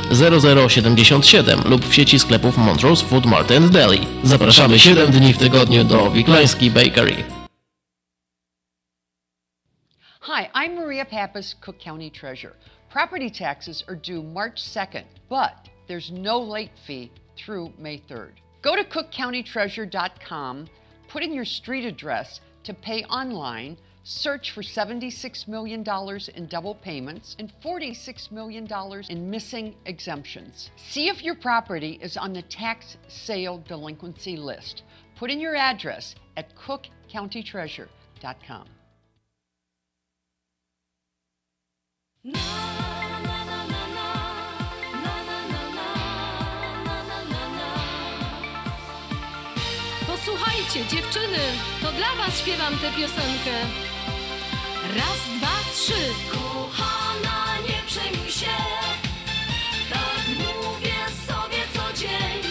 0077 0.69 1.61
lub 1.69 1.85
w 1.85 1.95
sieci 1.95 2.19
sklepów 2.19 2.57
Montrose 2.57 3.05
Food 3.05 3.25
Mart 3.25 3.51
and 3.51 3.71
Deli. 3.71 4.07
Zapraszamy 4.23 4.79
7 4.79 5.11
dni 5.11 5.33
w 5.33 5.37
tygodniu 5.37 5.83
do 5.83 6.11
Wiklański 6.11 6.71
Bakery. 6.71 7.23
Hi, 10.21 10.49
I'm 10.53 10.75
Maria 10.75 11.05
Pappas, 11.05 11.55
Cook 11.55 11.77
County 11.79 12.11
Treasurer. 12.11 12.55
Property 12.89 13.31
taxes 13.31 13.83
are 13.89 13.95
due 13.95 14.23
March 14.23 14.61
2nd, 14.61 15.03
but 15.29 15.69
there's 15.87 16.11
no 16.11 16.39
late 16.39 16.71
fee 16.87 17.09
through 17.35 17.71
May 17.77 18.01
3rd. 18.09 18.31
Go 18.61 18.75
to 18.75 18.83
cookcountytreasurer.com, 18.83 20.67
put 21.09 21.23
in 21.23 21.33
your 21.33 21.45
street 21.45 21.85
address 21.85 22.39
to 22.63 22.73
pay 22.73 23.03
online, 23.05 23.77
search 24.03 24.51
for 24.51 24.61
$76 24.61 25.47
million 25.47 25.83
in 26.35 26.45
double 26.47 26.75
payments 26.75 27.35
and 27.39 27.51
$46 27.63 28.31
million 28.31 28.67
in 29.09 29.29
missing 29.29 29.75
exemptions. 29.85 30.71
See 30.75 31.07
if 31.07 31.23
your 31.23 31.35
property 31.35 31.97
is 32.01 32.17
on 32.17 32.33
the 32.33 32.41
tax 32.41 32.97
sale 33.07 33.63
delinquency 33.67 34.35
list. 34.37 34.83
Put 35.15 35.31
in 35.31 35.39
your 35.39 35.55
address 35.55 36.15
at 36.37 36.53
cookcountytreasurer.com. 36.55 38.67
Posłuchajcie, 50.07 50.85
dziewczyny, 50.85 51.39
to 51.81 51.91
dla 51.91 52.15
was 52.15 52.39
śpiewam 52.39 52.77
tę 52.77 52.91
piosenkę. 52.91 53.92
Raz, 54.95 55.21
dwa, 55.37 55.57
trzy. 55.73 56.01
Kochana, 56.31 57.57
nie 57.67 57.79
przejmuj 57.87 58.31
się, 58.31 58.57
tak 59.89 60.27
mówię 60.37 60.99
sobie 61.27 61.61
co 61.73 61.99
dzień. 61.99 62.43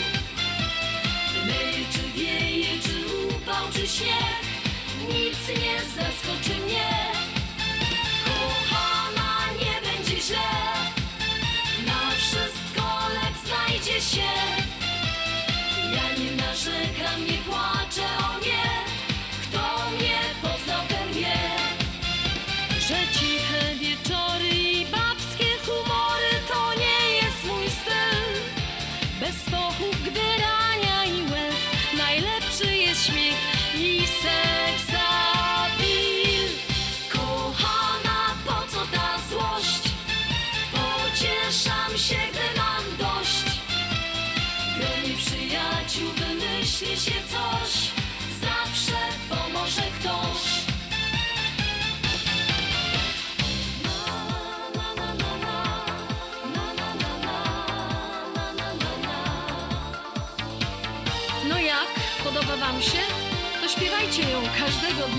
Czy 1.92 2.02
wieje, 2.20 2.78
czy 2.82 3.26
upał, 3.36 3.68
czy 3.72 3.86
śnieg, 3.86 4.42
nic 5.08 5.48
nie 5.48 5.80
zaskoczy 5.80 6.60
mnie. 6.64 7.21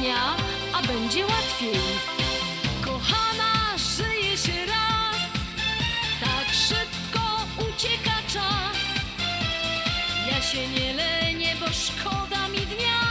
Dnia, 0.03 0.35
a 0.73 0.81
będzie 0.87 1.25
łatwiej. 1.25 1.79
Kochana, 2.85 3.77
żyje 3.77 4.37
się 4.37 4.65
raz, 4.65 5.21
tak 6.21 6.47
szybko 6.67 7.25
ucieka 7.57 8.17
czas. 8.33 8.77
Ja 10.31 10.41
się 10.41 10.67
nie 10.67 10.93
lenię, 10.93 11.55
bo 11.59 11.65
szkoda 11.85 12.47
mi 12.47 12.59
dnia, 12.59 13.01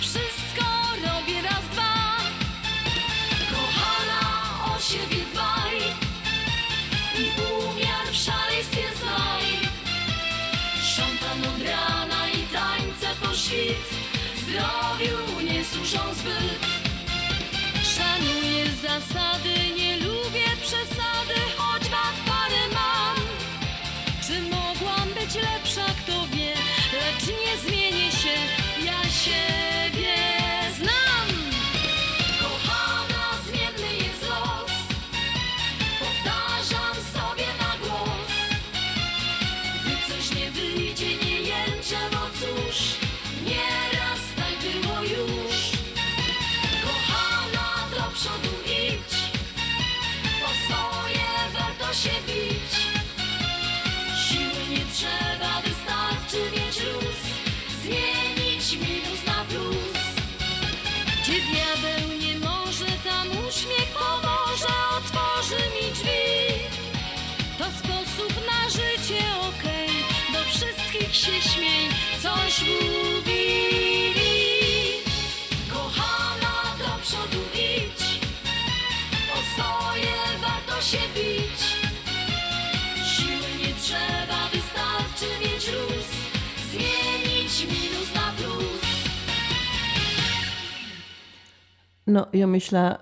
wszystko 0.00 0.66
robię 1.06 1.42
raz, 1.42 1.64
dwa. 1.72 1.94
Kochana, 3.50 4.22
o 4.74 4.80
siebie 4.80 5.22
dbaj 5.32 5.78
i 7.22 7.24
umiar 7.52 8.06
w 8.12 8.16
szaleństwie 8.16 8.86
znaj. 9.00 9.44
Szampan 10.94 11.40
od 11.50 11.62
rana 11.62 12.28
i 12.28 12.42
tańce 12.54 13.08
po 13.22 13.34
świt 13.34 14.05
Zdrowiu 14.46 15.40
nie 15.52 15.64
służą 15.64 16.14
zbyt. 16.14 16.66
Szanuję 17.82 18.66
zasady, 18.82 19.54
nie 19.76 19.96
lubię 19.96 20.48
przesady 20.60 21.40
Choć 21.56 21.88
wad 21.88 22.25
No, 92.16 92.26
ja 92.32 92.46
myślę, 92.46 92.98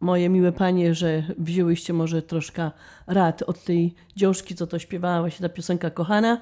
moje 0.00 0.28
miłe 0.28 0.52
panie, 0.52 0.94
że 0.94 1.22
wzięłyście 1.38 1.92
może 1.92 2.22
troszkę 2.22 2.70
rad 3.06 3.42
od 3.42 3.64
tej 3.64 3.94
dziążki, 4.16 4.54
co 4.54 4.66
to 4.66 4.78
śpiewała, 4.78 5.20
właśnie 5.20 5.48
ta 5.48 5.54
piosenka 5.54 5.90
kochana. 5.90 6.38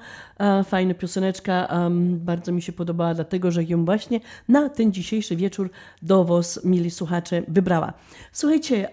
Fajna 0.63 0.93
pioseneczka, 0.93 1.69
bardzo 2.09 2.51
mi 2.51 2.61
się 2.61 2.71
podobała, 2.71 3.13
dlatego 3.13 3.51
że 3.51 3.63
ją 3.63 3.85
właśnie 3.85 4.19
na 4.47 4.69
ten 4.69 4.93
dzisiejszy 4.93 5.35
wieczór 5.35 5.69
do 6.01 6.23
was, 6.23 6.59
mili 6.63 6.91
słuchacze, 6.91 7.43
wybrała. 7.47 7.93
Słuchajcie, 8.31 8.89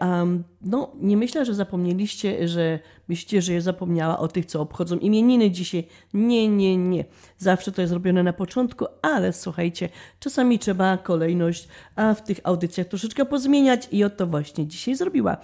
no 0.62 0.92
nie 1.00 1.16
myślę, 1.16 1.44
że 1.44 1.54
zapomnieliście, 1.54 2.48
że 2.48 2.78
myślicie, 3.08 3.42
że 3.42 3.52
ja 3.52 3.60
zapomniała 3.60 4.18
o 4.18 4.28
tych, 4.28 4.46
co 4.46 4.60
obchodzą 4.60 4.96
imieniny 4.96 5.50
dzisiaj. 5.50 5.86
Nie, 6.14 6.48
nie, 6.48 6.76
nie. 6.76 7.04
Zawsze 7.38 7.72
to 7.72 7.82
jest 7.82 7.92
robione 7.92 8.22
na 8.22 8.32
początku, 8.32 8.86
ale 9.02 9.32
słuchajcie, 9.32 9.88
czasami 10.20 10.58
trzeba 10.58 10.96
kolejność 10.96 11.68
w 12.16 12.20
tych 12.20 12.40
audycjach 12.44 12.88
troszeczkę 12.88 13.24
pozmieniać 13.24 13.88
i 13.92 14.04
o 14.04 14.10
to 14.10 14.26
właśnie 14.26 14.66
dzisiaj 14.66 14.94
zrobiła. 14.94 15.36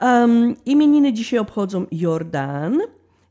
Um, 0.00 0.56
imieniny 0.66 1.12
dzisiaj 1.12 1.38
obchodzą 1.38 1.67
Jordan 1.90 2.78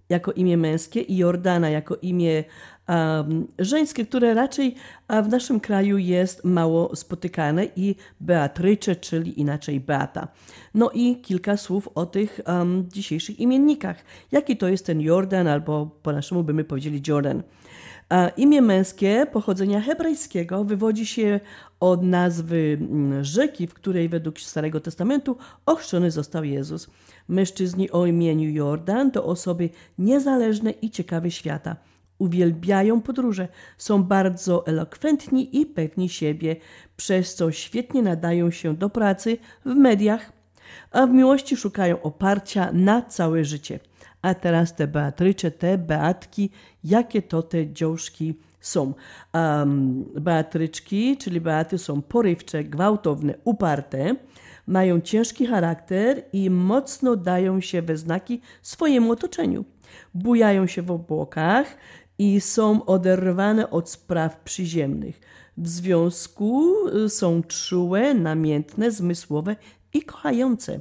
jako 0.10 0.32
imię 0.32 0.58
męskie 0.58 1.02
i 1.02 1.18
Jordana 1.18 1.70
jako 1.70 1.96
imię 1.96 2.44
um, 2.90 3.48
żeńskie, 3.60 4.06
które 4.06 4.34
raczej 4.34 4.76
w 5.24 5.28
naszym 5.28 5.60
kraju 5.60 5.98
jest 5.98 6.44
mało 6.44 6.96
spotykane 6.96 7.66
i 7.76 7.96
Beatrycze, 8.20 8.96
czyli 8.96 9.40
inaczej 9.40 9.80
Beata. 9.80 10.28
No 10.74 10.90
i 10.94 11.22
kilka 11.22 11.58
słów 11.58 11.90
o 11.96 12.06
tych 12.06 12.40
um, 12.48 12.90
dzisiejszych 12.94 13.40
imiennikach. 13.40 13.98
Jaki 14.32 14.58
to 14.58 14.68
jest 14.68 14.86
ten 14.86 15.02
Jordan, 15.02 15.48
albo 15.48 15.86
po 16.04 16.12
naszemu 16.12 16.44
byśmy 16.44 16.64
powiedzieli 16.64 17.02
Jordan. 17.08 17.44
A 18.10 18.28
imię 18.28 18.62
męskie 18.62 19.28
pochodzenia 19.32 19.82
hebrajskiego 19.82 20.64
wywodzi 20.64 21.06
się 21.06 21.40
od 21.80 22.04
nazwy 22.04 22.78
mm, 22.82 23.24
rzeki, 23.24 23.68
w 23.68 23.74
której 23.74 24.10
według 24.10 24.40
Starego 24.40 24.80
Testamentu 24.80 25.38
ochrzczony 25.66 26.12
został 26.12 26.44
Jezus. 26.44 26.90
Mężczyźni 27.28 27.92
o 27.92 28.06
imieniu 28.06 28.50
Jordan 28.50 29.12
to 29.12 29.26
osoby 29.26 29.70
niezależne 29.98 30.72
i 30.72 30.90
ciekawe 30.90 31.32
świata. 31.32 31.76
Uwielbiają 32.20 33.02
podróże, 33.02 33.48
są 33.78 34.04
bardzo 34.04 34.68
elokwentni 34.68 35.62
i 35.62 35.66
pewni 35.66 36.10
siebie, 36.10 36.56
przez 36.98 37.36
co 37.36 37.52
świetnie 37.52 38.02
nadają 38.02 38.52
się 38.52 38.76
do 38.76 38.90
pracy 38.90 39.38
w 39.66 39.76
mediach, 39.76 40.32
a 40.92 41.08
w 41.08 41.12
miłości 41.12 41.58
szukają 41.58 42.02
oparcia 42.02 42.72
na 42.74 43.02
całe 43.02 43.46
życie. 43.46 43.80
A 44.22 44.34
teraz 44.34 44.76
te 44.76 44.88
Beatrycze, 44.88 45.52
te 45.52 45.78
Beatki, 45.78 46.50
jakie 46.84 47.22
to 47.22 47.44
te 47.44 47.74
dziążki 47.74 48.36
są. 48.60 48.94
Um, 49.34 50.04
Beatryczki, 50.04 51.18
czyli 51.18 51.42
Beaty 51.42 51.78
są 51.78 52.02
porywcze, 52.02 52.64
gwałtowne, 52.64 53.34
uparte, 53.44 54.16
mają 54.68 55.02
ciężki 55.02 55.48
charakter 55.48 56.24
i 56.34 56.50
mocno 56.50 57.16
dają 57.16 57.62
się 57.62 57.82
we 57.82 57.98
znaki 57.98 58.42
swojemu 58.62 59.12
otoczeniu. 59.12 59.66
Bujają 60.14 60.68
się 60.68 60.82
w 60.82 60.92
obłokach 60.92 61.78
i 62.18 62.42
są 62.42 62.86
oderwane 62.86 63.70
od 63.70 63.90
spraw 63.90 64.40
przyziemnych. 64.40 65.20
W 65.58 65.68
związku 65.68 66.74
y, 67.06 67.10
są 67.10 67.44
czułe, 67.44 68.14
namiętne, 68.14 68.92
zmysłowe 68.92 69.56
i 69.94 70.02
kochające, 70.02 70.80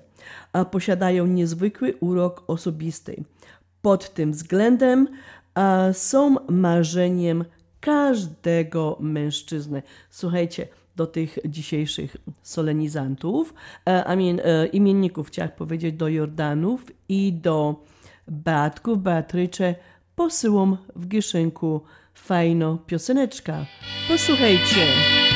a 0.53 0.65
posiadają 0.65 1.27
niezwykły 1.27 1.95
urok 2.01 2.45
osobisty. 2.47 3.25
Pod 3.83 4.15
tym 4.15 4.33
względem 4.33 5.09
są 5.93 6.37
marzeniem 6.49 7.45
każdego 7.81 8.97
mężczyzny. 9.01 9.83
Słuchajcie, 10.11 10.69
do 10.97 11.07
tych 11.07 11.39
dzisiejszych 11.45 12.17
solenizantów, 12.43 13.55
e, 13.85 14.17
mean, 14.17 14.41
e, 14.45 14.67
imienników, 14.67 15.29
chciałam 15.29 15.51
powiedzieć, 15.53 15.95
do 15.95 16.09
Jordanów 16.09 16.85
i 17.09 17.33
do 17.33 17.85
Beatków, 18.29 19.03
Beatrycze, 19.03 19.75
posyłam 20.17 20.77
w 20.97 21.09
gieszynku 21.09 21.81
fajno 22.15 22.79
pioseneczka. 22.87 23.67
Posłuchajcie. 24.09 25.36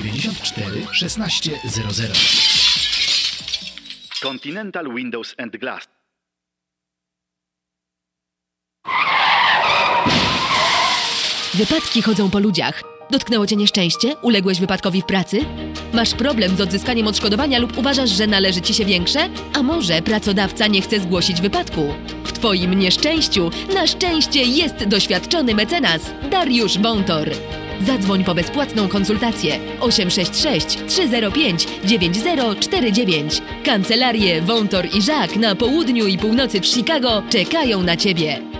794 0.00 0.86
1600. 0.92 2.10
Continental 4.22 4.94
Windows 4.94 5.34
and 5.38 5.56
Glass. 5.56 5.88
Wypadki 11.54 12.02
chodzą 12.02 12.30
po 12.30 12.38
ludziach. 12.38 12.82
Dotknęło 13.10 13.46
cię 13.46 13.56
nieszczęście? 13.56 14.16
Uległeś 14.22 14.60
wypadkowi 14.60 15.02
w 15.02 15.04
pracy? 15.04 15.40
Masz 15.92 16.14
problem 16.14 16.56
z 16.56 16.60
odzyskaniem 16.60 17.06
odszkodowania 17.06 17.58
lub 17.58 17.78
uważasz, 17.78 18.10
że 18.10 18.26
należy 18.26 18.60
ci 18.60 18.74
się 18.74 18.84
większe? 18.84 19.28
A 19.54 19.62
może 19.62 20.02
pracodawca 20.02 20.66
nie 20.66 20.82
chce 20.82 21.00
zgłosić 21.00 21.40
wypadku? 21.40 21.94
W 22.24 22.32
twoim 22.32 22.74
nieszczęściu 22.74 23.50
na 23.74 23.86
szczęście 23.86 24.42
jest 24.42 24.84
doświadczony 24.84 25.54
mecenas 25.54 26.02
Dariusz 26.30 26.78
Wątor. 26.78 27.30
Zadzwoń 27.80 28.24
po 28.24 28.34
bezpłatną 28.34 28.88
konsultację 28.88 29.58
866 29.80 30.78
305 30.86 31.66
9049. 31.84 33.42
Kancelarie 33.64 34.42
Wątor 34.42 34.86
i 34.94 35.02
Żak 35.02 35.36
na 35.36 35.54
południu 35.54 36.06
i 36.06 36.18
północy 36.18 36.60
w 36.60 36.66
Chicago 36.66 37.22
czekają 37.30 37.82
na 37.82 37.96
Ciebie. 37.96 38.59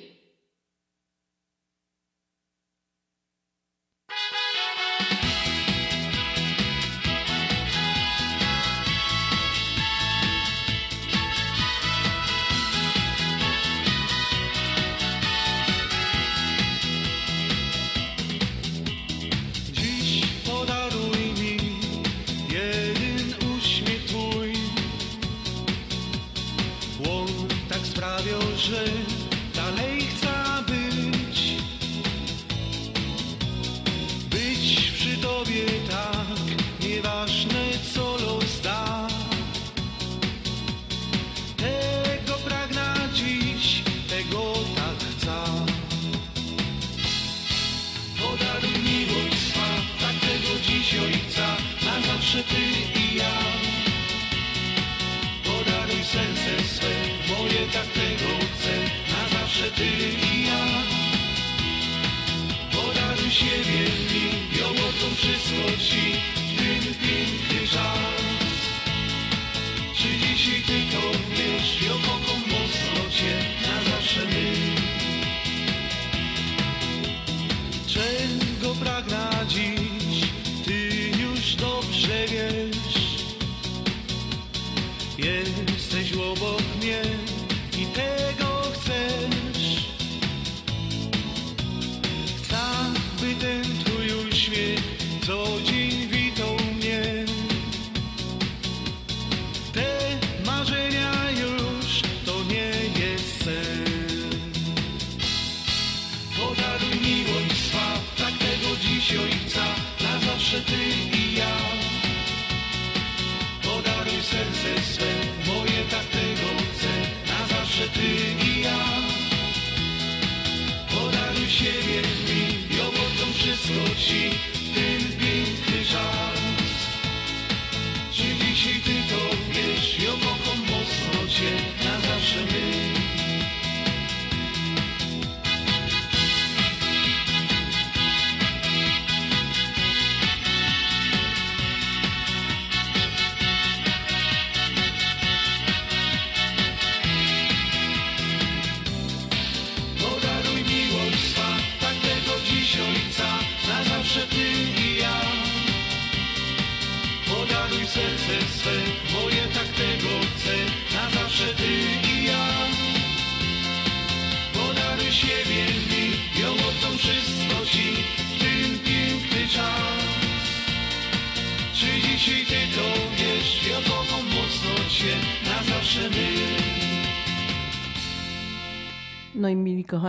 Na 52.41 52.70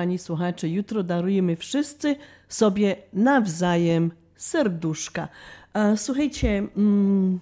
kochani 0.02 0.18
słuchacze, 0.18 0.68
jutro 0.68 1.02
darujemy 1.02 1.56
wszyscy 1.56 2.16
sobie 2.48 2.96
nawzajem 3.12 4.10
serduszka. 4.36 5.28
Słuchajcie, 5.96 6.48
mm, 6.76 7.40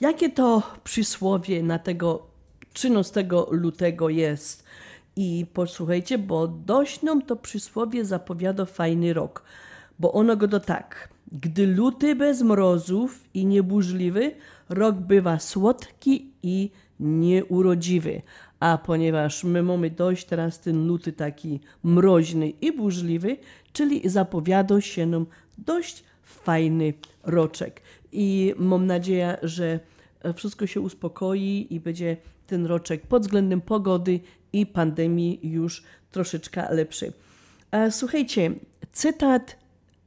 jakie 0.00 0.30
to 0.30 0.62
przysłowie 0.84 1.62
na 1.62 1.78
tego 1.78 2.26
13 2.72 3.46
lutego 3.50 4.08
jest? 4.08 4.64
I 5.16 5.46
posłuchajcie, 5.52 6.18
bo 6.18 6.48
dość 6.48 7.02
nam 7.02 7.22
to 7.22 7.36
przysłowie 7.36 8.04
zapowiada 8.04 8.64
fajny 8.64 9.12
rok, 9.12 9.42
bo 9.98 10.12
ono 10.12 10.36
go 10.36 10.48
do 10.48 10.60
tak. 10.60 11.08
Gdy 11.32 11.66
luty 11.66 12.14
bez 12.14 12.42
mrozów 12.42 13.28
i 13.34 13.46
nieburzliwy, 13.46 14.34
rok 14.68 14.96
bywa 14.96 15.38
słodki 15.38 16.30
i 16.42 16.70
nieurodziwy. 17.00 18.22
A 18.60 18.78
ponieważ 18.78 19.44
my 19.44 19.62
mamy 19.62 19.90
dość 19.90 20.24
teraz 20.24 20.60
ten 20.60 20.86
luty 20.86 21.12
taki 21.12 21.60
mroźny 21.82 22.50
i 22.50 22.72
burzliwy, 22.72 23.36
czyli 23.72 24.08
zapowiada 24.08 24.80
się 24.80 25.06
nam 25.06 25.26
dość 25.58 26.04
fajny 26.22 26.94
roczek. 27.24 27.82
I 28.12 28.54
mam 28.58 28.86
nadzieję, 28.86 29.36
że 29.42 29.80
wszystko 30.34 30.66
się 30.66 30.80
uspokoi 30.80 31.66
i 31.70 31.80
będzie 31.80 32.16
ten 32.46 32.66
roczek 32.66 33.06
pod 33.06 33.22
względem 33.22 33.60
pogody 33.60 34.20
i 34.52 34.66
pandemii 34.66 35.40
już 35.42 35.82
troszeczkę 36.10 36.74
lepszy. 36.74 37.12
A 37.70 37.90
Słuchajcie, 37.90 38.50
cytat 38.92 39.56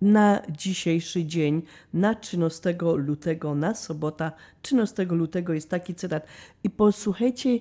na 0.01 0.41
dzisiejszy 0.49 1.25
dzień, 1.25 1.61
na 1.93 2.15
13 2.15 2.75
lutego, 2.95 3.55
na 3.55 3.75
sobota 3.75 4.31
13 4.61 5.05
lutego 5.05 5.53
jest 5.53 5.69
taki 5.69 5.95
cytat. 5.95 6.25
I 6.63 6.69
posłuchajcie, 6.69 7.59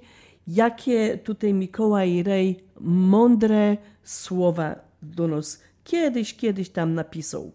jakie 0.49 1.19
tutaj 1.19 1.55
Mikołaj 1.55 2.23
Rej 2.23 2.65
mądre 2.81 3.77
słowa 4.03 4.75
do 5.03 5.29
nas 5.29 5.63
kiedyś, 5.85 6.37
kiedyś 6.37 6.71
tam 6.71 6.95
napisał. 6.95 7.53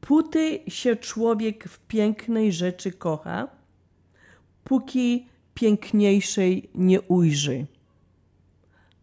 Póty 0.00 0.60
się 0.68 0.96
człowiek 0.96 1.64
w 1.64 1.78
pięknej 1.78 2.52
rzeczy 2.52 2.92
kocha, 2.92 3.48
póki 4.64 5.26
piękniejszej 5.54 6.70
nie 6.74 7.00
ujrzy. 7.00 7.66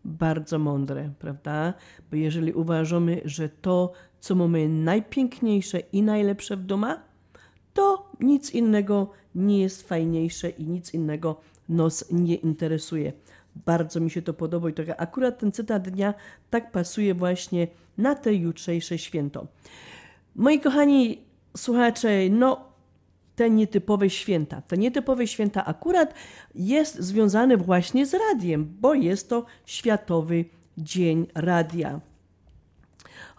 Bardzo 0.06 0.60
mądre, 0.60 1.10
prawda? 1.19 1.73
Bo 2.11 2.18
jeżeli 2.18 2.53
uważamy, 2.53 3.22
że 3.26 3.49
to, 3.49 3.91
co 4.19 4.35
mamy 4.35 4.69
najpiękniejsze 4.69 5.80
i 5.80 6.02
najlepsze 6.02 6.57
w 6.57 6.64
domu, 6.64 6.88
to 7.74 8.12
nic 8.20 8.52
innego 8.52 9.12
nie 9.36 9.62
jest 9.62 9.88
fajniejsze 9.88 10.50
i 10.50 10.68
nic 10.68 10.94
innego 10.94 11.41
nas 11.70 12.06
nie 12.12 12.36
interesuje. 12.36 13.14
Bardzo 13.66 14.00
mi 14.00 14.12
się 14.12 14.22
to 14.22 14.34
podoba 14.34 14.70
i 14.70 14.74
to 14.74 14.84
akurat 14.98 15.40
ten 15.40 15.52
cytat 15.52 15.90
dnia 15.90 16.14
tak 16.50 16.72
pasuje 16.72 17.14
właśnie 17.14 17.68
na 17.98 18.16
te 18.16 18.34
jutrzejsze 18.34 18.98
święto. 18.98 19.48
Moi 20.36 20.60
kochani 20.60 21.22
słuchacze, 21.58 22.30
no 22.30 22.74
te 23.36 23.50
nietypowe 23.50 24.10
święta. 24.10 24.62
Te 24.62 24.78
nietypowe 24.78 25.28
święta 25.28 25.66
akurat 25.66 26.14
jest 26.56 27.00
związane 27.00 27.58
właśnie 27.58 28.06
z 28.06 28.14
radiem, 28.14 28.76
bo 28.80 28.94
jest 28.94 29.30
to 29.30 29.45
Światowy 29.66 30.45
Dzień 30.78 31.28
Radia. 31.36 32.00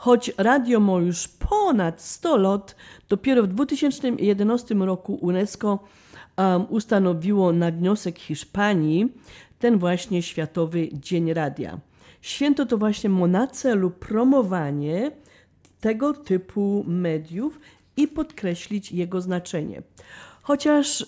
Choć 0.04 0.32
radio 0.38 0.80
ma 0.80 0.92
już 0.92 1.28
ponad 1.28 2.02
100 2.02 2.36
lat, 2.36 2.76
dopiero 3.08 3.42
w 3.42 3.46
2011 3.46 4.74
roku 4.74 5.14
UNESCO 5.14 5.78
um, 6.36 6.66
ustanowiło 6.70 7.52
na 7.52 7.70
wniosek 7.70 8.18
Hiszpanii 8.18 9.12
ten 9.58 9.78
właśnie 9.78 10.22
Światowy 10.22 10.88
Dzień 10.92 11.34
Radia. 11.34 11.80
Święto 12.20 12.66
to 12.66 12.78
właśnie 12.78 13.10
ma 13.10 13.26
na 13.26 13.46
celu 13.46 13.90
promowanie 13.90 15.10
tego 15.80 16.14
typu 16.14 16.84
mediów 16.86 17.60
i 17.96 18.08
podkreślić 18.08 18.92
jego 18.92 19.20
znaczenie. 19.20 19.82
Chociaż 20.42 21.06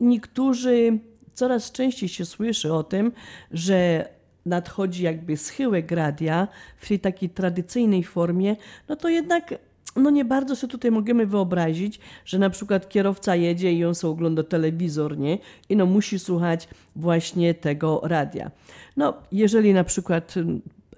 niektórzy 0.00 0.98
coraz 1.34 1.72
częściej 1.72 2.08
się 2.08 2.24
słyszy 2.24 2.72
o 2.72 2.82
tym, 2.82 3.12
że 3.50 4.08
nadchodzi 4.46 5.02
jakby 5.02 5.36
schyłek 5.36 5.90
radia 5.90 6.48
w 6.76 6.88
tej 6.88 7.00
takiej 7.00 7.30
tradycyjnej 7.30 8.04
formie, 8.04 8.56
no 8.88 8.96
to 8.96 9.08
jednak 9.08 9.54
no 9.96 10.10
nie 10.10 10.24
bardzo 10.24 10.56
sobie 10.56 10.70
tutaj 10.70 10.90
możemy 10.90 11.26
wyobrazić, 11.26 12.00
że 12.24 12.38
na 12.38 12.50
przykład 12.50 12.88
kierowca 12.88 13.36
jedzie 13.36 13.72
i 13.72 13.84
on 13.84 13.94
sobie 13.94 14.12
ogląda 14.12 14.42
telewizor, 14.42 15.18
nie? 15.18 15.38
I 15.68 15.76
no 15.76 15.86
musi 15.86 16.18
słuchać 16.18 16.68
właśnie 16.96 17.54
tego 17.54 18.00
radia. 18.04 18.50
No, 18.96 19.14
jeżeli 19.32 19.74
na 19.74 19.84
przykład 19.84 20.34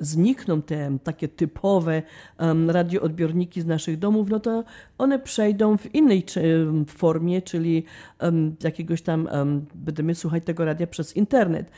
znikną 0.01 0.63
te 0.63 0.99
takie 1.05 1.29
typowe 1.29 2.03
um, 2.39 2.71
radioodbiorniki 2.71 3.61
z 3.61 3.67
naszych 3.67 3.99
domów, 3.99 4.29
no 4.29 4.41
to 4.41 4.65
one 4.99 5.19
przejdą 5.19 5.79
w 5.79 5.95
innej 5.95 6.25
um, 6.37 6.87
formie, 6.87 7.43
czyli 7.43 7.85
um, 8.21 8.57
jakiegoś 8.63 9.03
tam 9.03 9.29
będziemy 9.75 10.15
słuchać 10.15 10.45
tego 10.45 10.65
radia 10.65 10.87
przez 10.87 11.17
internet. 11.17 11.71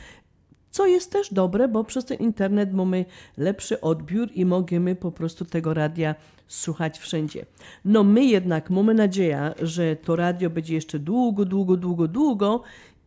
Co 0.73 0.86
jest 0.86 1.12
też 1.12 1.35
dobre, 1.35 1.69
bo 1.69 1.85
przez 1.85 2.05
ten 2.05 2.19
internet 2.19 2.73
mamy 2.73 3.05
lepszy 3.36 3.81
odbiór 3.81 4.28
i 4.35 4.44
możemy 4.44 4.97
po 4.97 5.12
prostu 5.12 5.44
tego 5.44 5.74
radia 5.74 6.15
słuchać 6.49 6.99
wszędzie. 6.99 7.47
No 7.85 8.05
my 8.05 8.24
jednak 8.24 8.70
mamy 8.70 8.94
nadzieję, 8.94 9.55
że 9.62 9.97
to 9.97 10.16
radio 10.16 10.51
będzie 10.51 10.74
jeszcze 10.74 10.99
długo, 10.99 11.44
długo, 11.44 11.77
długo, 11.77 12.09
długo 12.09 12.62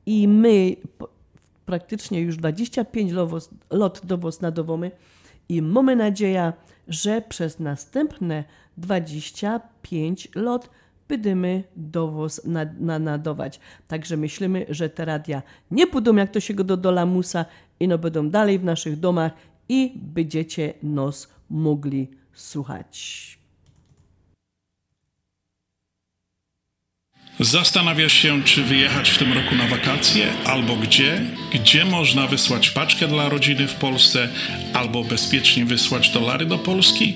i 0.06 0.28
my 0.28 0.76
praktycznie 1.66 2.22
już 2.22 2.38
25 2.38 3.12
lot 3.72 4.02
do 4.04 4.18
was 4.18 4.42
nadowomy 4.42 4.92
i 5.50 5.62
mamy 5.62 5.96
nadzieję, 5.96 6.54
że 6.88 7.22
przez 7.22 7.60
następne 7.60 8.44
25 8.78 10.30
lot 10.36 10.70
będziemy 11.07 11.64
do 11.76 12.11
was 12.11 12.41
nadawać. 12.99 13.60
Także 13.88 14.18
myślimy, 14.18 14.65
że 14.69 14.90
te 14.90 15.06
radia 15.06 15.41
nie 15.72 15.88
pójdą 15.88 16.15
jak 16.15 16.32
to 16.32 16.40
się 16.40 16.53
go 16.53 16.64
do, 16.64 16.77
do 16.77 17.07
i 17.80 17.88
no 17.88 17.98
będą 17.98 18.30
dalej 18.30 18.60
w 18.60 18.64
naszych 18.64 18.99
domach 18.99 19.32
i 19.69 19.94
będziecie 19.95 20.73
nos 20.84 21.30
mogli 21.49 22.07
słuchać. 22.34 23.36
Zastanawiasz 27.40 28.14
się, 28.14 28.44
czy 28.44 28.64
wyjechać 28.64 29.10
w 29.10 29.18
tym 29.18 29.34
roku 29.34 29.56
na 29.56 29.68
wakacje, 29.68 30.27
albo 30.45 30.76
gdzie? 30.76 31.22
Gdzie 31.53 31.86
można 31.86 32.27
wysłać 32.27 32.69
paczkę 32.69 33.07
dla 33.07 33.30
rodziny 33.30 33.68
w 33.68 33.76
Polsce, 33.76 34.30
albo 34.73 35.03
bezpiecznie 35.03 35.65
wysłać 35.65 36.10
dolary 36.10 36.45
do 36.45 36.57
Polski? 36.57 37.15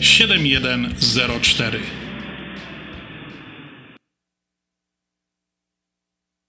7104. 0.00 1.80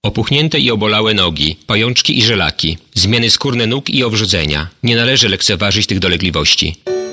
Opuchnięte 0.04 0.58
i 0.58 0.70
obolałe 0.70 1.14
nogi, 1.14 1.56
pajączki 1.66 2.18
i 2.18 2.22
żelaki, 2.22 2.78
zmiany 2.94 3.30
skórne 3.30 3.66
nóg 3.66 3.90
i 3.90 4.04
owrzodzenia. 4.04 4.68
Nie 4.82 4.96
należy 4.96 5.28
lekceważyć 5.28 5.86
tych 5.86 5.98
dolegliwości. 5.98 6.76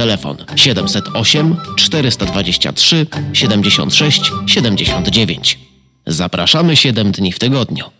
Telefon 0.00 0.36
708 0.56 1.12
423 1.76 3.06
76 3.34 4.30
79. 4.46 5.58
Zapraszamy 6.06 6.76
7 6.76 7.12
dni 7.12 7.30
w 7.30 7.38
tygodniu. 7.38 7.90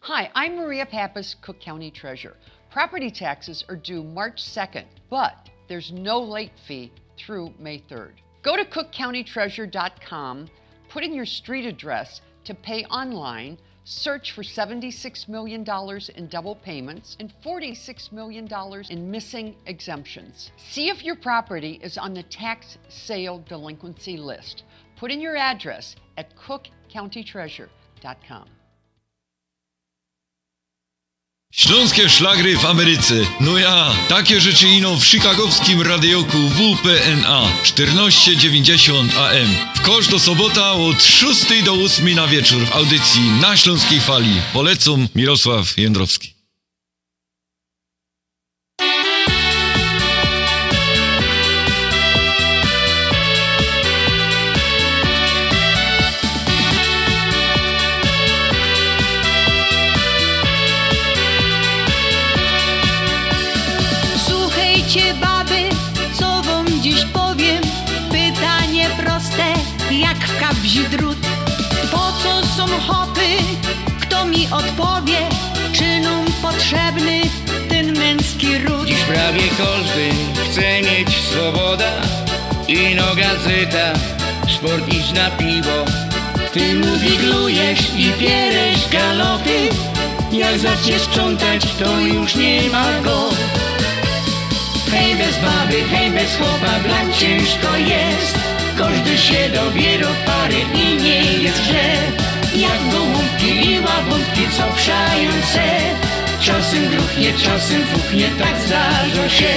Hi, 0.00 0.30
I'm 0.34 0.56
Maria 0.56 0.86
Pappas, 0.86 1.36
Cook 1.42 1.58
County 1.60 1.92
Treasurer. 1.92 2.36
Property 2.70 3.10
taxes 3.10 3.64
are 3.68 3.76
due 3.76 4.02
March 4.02 4.42
2nd, 4.42 4.84
but 5.10 5.50
there's 5.68 5.92
no 5.92 6.18
late 6.20 6.52
fee 6.66 6.90
through 7.16 7.52
May 7.58 7.82
3rd. 7.90 8.12
Go 8.42 8.56
to 8.56 8.64
cookcountytreasurer.com, 8.64 10.48
put 10.88 11.04
in 11.04 11.14
your 11.14 11.26
street 11.26 11.66
address 11.66 12.22
to 12.44 12.54
pay 12.54 12.84
online 12.84 13.58
Search 13.84 14.32
for 14.32 14.42
$76 14.42 15.28
million 15.28 15.64
in 16.16 16.26
double 16.28 16.56
payments 16.56 17.18
and 17.20 17.32
$46 17.44 18.10
million 18.12 18.48
in 18.88 19.10
missing 19.10 19.56
exemptions. 19.66 20.50
See 20.56 20.88
if 20.88 21.04
your 21.04 21.16
property 21.16 21.78
is 21.82 21.98
on 21.98 22.14
the 22.14 22.22
tax 22.22 22.78
sale 22.88 23.44
delinquency 23.46 24.16
list. 24.16 24.62
Put 24.96 25.10
in 25.10 25.20
your 25.20 25.36
address 25.36 25.96
at 26.16 26.34
cookcountytreasure.com. 26.34 28.48
Śląskie 31.56 32.08
szlagry 32.08 32.56
w 32.56 32.64
Ameryce. 32.64 33.14
No 33.40 33.58
ja, 33.58 33.94
takie 34.08 34.40
rzeczy 34.40 34.68
ino 34.68 34.96
w 34.96 35.04
chicagowskim 35.04 35.82
radioku 35.82 36.38
WPNA 36.48 37.48
1490 37.62 39.16
AM. 39.16 39.48
W 39.74 39.80
kosz 39.80 40.08
do 40.08 40.18
sobota 40.18 40.72
od 40.72 41.02
6 41.02 41.62
do 41.64 41.72
8 41.72 42.14
na 42.14 42.26
wieczór 42.26 42.66
w 42.66 42.72
audycji 42.72 43.22
na 43.40 43.56
Śląskiej 43.56 44.00
Fali. 44.00 44.40
Polecam 44.52 45.08
Mirosław 45.14 45.78
Jędrowski. 45.78 46.33
Odpowie? 74.54 75.18
Czy 75.72 76.00
nam 76.00 76.24
potrzebny 76.42 77.20
ten 77.68 77.98
męski 77.98 78.58
ród? 78.58 78.86
Dziś 78.86 79.00
prawie 79.00 79.42
każdy 79.58 80.10
chce 80.50 80.82
mieć 80.82 81.08
swoboda 81.18 81.90
Ino 82.68 83.14
gazeta, 83.14 83.92
sport 84.56 84.88
iść 84.88 85.12
na 85.12 85.30
piwo. 85.30 85.84
Ty 86.52 86.74
mu 86.74 86.96
wiglujesz 86.96 87.80
i 87.96 88.12
pieresz 88.12 88.88
galopy 88.92 89.68
Jak 90.32 90.58
zaczniesz 90.58 91.02
sprzątać, 91.02 91.62
to 91.78 92.00
już 92.00 92.34
nie 92.34 92.62
ma 92.72 93.00
go. 93.04 93.30
Hej 94.90 95.14
bez 95.16 95.36
baby, 95.36 95.84
hej 95.90 96.10
bez 96.10 96.36
chłopa, 96.36 96.78
blan 96.84 97.12
ciężko 97.12 97.76
jest. 97.76 98.38
Każdy 98.78 99.18
się 99.18 99.48
dobiera 99.48 100.08
w 100.08 100.24
pary 100.26 100.60
i 100.74 101.02
nie 101.02 101.22
jest 101.22 101.62
źle. 101.64 101.94
Jak 102.56 102.90
gołąbki 102.92 103.03
i 103.48 103.80
łabątki, 103.80 104.42
co 104.56 104.62
przają 104.76 105.30
se 105.52 105.68
Czasem 106.40 106.88
gruchnie, 106.88 107.32
czasem 107.32 107.84
fuchnie, 107.92 108.28
tak 108.38 108.60
zdarza 108.66 109.28
się. 109.28 109.54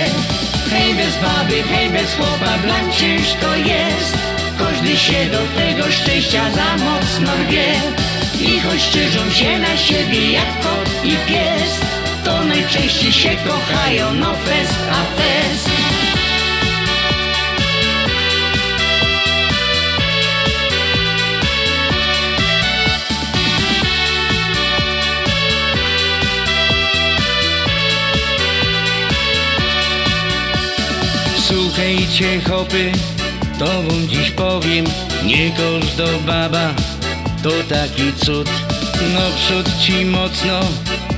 Hej 0.70 0.94
bez 0.94 1.16
baby, 1.18 1.64
hej 1.64 1.90
bez 1.90 2.16
chłopa, 2.16 2.58
blan 2.64 2.92
ciężko 2.92 3.56
jest. 3.56 4.18
Każdy 4.60 4.98
się 4.98 5.26
do 5.32 5.38
tego 5.38 5.92
szczęścia 5.92 6.52
za 6.52 6.84
mocno 6.84 7.32
rwie 7.44 7.74
I 8.42 8.60
choć 8.60 8.82
szczyżą 8.82 9.30
się 9.30 9.60
na 9.60 9.78
siebie 9.78 10.32
jak 10.32 10.62
kot 10.64 10.90
i 11.04 11.12
pies 11.12 11.80
To 12.24 12.44
najczęściej 12.44 13.12
się 13.12 13.30
kochają, 13.30 14.14
no 14.14 14.34
fest 14.34 14.80
a 14.92 15.22
fest 15.22 15.77
Hopy, 31.78 32.92
to 33.60 33.66
wam 33.66 34.08
dziś 34.08 34.32
powiem 34.32 34.86
Nie 35.26 35.52
każda 35.52 36.06
baba 36.26 36.74
to 37.44 37.50
taki 37.70 38.14
cud. 38.14 38.50
No 39.14 39.22
przód 39.36 39.80
ci 39.82 40.06
mocno 40.06 40.60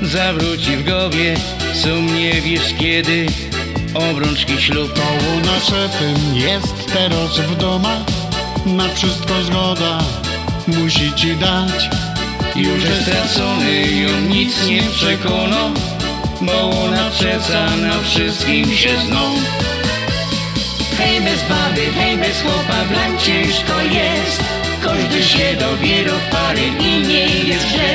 zawróci 0.02 0.77
w 0.77 0.86
głowie 0.86 1.36
Sum 1.73 2.15
nie 2.15 2.41
wiesz 2.41 2.73
kiedy 2.80 3.26
obrączki 3.94 4.61
ślub. 4.61 4.94
Koło 4.94 5.60
szefem 5.60 6.36
jest 6.36 6.94
teraz 6.94 7.40
w 7.40 7.56
domach 7.57 8.02
Na 8.65 8.90
wszystko 8.90 9.44
zgoda 9.44 9.99
musi 10.68 11.14
ci 11.14 11.36
dać. 11.36 11.90
Już 12.56 12.84
jest 12.84 13.02
stracony, 13.02 13.81
ją 13.81 14.22
nic 14.30 14.68
nie 14.68 14.84
przekona 14.84 15.72
Bo 16.41 16.69
ona 16.84 17.10
przeca 17.10 17.76
na 17.76 17.99
wszystkim 18.03 18.76
się 18.76 18.90
zną 19.07 19.36
Hej 21.00 21.22
bez 21.22 21.42
baby, 21.50 21.86
hej 21.98 22.18
bez 22.18 22.42
chłopa, 22.42 22.80
blan 22.90 23.18
ciężko 23.18 23.82
jest. 23.82 24.44
Każdy 24.84 25.24
się 25.24 25.56
dobiera 25.60 26.14
w 26.14 26.30
pary 26.32 26.68
i 26.80 27.08
nie 27.08 27.26
jest 27.50 27.68
źle. 27.68 27.94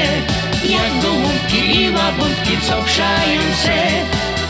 Jak 0.77 1.03
gołąbki 1.03 1.81
i 1.81 1.91
łabątki, 1.91 2.55
co 2.67 2.83
przają 2.83 3.41
se. 3.65 3.79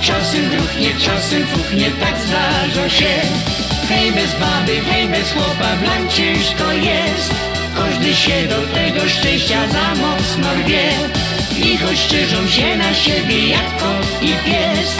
Czasem 0.00 0.50
gruchnie, 0.50 0.90
czasem 1.04 1.46
fuchnie, 1.46 1.90
tak 2.00 2.16
zdarza 2.26 2.88
się. 2.90 3.14
Hej 3.88 4.12
bez 4.12 4.32
baby, 4.40 4.80
hej 4.90 5.08
bez 5.08 5.32
chłopa, 5.32 5.76
blan 5.80 6.08
ciężko 6.08 6.72
jest. 6.72 7.34
Każdy 7.76 8.14
się 8.14 8.46
do 8.48 8.60
tego 8.74 9.08
szczęścia 9.08 9.68
za 9.68 9.94
mocno 9.94 10.54
rwie 10.54 10.90
I 11.56 11.78
choć 11.78 11.98
szczyżą 11.98 12.48
się 12.48 12.76
na 12.76 12.94
siebie 12.94 13.48
jak 13.48 13.76
kot 13.78 14.22
i 14.22 14.28
pies 14.28 14.90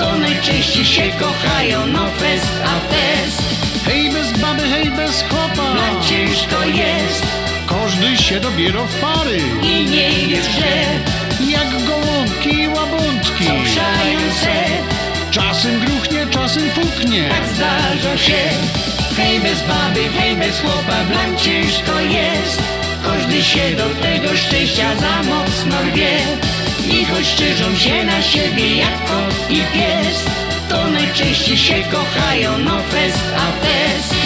To 0.00 0.18
najczęściej 0.18 0.84
się 0.84 1.02
kochają, 1.20 1.86
no 1.86 2.06
fest 2.08 2.52
a 2.64 2.92
fest. 2.92 3.42
Hej 3.84 4.10
bez 4.10 4.32
baby, 4.32 4.62
hej 4.62 4.90
bez 4.90 5.22
chłopa. 5.22 5.72
Blan 5.72 6.02
ciężko 6.02 6.64
jest. 6.64 7.26
Każdy 7.66 8.16
się 8.16 8.40
dobiera 8.40 8.84
w 8.84 8.94
pary. 9.00 9.38
I 9.62 9.84
nie 9.84 10.10
jest 10.10 10.50
źle. 10.50 10.84
Jak 11.48 11.84
gołąbki 11.84 12.62
i 12.62 12.68
łabątki. 12.68 13.44
Co 13.46 13.52
przają 13.64 14.20
se 14.42 14.64
Czasem 15.30 15.80
gruchnie, 15.80 16.26
czasem 16.30 16.70
puknie 16.70 17.28
Tak 17.28 17.48
zdarza 17.54 18.18
się. 18.18 18.42
Hej 19.16 19.40
bez 19.40 19.62
baby, 19.62 20.08
hej 20.18 20.36
bez 20.36 20.60
chłopa, 20.60 21.04
blan 21.08 21.36
ciężko 21.36 22.00
jest. 22.00 22.62
Każdy 23.04 23.42
się 23.42 23.76
do 23.76 23.88
tego 24.02 24.36
szczęścia 24.36 24.96
za 24.96 25.22
mocno 25.22 25.82
rwie 25.82 26.18
I 26.86 27.04
choć 27.04 27.26
szczyżą 27.26 27.76
się 27.76 28.04
na 28.04 28.22
siebie 28.22 28.76
jak 28.76 29.04
kot 29.06 29.50
i 29.50 29.56
pies. 29.56 30.24
To 30.68 30.90
najczęściej 30.90 31.58
się 31.58 31.74
kochają, 31.92 32.58
no 32.58 32.78
fest 32.82 33.24
a 33.36 33.64
fest 33.64 34.19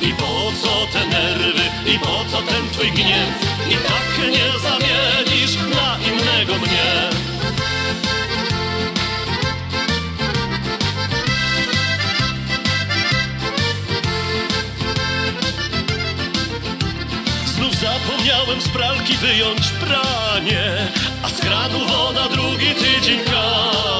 I 0.00 0.14
po 0.14 0.52
co 0.62 0.86
te 0.92 1.06
nerwy, 1.06 1.62
i 1.86 1.98
po 1.98 2.24
co 2.30 2.42
ten 2.42 2.70
twój 2.72 2.90
gniew? 2.92 3.30
I 3.70 3.74
tak 3.74 4.30
nie 4.30 4.48
zamienisz 4.58 5.56
na 5.56 5.98
innego 5.98 6.54
mnie. 6.54 7.18
Zapomniałem 17.80 18.60
z 18.60 18.68
pralki 18.68 19.16
wyjąć 19.16 19.68
pranie 19.68 20.88
A 21.22 21.28
z 21.28 21.40
kranu 21.40 21.78
woda 21.86 22.28
drugi 22.28 22.74
tydzień 22.74 23.20
I 23.20 23.97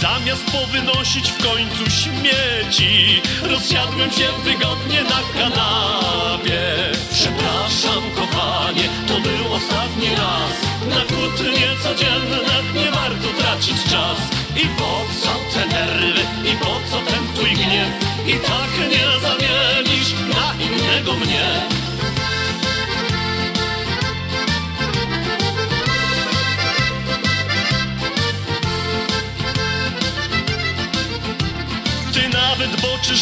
zamiast 0.00 0.44
powynosić 0.44 1.30
w 1.30 1.42
końcu 1.42 1.90
śmieci 1.90 3.22
Rozsiadłem 3.42 4.10
się 4.10 4.28
wygodnie 4.44 5.02
na 5.02 5.20
kanapie. 5.34 6.62
Przepraszam 7.12 8.02
kochanie, 8.16 8.88
to 9.08 9.14
był 9.20 9.52
ostatni 9.52 10.08
raz. 10.08 10.54
Na 10.88 11.00
kłótnie 11.04 11.68
codzienne 11.82 12.38
nie 12.74 12.90
warto 12.90 13.28
tracić 13.38 13.84
czas. 13.90 14.18
I 14.56 14.66
po 14.78 15.04
co 15.20 15.30
te 15.52 15.66
nerwy, 15.66 16.20
i 16.44 16.56
po 16.56 16.80
co 16.90 16.96
ten 17.10 17.34
twój 17.34 17.50
gniew? 17.50 17.88
I 18.26 18.32
tak 18.32 18.90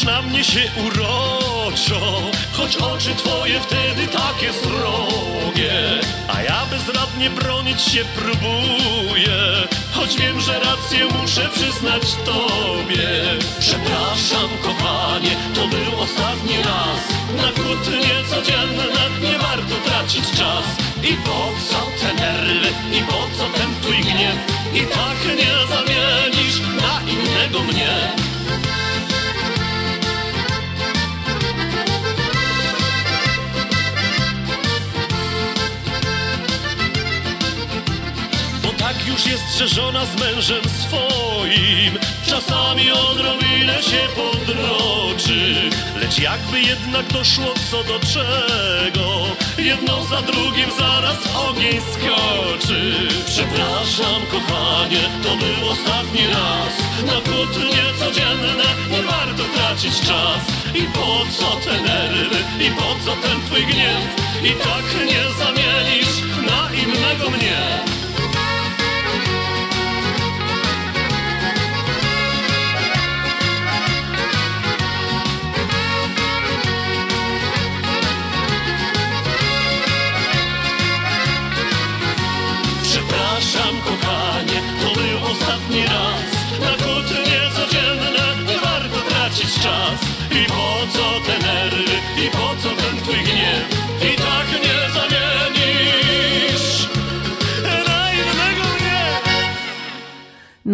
na 0.07 0.23
mnie 0.23 0.45
się 0.45 0.61
uroczo 0.87 2.23
Choć 2.53 2.77
oczy 2.77 3.15
twoje 3.15 3.61
wtedy 3.61 4.07
takie 4.07 4.53
srogie. 4.53 6.01
A 6.29 6.43
ja 6.43 6.67
bezradnie 6.71 7.31
bronić 7.31 7.81
się 7.81 8.05
próbuję 8.17 9.37
Choć 9.93 10.17
wiem, 10.17 10.41
że 10.41 10.61
rację 10.61 11.07
muszę 11.21 11.49
przyznać 11.55 12.03
tobie. 12.25 13.09
Przepraszam 13.61 14.49
kochanie, 14.63 15.37
to 15.55 15.69
był 15.69 16.01
ostatni 16.01 16.57
raz. 16.57 17.03
Na 17.37 17.53
kłótnie 17.63 18.15
codzienne 18.31 18.85
nie 19.23 19.39
warto 19.39 19.75
tracić 19.85 20.31
czas. 20.31 20.65
I 21.03 21.17
po 21.17 21.53
co 21.69 21.79
te 22.01 22.15
nerwy, 22.15 22.69
i 22.99 23.03
po 23.03 23.37
co 23.39 23.59
ten 23.59 23.75
twój 23.83 23.97
gniew? 23.97 24.37
I 24.75 24.81
tak 24.81 25.37
nie 25.39 25.75
zamienisz 25.75 26.61
na 26.61 27.11
innego 27.11 27.61
mnie 27.63 28.26
Tak 38.99 39.07
już 39.07 39.27
jest, 39.27 39.75
żona 39.75 40.07
z 40.07 40.21
mężem 40.21 40.63
swoim 40.65 41.99
Czasami 42.27 42.91
odrobinę 42.91 43.83
się 43.83 44.01
podroczy. 44.17 45.71
Lecz 45.97 46.19
jakby 46.19 46.61
jednak 46.61 47.07
doszło 47.07 47.55
co 47.71 47.85
do 47.85 47.99
czego 47.99 49.27
Jedno 49.59 50.05
za 50.05 50.23
drugim 50.23 50.71
zaraz 50.79 51.19
ogień 51.49 51.81
skoczy. 51.93 53.09
Przepraszam 53.27 54.21
kochanie, 54.31 55.01
to 55.23 55.37
był 55.37 55.71
ostatni 55.71 56.27
raz. 56.27 56.75
Na 57.07 57.33
kłótnie 57.33 57.83
codzienne 57.99 58.65
nie 58.91 59.03
warto 59.03 59.45
tracić 59.55 60.01
czas. 60.01 60.43
I 60.75 60.83
po 60.83 61.27
co 61.39 61.57
te 61.57 61.81
nerwy, 61.81 62.39
i 62.61 62.71
po 62.71 63.05
co 63.05 63.29
ten 63.29 63.41
twój 63.47 63.67
gniew? 63.67 64.03
I 64.45 64.51
tak 64.51 65.07
nie 65.07 65.23
zamienisz 65.45 66.17
na 66.47 66.75
innego 66.83 67.31
mnie 67.31 67.97
co 90.93 91.21
te 91.21 91.39
nerwy, 91.39 91.85
i 92.25 92.36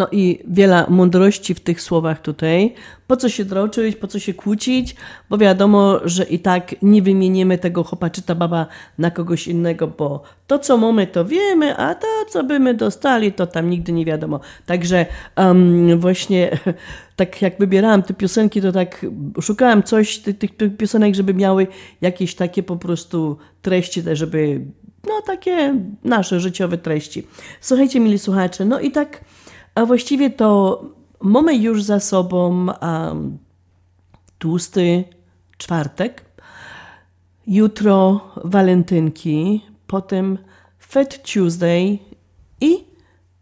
No 0.03 0.09
i 0.13 0.39
wiele 0.49 0.87
mądrości 0.89 1.55
w 1.55 1.61
tych 1.61 1.81
słowach 1.81 2.23
tutaj. 2.23 2.75
Po 3.07 3.17
co 3.17 3.29
się 3.29 3.45
droczyć, 3.45 3.97
po 3.97 4.07
co 4.07 4.19
się 4.19 4.35
kłócić, 4.35 4.97
bo 5.31 5.39
wiadomo, 5.39 6.01
że 6.05 6.25
i 6.25 6.39
tak 6.39 6.75
nie 6.83 7.03
wymienimy 7.03 7.59
tego 7.59 7.85
chłopaczyta 7.85 8.35
baba 8.35 8.67
na 8.99 9.11
kogoś 9.11 9.49
innego, 9.49 9.89
bo 9.89 10.23
to 10.47 10.59
co 10.59 10.77
mamy 10.77 11.07
to 11.07 11.25
wiemy, 11.25 11.77
a 11.77 11.95
to 11.95 12.07
co 12.31 12.45
by 12.45 12.61
my 12.61 12.75
dostali 12.75 13.33
to 13.33 13.47
tam 13.47 13.71
nigdy 13.71 13.93
nie 13.93 14.05
wiadomo. 14.05 14.41
Także 14.67 15.07
um, 15.37 16.01
właśnie 16.01 16.59
tak 17.17 17.43
jak 17.43 17.59
wybierałam 17.59 18.03
te 18.03 18.15
piosenki, 18.15 18.61
to 18.61 18.73
tak 18.73 19.07
szukałam 19.41 19.83
coś, 19.83 20.19
tych, 20.19 20.39
tych, 20.39 20.57
tych 20.57 20.77
piosenek, 20.77 21.15
żeby 21.15 21.35
miały 21.35 21.67
jakieś 22.01 22.35
takie 22.35 22.63
po 22.63 22.77
prostu 22.77 23.37
treści, 23.63 24.03
te, 24.03 24.17
żeby 24.17 24.61
no 25.07 25.23
takie 25.27 25.75
nasze 26.05 26.41
życiowe 26.41 26.79
treści. 26.79 27.27
Słuchajcie, 27.61 28.01
mili 28.01 28.19
słuchacze, 28.19 28.65
no 28.65 28.81
i 28.81 28.91
tak 28.91 29.25
a 29.75 29.87
właściwie 29.87 30.31
to 30.31 30.83
mamy 31.21 31.57
już 31.57 31.83
za 31.83 32.01
sobą 32.01 32.67
um, 32.83 33.39
tłusty 34.39 35.05
czwartek, 35.59 36.25
jutro 37.47 38.21
walentynki, 38.45 39.65
potem 39.87 40.39
Fat 40.79 41.23
Tuesday 41.23 41.99
i 42.61 42.85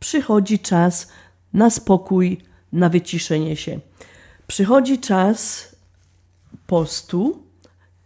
przychodzi 0.00 0.58
czas 0.58 1.08
na 1.52 1.70
spokój, 1.70 2.38
na 2.72 2.88
wyciszenie 2.88 3.56
się. 3.56 3.80
Przychodzi 4.46 4.98
czas 4.98 5.68
postu, 6.66 7.42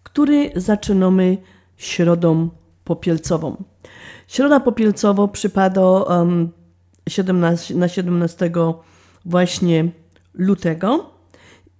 który 0.02 0.52
zaczynamy 0.56 1.36
środą 1.76 2.48
popielcową. 2.84 3.64
Środa 4.28 4.60
popielcowo 4.60 5.28
przypada 5.28 5.82
um, 5.82 6.50
17, 7.08 7.74
na 7.74 7.88
17 7.88 8.50
właśnie 9.24 9.88
lutego 10.34 11.10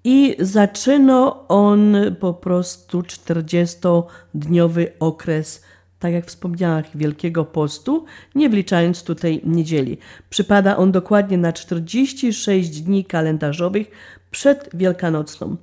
i 0.05 0.37
zaczyna 0.39 1.49
on 1.49 1.97
po 2.21 2.35
prostu 2.35 3.01
40-dniowy 3.01 4.87
okres, 5.01 5.65
tak 5.99 6.13
jak 6.13 6.27
wspomniałam, 6.27 6.83
Wielkiego 6.95 7.45
Postu, 7.45 8.05
nie 8.35 8.51
wliczając 8.51 9.03
tutaj 9.03 9.41
niedzieli. 9.45 9.99
Przypada 10.31 10.77
on 10.77 10.93
dokładnie 10.93 11.39
na 11.39 11.53
46 11.53 12.81
dni 12.81 13.05
kalendarzowych 13.05 13.91
przed 14.31 14.71
Wielkanocną. 14.75 15.57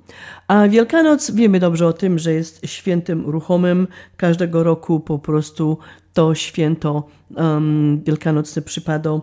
A 0.48 0.68
Wielkanoc 0.68 1.30
wiemy 1.30 1.60
dobrze 1.60 1.86
o 1.86 1.92
tym, 1.92 2.18
że 2.18 2.32
jest 2.32 2.66
świętem 2.66 3.26
ruchomym. 3.26 3.88
Każdego 4.16 4.62
roku 4.62 5.00
po 5.00 5.18
prostu 5.18 5.78
to 6.12 6.34
święto 6.34 7.08
um, 7.36 8.02
wielkanocne 8.04 8.62
przypada 8.62 9.20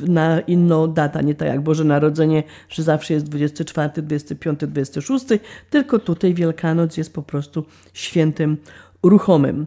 na 0.00 0.40
inną 0.40 0.92
datę, 0.92 1.24
nie 1.24 1.34
tak 1.34 1.48
jak 1.48 1.60
Boże 1.60 1.84
Narodzenie, 1.84 2.42
że 2.68 2.82
zawsze 2.82 3.14
jest 3.14 3.28
24, 3.28 4.02
25, 4.02 4.60
26, 4.60 5.24
tylko 5.70 5.98
tutaj 5.98 6.34
Wielkanoc 6.34 6.96
jest 6.96 7.14
po 7.14 7.22
prostu 7.22 7.64
świętem 7.92 8.56
ruchomym. 9.02 9.66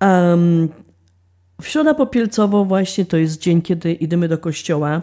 Um, 0.00 0.68
w 1.60 1.68
środę 1.68 1.94
popielcowo 1.94 2.64
właśnie 2.64 3.06
to 3.06 3.16
jest 3.16 3.40
dzień, 3.40 3.62
kiedy 3.62 3.92
idziemy 3.92 4.28
do 4.28 4.38
kościoła 4.38 5.02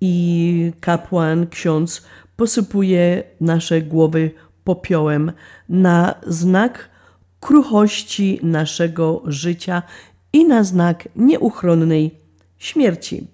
i 0.00 0.72
kapłan, 0.80 1.46
ksiądz 1.46 2.02
posypuje 2.36 3.22
nasze 3.40 3.82
głowy 3.82 4.30
popiołem 4.64 5.32
na 5.68 6.14
znak 6.26 6.88
kruchości 7.40 8.40
naszego 8.42 9.22
życia 9.26 9.82
i 10.32 10.44
na 10.44 10.64
znak 10.64 11.08
nieuchronnej 11.16 12.10
śmierci. 12.58 13.26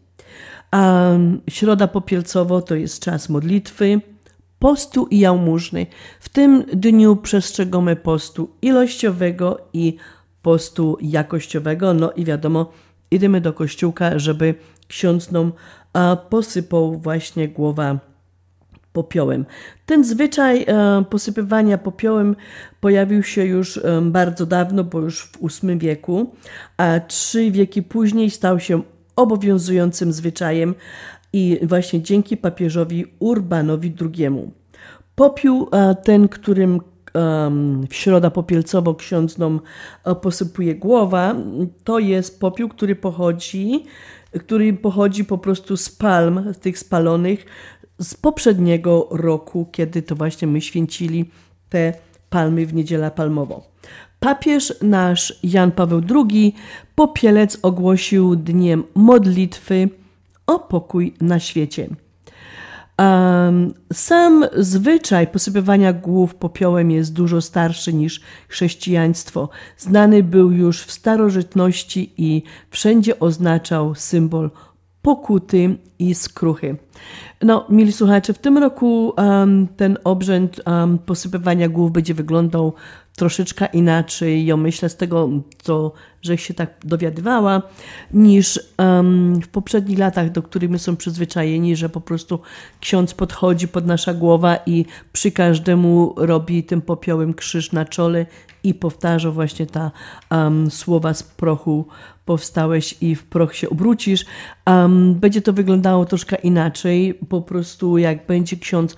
A 0.71 1.11
środa 1.49 1.89
popielcowo 1.89 2.63
to 2.63 2.75
jest 2.75 3.03
czas 3.03 3.29
modlitwy, 3.29 4.01
postu 4.59 5.07
i 5.07 5.19
jałmużny. 5.19 5.87
W 6.21 6.29
tym 6.29 6.65
dniu 6.73 7.17
przestrzegamy 7.17 7.97
postu 7.97 8.51
ilościowego 8.63 9.61
i 9.73 9.97
postu 10.43 10.99
jakościowego. 11.01 11.95
No 11.95 12.13
i 12.13 12.25
wiadomo, 12.25 12.73
idziemy 13.11 13.41
do 13.41 13.53
kościółka, 13.53 14.19
żeby 14.19 14.55
ksiądz 14.89 15.31
nam 15.31 15.53
posypał 16.31 16.99
właśnie 16.99 17.49
głowa 17.49 17.99
popiołem. 18.93 19.47
Ten 19.87 20.05
zwyczaj 20.05 20.65
e, 20.69 21.05
posypywania 21.11 21.79
popiołem 21.79 22.37
pojawił 22.81 23.23
się 23.23 23.45
już 23.45 23.81
bardzo 24.03 24.47
dawno, 24.47 24.85
bo 24.85 25.01
już 25.01 25.25
w 25.25 25.63
VIII 25.63 25.79
wieku, 25.79 26.35
a 26.77 27.01
trzy 27.01 27.51
wieki 27.51 27.83
później 27.83 28.31
stał 28.31 28.61
się 28.61 28.83
obowiązującym 29.19 30.13
zwyczajem 30.13 30.75
i 31.33 31.59
właśnie 31.63 32.03
dzięki 32.03 32.37
papieżowi 32.37 33.05
Urbanowi 33.19 33.95
II. 34.01 34.29
Popiół 35.15 35.69
e, 35.73 35.95
ten, 35.95 36.29
którym 36.29 36.81
w 37.89 37.95
środa 37.95 38.31
popielcowo 38.31 38.95
ksiądz 38.95 39.39
nam 39.39 39.61
e, 40.05 40.15
posypuje 40.15 40.75
głowa, 40.75 41.35
to 41.85 41.99
jest 41.99 42.41
popiół, 42.41 42.69
który 42.69 42.97
pochodzi, 42.97 43.85
który 44.41 44.73
pochodzi 44.73 45.25
po 45.25 45.39
prostu 45.39 45.77
z 45.77 45.89
palm, 45.89 46.55
tych 46.61 46.79
spalonych 46.79 47.47
z 47.99 48.15
poprzedniego 48.15 49.09
roku, 49.11 49.69
kiedy 49.73 50.03
to 50.03 50.17
właśnie 50.17 50.49
my 50.49 50.61
święcili 50.61 51.31
te 51.69 51.93
palmy 52.31 52.67
w 52.67 52.75
niedzielę 52.75 53.11
palmową. 53.11 53.63
Papież 54.21 54.75
nasz 54.83 55.39
Jan 55.43 55.73
Paweł 55.73 56.03
II 56.15 56.55
popielec 56.95 57.59
ogłosił 57.63 58.37
dniem 58.37 58.85
modlitwy 58.95 59.89
o 60.47 60.59
pokój 60.59 61.15
na 61.21 61.41
świecie. 61.41 61.89
Sam 63.93 64.45
zwyczaj 64.57 65.27
posypywania 65.27 65.93
głów 65.93 66.35
popiołem 66.35 66.91
jest 66.91 67.13
dużo 67.13 67.41
starszy 67.41 67.93
niż 67.93 68.21
chrześcijaństwo. 68.49 69.49
Znany 69.77 70.23
był 70.23 70.53
już 70.53 70.83
w 70.83 70.93
starożytności 70.93 72.13
i 72.17 72.43
wszędzie 72.71 73.21
oznaczał 73.21 73.95
symbol 73.95 74.51
pokuty 75.03 75.77
i 75.99 76.15
skruchy. 76.15 76.77
No, 77.43 77.67
mili 77.69 77.93
słuchacze, 77.93 78.33
w 78.33 78.39
tym 78.39 78.59
roku 78.59 79.13
um, 79.17 79.69
ten 79.77 79.99
obrzęd 80.05 80.61
um, 80.67 80.99
posypywania 80.99 81.69
głów 81.69 81.93
będzie 81.93 82.15
wyglądał 82.15 82.73
troszeczkę 83.19 83.69
inaczej, 83.73 84.47
ja 84.47 84.57
myślę 84.57 84.89
z 84.89 84.97
tego, 84.97 85.29
co, 85.63 85.93
że 86.23 86.39
się 86.39 86.55
tak 86.55 86.71
dowiadywała, 86.85 87.63
niż 88.13 88.61
um, 88.79 89.41
w 89.43 89.49
poprzednich 89.49 89.99
latach, 89.99 90.33
do 90.33 90.43
których 90.43 90.71
my 90.71 90.79
są 90.79 90.97
przyzwyczajeni, 90.97 91.77
że 91.77 91.89
po 91.89 92.01
prostu 92.01 92.41
ksiądz 92.81 93.15
podchodzi 93.15 93.69
pod 93.69 93.87
nasza 93.87 94.15
głowa 94.15 94.59
i 94.67 94.85
przy 95.13 95.33
każdemu 95.33 96.15
robi 96.17 96.65
tym 96.65 96.83
popiołem 96.83 97.35
krzyż 97.35 97.73
na 97.73 97.85
czole 97.85 98.27
i 98.65 98.75
powtarza 98.75 99.31
właśnie 99.31 99.67
ta 99.67 99.91
um, 100.31 100.71
słowa 100.71 101.15
z 101.15 101.23
prochu 101.23 101.87
powstałeś 102.25 102.97
i 103.01 103.15
w 103.15 103.25
proch 103.25 103.55
się 103.55 103.71
obrócisz. 103.71 104.25
Um, 104.67 105.15
będzie 105.15 105.43
to 105.43 105.53
wyglądało 105.53 106.05
troszkę 106.05 106.37
inaczej, 106.37 107.15
po 107.29 107.43
prostu 107.43 107.99
jak 107.99 108.27
będzie 108.27 108.57
ksiądz 108.57 108.97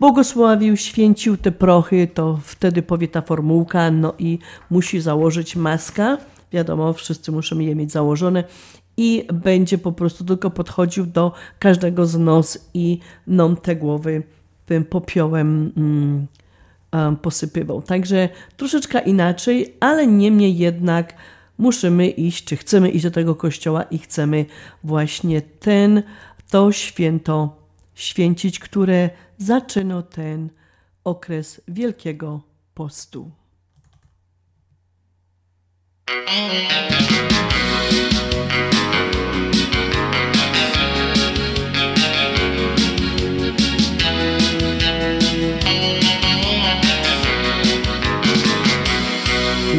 błogosławił, 0.00 0.76
święcił 0.76 1.36
te 1.36 1.52
prochy, 1.52 2.08
to 2.14 2.38
wtedy 2.42 2.82
powie 2.82 3.08
ta 3.08 3.22
formułka, 3.22 3.90
no 3.90 4.14
i 4.18 4.38
musi 4.70 5.00
założyć 5.00 5.56
maskę. 5.56 6.16
Wiadomo, 6.52 6.92
wszyscy 6.92 7.32
muszą 7.32 7.58
je 7.58 7.74
mieć 7.74 7.92
założone 7.92 8.44
i 8.96 9.26
będzie 9.32 9.78
po 9.78 9.92
prostu 9.92 10.24
tylko 10.24 10.50
podchodził 10.50 11.06
do 11.06 11.32
każdego 11.58 12.06
z 12.06 12.18
nos 12.18 12.70
i 12.74 12.98
nam 13.26 13.56
te 13.56 13.76
głowy 13.76 14.22
tym 14.66 14.84
popiołem 14.84 15.72
mm, 15.76 16.26
posypywał. 17.16 17.82
Także 17.82 18.28
troszeczkę 18.56 19.00
inaczej, 19.00 19.74
ale 19.80 20.06
niemniej 20.06 20.58
jednak 20.58 21.14
musimy 21.58 22.08
iść, 22.08 22.44
czy 22.44 22.56
chcemy 22.56 22.90
iść 22.90 23.04
do 23.04 23.10
tego 23.10 23.34
kościoła 23.34 23.82
i 23.82 23.98
chcemy 23.98 24.46
właśnie 24.84 25.42
ten, 25.42 26.02
to 26.50 26.72
święto 26.72 27.59
święcić, 28.00 28.58
które 28.58 29.10
zaczyna 29.38 30.02
ten 30.02 30.50
okres 31.04 31.60
Wielkiego 31.68 32.40
Postu. 32.74 33.30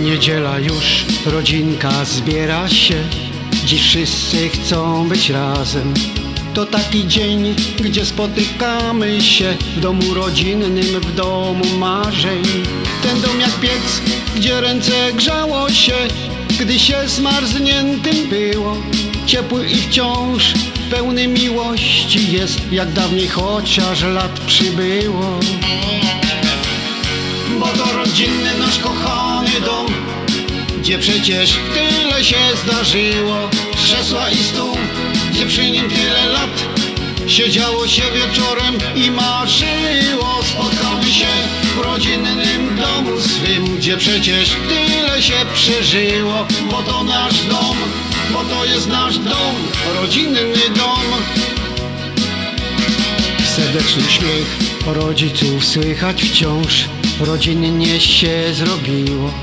Niedziela 0.03 0.59
już, 0.59 1.05
rodzinka 1.25 2.05
zbiera 2.05 2.69
się 2.69 3.03
Dziś 3.65 3.81
wszyscy 3.81 4.49
chcą 4.49 5.09
być 5.09 5.29
razem 5.29 5.93
To 6.53 6.65
taki 6.65 7.07
dzień, 7.07 7.55
gdzie 7.79 8.05
spotykamy 8.05 9.21
się 9.21 9.57
W 9.77 9.79
domu 9.79 10.13
rodzinnym, 10.13 10.99
w 11.01 11.15
domu 11.15 11.65
marzeń. 11.77 12.43
Ten 13.03 13.21
dom 13.21 13.39
jak 13.39 13.59
piec, 13.59 14.01
gdzie 14.35 14.61
ręce 14.61 15.13
grzało 15.13 15.69
się 15.69 15.93
Gdy 16.59 16.79
się 16.79 17.07
zmarzniętym 17.07 18.29
było. 18.29 18.77
Ciepły 19.25 19.67
i 19.67 19.75
wciąż 19.75 20.53
pełny 20.91 21.27
miłości 21.27 22.31
jest 22.31 22.71
Jak 22.71 22.91
dawniej 22.91 23.27
chociaż 23.27 24.03
lat 24.03 24.39
przybyło. 24.39 25.39
Bo 27.59 27.67
to 27.67 27.93
rodzinny 27.97 28.57
nasz 28.59 28.79
kochany 28.79 29.61
dom 29.65 29.85
Gdzie 30.81 30.99
przecież 30.99 31.59
tyle 31.73 32.23
się 32.23 32.37
zdarzyło. 32.63 33.49
Krzesła 33.75 34.29
i 34.29 34.37
stół, 34.37 34.77
gdzie 35.31 35.45
przy 35.45 35.71
nim 35.71 35.89
tyle 35.89 36.25
lat. 36.25 36.49
Siedziało 37.27 37.87
się 37.87 38.01
wieczorem 38.01 38.77
i 38.95 39.11
marzyło. 39.11 40.43
Spotkamy 40.43 41.05
się 41.05 41.27
w 41.75 41.77
rodzinnym 41.77 42.77
domu 42.77 43.21
swym 43.21 43.77
Gdzie 43.77 43.97
przecież 43.97 44.49
tyle 44.69 45.21
się 45.21 45.45
przeżyło. 45.53 46.47
Bo 46.71 46.83
to 46.83 47.03
nasz 47.03 47.41
dom, 47.41 47.77
bo 48.33 48.43
to 48.43 48.65
jest 48.65 48.87
nasz 48.87 49.17
dom 49.17 49.55
Rodzinny 49.95 50.53
dom. 50.75 51.21
Serdeczny 53.55 54.03
śmiech 54.09 54.57
rodziców 54.85 55.65
słychać 55.65 56.23
wciąż. 56.23 56.85
Rodzinnie 57.19 57.99
się 57.99 58.53
zrobiło 58.53 59.33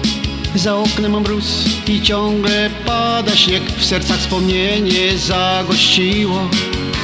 Za 0.58 0.76
oknem 0.76 1.20
mróz 1.20 1.64
i 1.86 2.02
ciągle 2.02 2.70
pada 2.86 3.36
śnieg. 3.36 3.62
W 3.78 3.84
sercach 3.84 4.18
wspomnienie 4.18 5.18
zagościło 5.18 6.50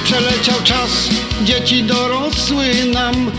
Przeleciał 0.04 0.62
czas, 0.64 1.08
dzieci 1.44 1.82
dorosły 1.82 2.66
nam 2.92 3.30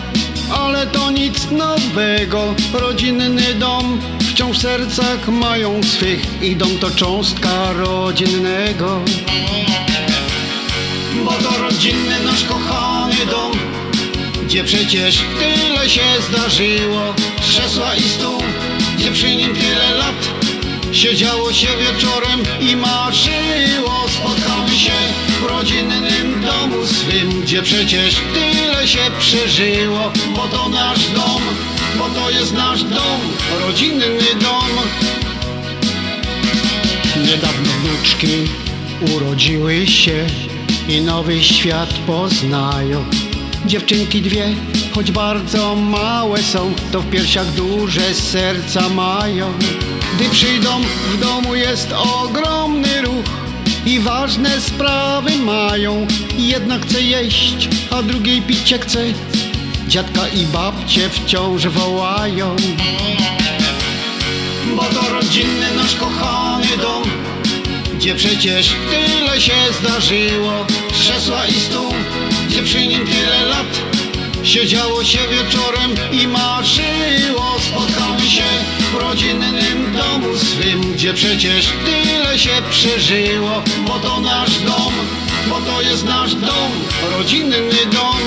Ale 0.51 0.87
to 0.87 1.11
nic 1.11 1.51
nowego. 1.51 2.53
Rodzinny 2.73 3.53
dom 3.53 3.99
wciąż 4.29 4.57
w 4.57 4.61
sercach 4.61 5.27
mają 5.27 5.83
swych 5.83 6.43
I 6.43 6.55
dom 6.55 6.77
to 6.79 6.91
cząstka 6.91 7.73
rodzinnego. 7.73 8.99
Bo 11.25 11.31
to 11.31 11.57
rodzinny 11.57 12.23
nasz 12.25 12.43
kochany 12.43 13.25
dom 13.31 13.51
gdzie 14.45 14.63
przecież 14.63 15.23
tyle 15.39 15.89
się 15.89 16.01
zdarzyło. 16.29 17.13
Krzesła 17.41 17.95
i 17.95 18.01
stół, 18.01 18.41
gdzie 18.97 19.11
przy 19.11 19.35
nim 19.35 19.55
tyle 19.55 19.91
lat. 19.97 20.15
Siedziało 20.91 21.53
się 21.53 21.67
wieczorem 21.67 22.39
i 22.59 22.75
marzyło. 22.75 24.05
Spotkamy 24.09 24.77
się 24.77 24.91
w 25.41 25.43
rodzinnym 25.43 26.41
domu 26.41 26.87
swym 26.87 27.41
Gdzie 27.41 27.61
przecież 27.61 28.15
tyle 28.33 28.87
się 28.87 29.11
przeżyło. 29.19 30.11
Bo 30.35 30.47
to 30.47 30.69
nasz 30.69 31.07
dom, 31.07 31.41
bo 31.97 32.09
to 32.09 32.29
jest 32.29 32.53
nasz 32.53 32.83
dom 32.83 33.19
Rodzinny 33.59 34.05
dom. 34.41 34.69
Niedawno 37.25 37.69
wnuczki 37.83 38.27
urodziły 39.15 39.87
się 39.87 40.27
I 40.89 41.01
nowy 41.01 41.43
świat 41.43 41.93
poznają 42.07 43.05
Dziewczynki 43.67 44.21
dwie, 44.21 44.45
choć 44.95 45.11
bardzo 45.11 45.75
małe 45.75 46.43
są, 46.43 46.73
to 46.91 47.01
w 47.01 47.09
piersiach 47.09 47.53
duże 47.53 48.13
serca 48.13 48.89
mają. 48.89 49.53
Gdy 50.15 50.29
przyjdą, 50.29 50.81
w 51.13 51.19
domu 51.19 51.55
jest 51.55 51.93
ogromny 52.23 53.01
ruch 53.01 53.25
i 53.85 53.99
ważne 53.99 54.61
sprawy 54.61 55.37
mają. 55.37 56.07
Jedna 56.37 56.79
chce 56.79 57.01
jeść, 57.01 57.69
a 57.91 58.01
drugiej 58.01 58.41
picie 58.41 58.79
chce. 58.79 59.05
Dziadka 59.87 60.27
i 60.27 60.45
babcie 60.45 61.09
wciąż 61.09 61.67
wołają. 61.67 62.55
Bo 64.75 64.83
to 64.83 65.09
rodzinny 65.09 65.73
nasz 65.75 65.95
kochany 65.95 66.77
dom, 66.81 67.03
gdzie 67.95 68.15
przecież 68.15 68.73
tyle 68.91 69.41
się 69.41 69.53
zdarzyło. 69.81 70.65
Krzesła 70.93 71.45
i 71.45 71.53
stół 71.53 71.93
gdzie 72.47 72.63
przy 72.63 72.87
nim 72.87 73.05
tyle 73.07 73.45
lat. 73.45 73.81
Siedziało 74.43 75.03
się 75.03 75.19
wieczorem 75.19 75.95
i 76.11 76.27
marzyło 76.27 77.59
Spotkamy 77.59 78.29
się 78.29 78.43
w 78.91 78.95
rodzinnym 78.95 79.93
domu 79.93 80.37
swym 80.37 80.93
Gdzie 80.93 81.13
przecież 81.13 81.73
tyle 81.85 82.39
się 82.39 82.61
przeżyło 82.69 83.63
Bo 83.87 83.99
to 83.99 84.19
nasz 84.19 84.59
dom, 84.59 84.93
bo 85.49 85.61
to 85.61 85.81
jest 85.81 86.05
nasz 86.05 86.35
dom 86.35 86.71
Rodzinny 87.17 87.57
dom 87.91 88.19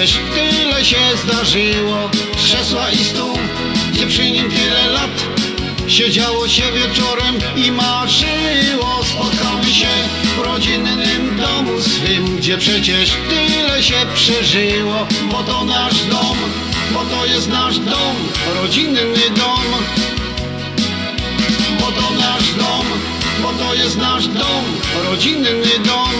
Przecież 0.00 0.18
tyle 0.34 0.84
się 0.84 0.96
zdarzyło 1.24 2.10
Krzesła 2.36 2.90
i 2.90 3.04
stół, 3.04 3.38
gdzie 3.92 4.06
przy 4.06 4.30
nim 4.30 4.50
tyle 4.50 4.86
lat 4.92 5.10
Siedziało 5.88 6.48
się 6.48 6.62
wieczorem 6.72 7.34
i 7.56 7.72
marzyło. 7.72 9.04
Spotkamy 9.04 9.64
się 9.64 9.88
w 10.36 10.38
rodzinnym 10.38 11.36
domu 11.36 11.80
swym 11.80 12.36
Gdzie 12.36 12.58
przecież 12.58 13.10
tyle 13.28 13.82
się 13.82 14.06
przeżyło 14.14 15.06
Bo 15.32 15.42
to 15.42 15.64
nasz 15.64 16.02
dom, 16.04 16.36
bo 16.94 17.04
to 17.04 17.26
jest 17.26 17.48
nasz 17.48 17.78
dom 17.78 18.16
Rodzinny 18.54 19.00
dom. 19.36 19.64
Bo 21.80 21.86
to 21.92 22.10
nasz 22.10 22.52
dom, 22.52 22.86
bo 23.42 23.52
to 23.52 23.74
jest 23.74 23.96
nasz 23.96 24.26
dom, 24.26 24.64
rodzinny 25.04 25.50
dom. 25.84 26.10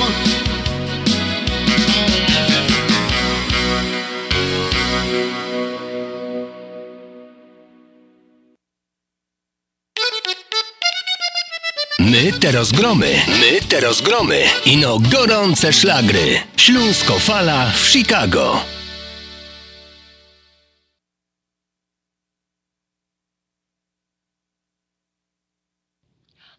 My 12.41 12.47
te 12.47 12.53
rozgromy, 12.53 13.13
my 13.29 13.61
te 13.69 13.81
rozgromy. 13.81 14.45
Ino 14.65 14.99
gorące 14.99 15.73
szlagry. 15.73 16.41
Śląsko 16.57 17.19
fala 17.19 17.71
w 17.71 17.89
Chicago. 17.89 18.61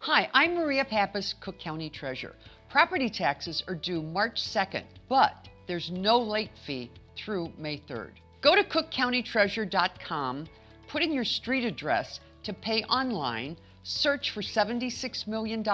Hi, 0.00 0.28
I'm 0.34 0.54
Maria 0.54 0.84
Pappas, 0.84 1.34
Cook 1.40 1.58
County 1.58 1.90
Treasurer. 1.90 2.36
Property 2.68 3.10
taxes 3.10 3.64
are 3.66 3.74
due 3.74 4.02
March 4.02 4.40
2nd, 4.40 4.84
but 5.08 5.48
there's 5.66 5.90
no 5.90 6.18
late 6.18 6.52
fee 6.66 6.90
through 7.16 7.50
May 7.58 7.82
3rd. 7.88 8.12
Go 8.40 8.54
to 8.54 8.62
cookcountytreasurer.com, 8.62 10.46
put 10.88 11.02
in 11.02 11.12
your 11.12 11.24
street 11.24 11.64
address 11.64 12.20
to 12.44 12.52
pay 12.52 12.84
online, 12.84 13.56
search 13.82 14.30
for 14.30 14.42
$76 14.42 15.26
million 15.26 15.64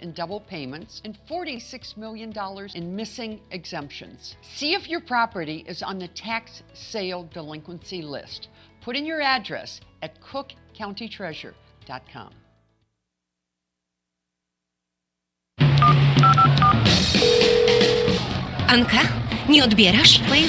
in 0.00 0.12
double 0.12 0.40
payments 0.40 1.02
and 1.04 1.18
$46 1.28 1.96
million 1.96 2.32
in 2.74 2.96
missing 2.96 3.40
exemptions. 3.50 4.36
See 4.42 4.74
if 4.74 4.88
your 4.88 5.00
property 5.00 5.64
is 5.68 5.82
on 5.82 5.98
the 5.98 6.08
tax 6.08 6.62
sale 6.74 7.28
delinquency 7.32 8.02
list. 8.02 8.48
Put 8.82 8.96
in 8.96 9.06
your 9.06 9.20
address 9.20 9.80
at 10.02 10.20
cookcountytreasurer.com. 10.20 12.30
Anka, 18.68 18.98
nie 19.48 19.64
odbierasz? 19.64 20.20
Okej. 20.20 20.44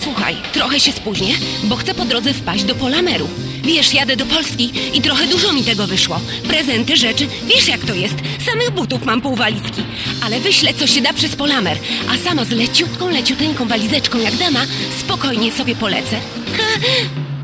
Słuchaj, 0.00 0.36
trochę 0.52 0.80
się 0.80 0.92
spóźnię, 0.92 1.34
bo 1.64 1.76
chcę 1.76 1.94
po 1.94 2.04
drodze 2.04 2.34
wpaść 2.34 2.64
do 2.64 2.74
Polameru. 2.74 3.28
Wiesz, 3.64 3.94
jadę 3.94 4.16
do 4.16 4.26
Polski 4.26 4.72
i 4.94 5.00
trochę 5.00 5.26
dużo 5.26 5.52
mi 5.52 5.64
tego 5.64 5.86
wyszło. 5.86 6.20
Prezenty, 6.48 6.96
rzeczy, 6.96 7.26
wiesz 7.46 7.68
jak 7.68 7.80
to 7.80 7.94
jest. 7.94 8.14
Samych 8.46 8.70
butów 8.70 9.04
mam 9.04 9.20
pół 9.20 9.36
walizki. 9.36 9.82
Ale 10.24 10.40
wyślę, 10.40 10.74
co 10.74 10.86
się 10.86 11.00
da 11.00 11.12
przez 11.12 11.36
Polamer. 11.36 11.78
A 12.08 12.18
sama 12.18 12.44
z 12.44 12.50
leciutką, 12.50 13.08
leciuteńką 13.08 13.68
walizeczką 13.68 14.18
jak 14.18 14.36
dama, 14.36 14.66
spokojnie 15.00 15.52
sobie 15.52 15.74
polecę. 15.74 16.20
Ha, 16.58 16.80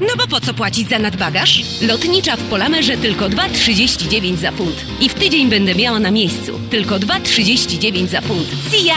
no 0.01 0.17
bo 0.17 0.27
po 0.27 0.41
co 0.41 0.55
płacić 0.55 0.89
za 0.89 0.99
nadbagaż? 0.99 1.63
Lotnicza 1.83 2.37
w 2.37 2.43
Polamerze 2.43 2.97
tylko 2.97 3.29
2,39 3.29 4.37
za 4.37 4.53
funt. 4.53 4.85
I 5.01 5.09
w 5.09 5.15
tydzień 5.15 5.49
będę 5.49 5.75
miała 5.75 5.99
na 5.99 6.11
miejscu. 6.11 6.61
Tylko 6.71 6.95
2,39 6.99 8.07
za 8.07 8.21
funt. 8.21 8.49
See 8.71 8.85
ya! 8.85 8.97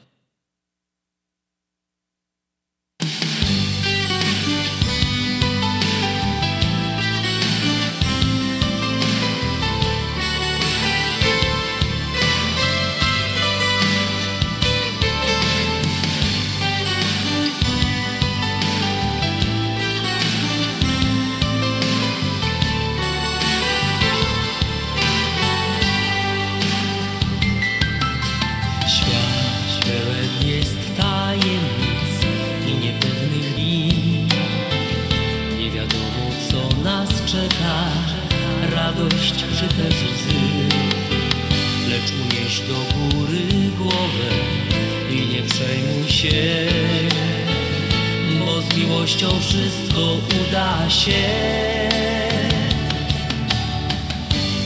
Miłością 49.11 49.39
wszystko 49.39 50.17
uda 50.41 50.89
się. 50.89 51.23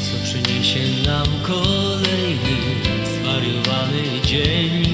Co 0.02 0.24
przyniesie 0.24 0.80
nam 1.06 1.26
kolejny 1.44 2.58
zwariowany 3.20 4.22
dzień? 4.26 4.86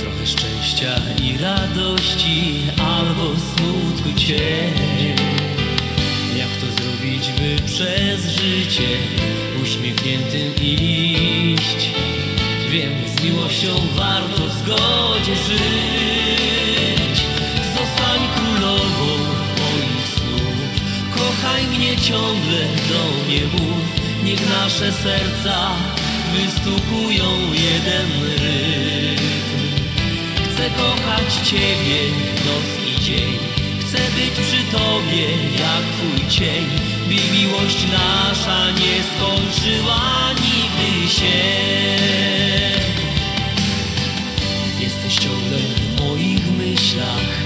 Trochę 0.00 0.26
szczęścia 0.26 1.00
i 1.22 1.38
radości 1.38 2.62
albo 2.78 3.24
smutku 3.24 4.20
cień. 4.20 5.16
Jak 6.36 6.48
to 6.60 6.82
zrobić, 6.82 7.28
by 7.28 7.62
przez 7.66 8.30
życie 8.30 8.88
uśmiechniętym 9.62 10.54
iść? 10.62 11.90
Wiem, 12.70 12.92
z 13.16 13.24
miłością 13.24 13.68
warto 13.96 14.46
w 14.46 14.52
zgodzie 14.52 15.36
żyć 15.36 16.27
Zostań 17.98 18.20
królową 18.36 19.10
moich 19.58 20.06
snów. 20.14 20.58
Kochaj 21.14 21.66
mnie 21.66 21.96
ciągle, 21.96 22.60
do 22.88 23.26
mnie 23.26 23.40
mów. 23.52 23.84
Niech 24.24 24.50
nasze 24.50 24.92
serca 24.92 25.70
wystukują 26.34 27.28
jeden 27.52 28.08
rytm. 28.22 29.62
Chcę 30.44 30.70
kochać 30.70 31.34
Ciebie 31.48 32.00
noc 32.46 32.68
i 32.86 33.04
dzień. 33.04 33.38
Chcę 33.80 33.98
być 33.98 34.46
przy 34.46 34.76
Tobie 34.76 35.28
jak 35.58 35.84
Twój 35.96 36.30
cień. 36.30 36.66
By 37.08 37.38
miłość 37.38 37.78
nasza 37.92 38.70
nie 38.70 39.02
skończyła 39.10 40.30
nigdy 40.34 41.14
się. 41.14 41.38
Jesteś 44.80 45.14
ciągle 45.14 45.58
w 45.58 46.00
moich 46.00 46.50
myślach 46.58 47.37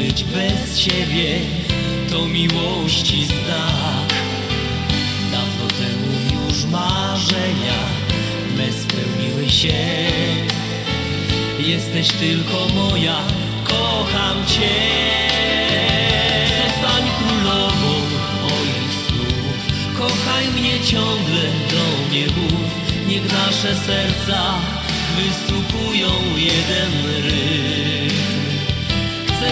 żyć 0.00 0.24
bez 0.24 0.78
Ciebie 0.78 1.40
To 2.10 2.26
miłości 2.26 3.26
znak. 3.26 4.08
Dawno 5.32 5.66
temu 5.68 6.40
już 6.40 6.64
marzenia 6.64 7.80
Me 8.56 8.72
spełniły 8.72 9.50
się. 9.50 9.82
Jesteś 11.58 12.08
tylko 12.08 12.68
moja 12.74 13.16
Kocham 13.64 14.46
Cię. 14.46 14.76
Zostań 16.58 17.04
królową 17.18 17.92
moich 18.42 18.92
snów. 19.06 19.98
Kochaj 19.98 20.46
mnie 20.60 20.80
ciągle, 20.80 21.42
do 21.70 22.08
mnie 22.08 22.26
mów 22.26 22.70
Niech 23.08 23.32
nasze 23.32 23.74
serca 23.74 24.54
wystukują 25.16 26.10
jeden 26.36 26.90
Chcę 28.09 28.09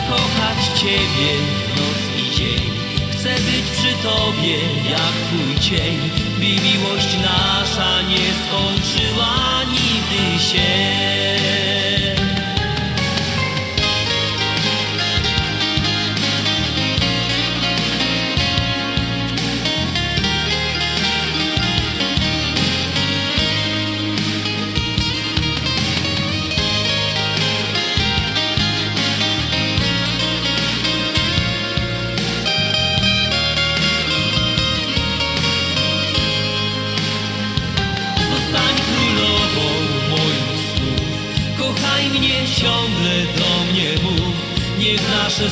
kochać 0.00 0.80
Ciebie. 0.80 1.30
Noc 1.76 2.00
i 2.22 2.36
dzień. 2.36 2.70
Chcę 3.12 3.34
być 3.34 3.64
przy 3.76 3.92
Tobie 4.02 4.58
jak 4.90 5.14
Twój 5.26 5.60
cień. 5.60 5.98
By 6.38 6.62
miłość 6.62 7.16
nasza 7.22 8.02
nie 8.02 8.26
skończyła 8.42 9.64
nigdy 9.64 10.44
się 10.44 11.37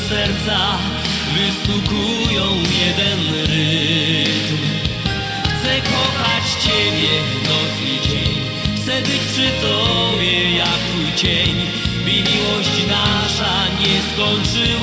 serca 0.08 0.78
wystukują 1.34 2.44
jeden 2.80 3.20
rytm. 3.46 4.56
Chcę 5.42 5.80
kochać 5.80 6.44
Ciebie 6.64 7.14
noc 7.44 7.74
i 7.92 8.08
dzień. 8.08 8.40
Chcę 8.76 9.02
być 9.02 9.20
przy 9.32 9.50
Tobie 9.62 10.56
jak 10.56 10.68
Twój 10.68 11.12
cień. 11.16 11.54
By 12.04 12.12
miłość 12.12 12.76
nasza 12.88 13.54
nie 13.80 13.96
skończyła 14.12 14.76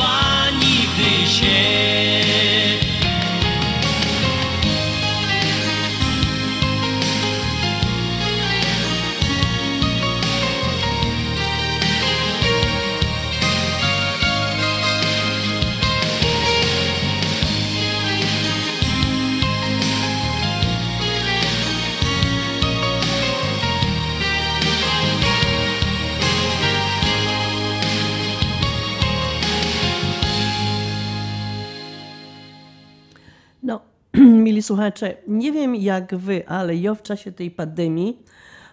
słuchacze, 34.83 35.17
nie 35.27 35.51
wiem 35.51 35.75
jak 35.75 36.15
wy, 36.15 36.47
ale 36.47 36.75
ja 36.75 36.95
w 36.95 37.01
czasie 37.01 37.31
tej 37.31 37.51
pandemii, 37.51 38.17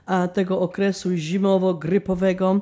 a 0.06 0.28
tego 0.28 0.60
okresu 0.60 1.10
zimowo-grypowego, 1.10 2.60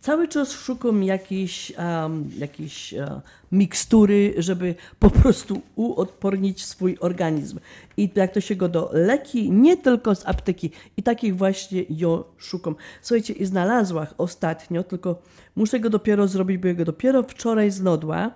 cały 0.00 0.28
czas 0.28 0.52
szukam 0.52 1.02
jakiejś, 1.02 1.72
um, 1.78 2.30
jakiejś 2.38 2.94
e, 2.94 3.20
mikstury, 3.52 4.34
żeby 4.38 4.74
po 4.98 5.10
prostu 5.10 5.60
uodpornić 5.76 6.64
swój 6.64 6.96
organizm. 7.00 7.58
I 7.96 8.10
jak 8.14 8.32
to 8.32 8.40
się 8.40 8.56
go 8.56 8.68
do 8.68 8.90
leki, 8.92 9.50
nie 9.50 9.76
tylko 9.76 10.14
z 10.14 10.26
apteki. 10.26 10.70
I 10.96 11.02
takich 11.02 11.36
właśnie 11.36 11.84
ja 11.90 12.18
szukam. 12.38 12.74
Słuchajcie, 13.02 13.32
i 13.32 13.46
znalazłam 13.46 14.06
ostatnio, 14.18 14.82
tylko 14.82 15.22
muszę 15.56 15.80
go 15.80 15.90
dopiero 15.90 16.28
zrobić, 16.28 16.58
bo 16.58 16.68
ja 16.68 16.74
go 16.74 16.84
dopiero 16.84 17.22
wczoraj 17.22 17.70
znodła, 17.70 18.30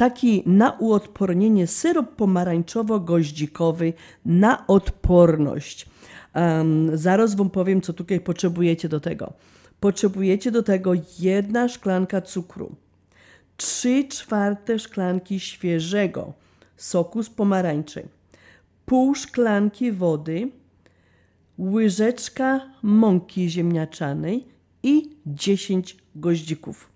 taki 0.00 0.42
na 0.46 0.70
uodpornienie 0.70 1.66
syrop 1.66 2.16
pomarańczowo-goździkowy 2.16 3.92
na 4.24 4.66
odporność. 4.66 5.86
Um, 6.34 6.96
zaraz 6.96 7.34
Wam 7.34 7.50
powiem, 7.50 7.80
co 7.80 7.92
tutaj 7.92 8.20
potrzebujecie 8.20 8.88
do 8.88 9.00
tego. 9.00 9.32
Potrzebujecie 9.80 10.50
do 10.50 10.62
tego 10.62 10.92
jedna 11.18 11.68
szklanka 11.68 12.20
cukru, 12.20 12.74
trzy 13.56 14.04
czwarte 14.08 14.78
szklanki 14.78 15.40
świeżego 15.40 16.32
soku 16.76 17.22
z 17.22 17.30
pomarańczy, 17.30 18.08
pół 18.86 19.14
szklanki 19.14 19.92
wody, 19.92 20.50
łyżeczka 21.58 22.60
mąki 22.82 23.50
ziemniaczanej 23.50 24.46
i 24.82 25.10
10 25.26 25.96
goździków. 26.14 26.90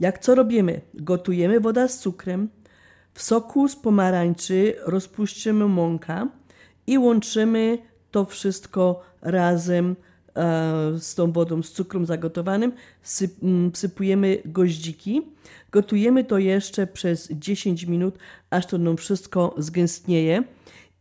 Jak 0.00 0.18
co 0.18 0.34
robimy? 0.34 0.80
Gotujemy 0.94 1.60
woda 1.60 1.88
z 1.88 1.98
cukrem, 1.98 2.48
w 3.14 3.22
soku 3.22 3.68
z 3.68 3.76
pomarańczy 3.76 4.74
rozpuścimy 4.86 5.66
mąka 5.66 6.28
i 6.86 6.98
łączymy 6.98 7.78
to 8.10 8.24
wszystko 8.24 9.02
razem 9.22 9.96
e, 10.36 10.98
z 10.98 11.14
tą 11.14 11.32
wodą, 11.32 11.62
z 11.62 11.72
cukrem 11.72 12.06
zagotowanym, 12.06 12.72
syp, 13.02 13.32
m, 13.42 13.70
sypujemy 13.74 14.38
goździki, 14.44 15.22
gotujemy 15.72 16.24
to 16.24 16.38
jeszcze 16.38 16.86
przez 16.86 17.28
10 17.32 17.84
minut, 17.84 18.18
aż 18.50 18.66
to 18.66 18.78
nam 18.78 18.96
wszystko 18.96 19.54
zgęstnieje 19.58 20.44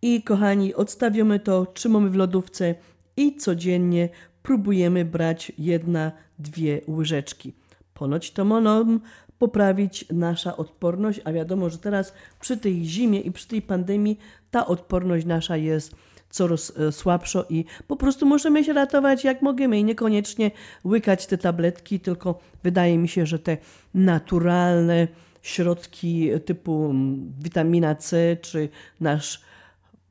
i 0.02 0.24
kochani, 0.24 0.76
odstawiamy 0.76 1.40
to, 1.40 1.66
trzymamy 1.66 2.10
w 2.10 2.16
lodówce 2.16 2.76
i 3.18 3.36
codziennie 3.36 4.10
próbujemy 4.44 5.06
brać 5.06 5.52
jedna, 5.58 6.12
dwie 6.40 6.82
łyżeczki. 6.88 7.54
Ponoć 8.00 8.32
to 8.32 8.46
mogą 8.46 9.00
poprawić 9.40 10.06
nasza 10.12 10.58
odporność, 10.58 11.22
a 11.24 11.32
wiadomo, 11.32 11.70
że 11.70 11.78
teraz 11.78 12.14
przy 12.40 12.58
tej 12.58 12.86
zimie 12.86 13.20
i 13.20 13.32
przy 13.32 13.48
tej 13.48 13.62
pandemii 13.62 14.20
ta 14.52 14.68
odporność 14.68 15.26
nasza 15.26 15.58
jest 15.58 15.96
coraz 16.30 16.74
e, 16.78 16.92
słabsza 16.92 17.44
i 17.50 17.66
po 17.88 17.96
prostu 17.96 18.26
możemy 18.26 18.64
się 18.64 18.74
ratować 18.74 19.24
jak 19.24 19.42
możemy 19.42 19.80
i 19.80 19.84
niekoniecznie 19.84 20.52
łykać 20.86 21.26
te 21.26 21.38
tabletki, 21.38 22.00
tylko 22.00 22.40
wydaje 22.64 22.98
mi 22.98 23.08
się, 23.08 23.26
że 23.26 23.40
te 23.40 23.58
naturalne 23.94 25.08
środki 25.42 26.30
typu 26.46 26.86
mm, 26.86 27.34
witamina 27.40 27.96
C 27.96 28.38
czy 28.42 28.70
nasz 29.00 29.42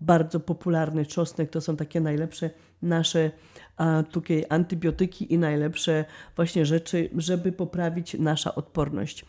bardzo 0.00 0.40
popularny 0.40 1.06
czosnek 1.06 1.50
to 1.50 1.60
są 1.60 1.76
takie 1.76 2.00
najlepsze 2.00 2.50
nasze 2.82 3.30
a, 3.78 4.02
tutaj 4.02 4.44
antybiotyki 4.48 5.32
i 5.34 5.38
najlepsze 5.38 6.04
właśnie 6.36 6.66
rzeczy, 6.66 7.10
żeby 7.16 7.52
poprawić 7.52 8.14
nasza 8.14 8.54
odporność. 8.54 9.24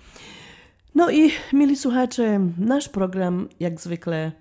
No 0.95 1.11
i 1.11 1.31
mili 1.53 1.75
słuchacze, 1.75 2.39
nasz 2.57 2.89
program 2.89 3.49
jak 3.59 3.81
zwykle 3.81 4.31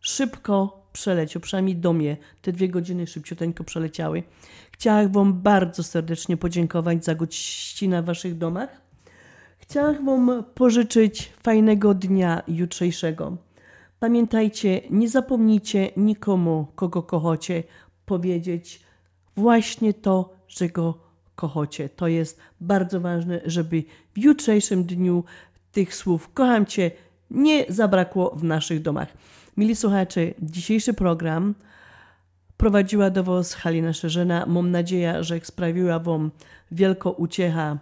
szybko 0.00 0.82
przeleciał, 0.92 1.42
przynajmniej 1.42 1.76
do 1.76 1.92
mnie 1.92 2.16
te 2.42 2.52
dwie 2.52 2.68
godziny 2.68 3.06
szybciuteńko 3.06 3.64
przeleciały. 3.64 4.22
Chciałam 4.72 5.12
Wam 5.12 5.42
bardzo 5.42 5.82
serdecznie 5.82 6.36
podziękować 6.36 7.04
za 7.04 7.14
gościnę 7.14 8.02
w 8.02 8.04
Waszych 8.04 8.38
domach. 8.38 8.80
Chciałam 9.58 10.06
Wam 10.06 10.44
pożyczyć 10.54 11.32
fajnego 11.42 11.94
dnia 11.94 12.42
jutrzejszego. 12.48 13.36
Pamiętajcie, 14.00 14.80
nie 14.90 15.08
zapomnijcie 15.08 15.90
nikomu, 15.96 16.66
kogo 16.74 17.02
kochacie, 17.02 17.62
powiedzieć 18.06 18.82
właśnie 19.36 19.94
to, 19.94 20.34
że 20.48 20.68
go 20.68 20.98
kochacie. 21.34 21.88
To 21.88 22.08
jest 22.08 22.40
bardzo 22.60 23.00
ważne, 23.00 23.40
żeby 23.44 23.84
w 24.14 24.18
jutrzejszym 24.18 24.84
dniu 24.84 25.24
tych 25.72 25.94
słów 25.94 26.30
kocham 26.34 26.66
Cię 26.66 26.90
nie 27.30 27.64
zabrakło 27.68 28.30
w 28.36 28.44
naszych 28.44 28.82
domach. 28.82 29.08
Mili 29.56 29.76
słuchacze, 29.76 30.20
dzisiejszy 30.42 30.94
program 30.94 31.54
prowadziła 32.56 33.10
do 33.10 33.24
Was 33.24 33.54
Halina 33.54 33.92
Szerzena. 33.92 34.46
Mam 34.46 34.70
nadzieję, 34.70 35.24
że 35.24 35.40
sprawiła 35.42 35.98
Wam 35.98 36.30
wielką 36.72 37.10
uciecha 37.10 37.78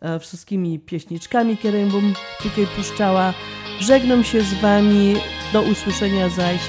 e, 0.00 0.18
wszystkimi 0.18 0.78
pieśniczkami, 0.78 1.56
które 1.56 1.86
Wam 1.86 2.14
tutaj 2.42 2.66
puszczała. 2.76 3.34
Żegnam 3.80 4.24
się 4.24 4.42
z 4.42 4.54
Wami. 4.54 5.14
Do 5.52 5.62
usłyszenia 5.62 6.28
zaś 6.28 6.60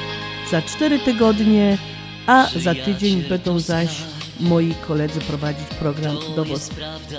za 0.52 0.62
cztery 0.62 1.00
tygodnie, 1.00 1.78
a 2.28 2.48
za 2.56 2.76
tydzień 2.76 3.24
będą 3.30 3.60
zaś 3.60 4.17
moi 4.40 4.74
koledzy 4.88 5.20
prowadzić 5.20 5.68
program 5.80 6.16
do 6.36 6.46
Was. 6.46 6.72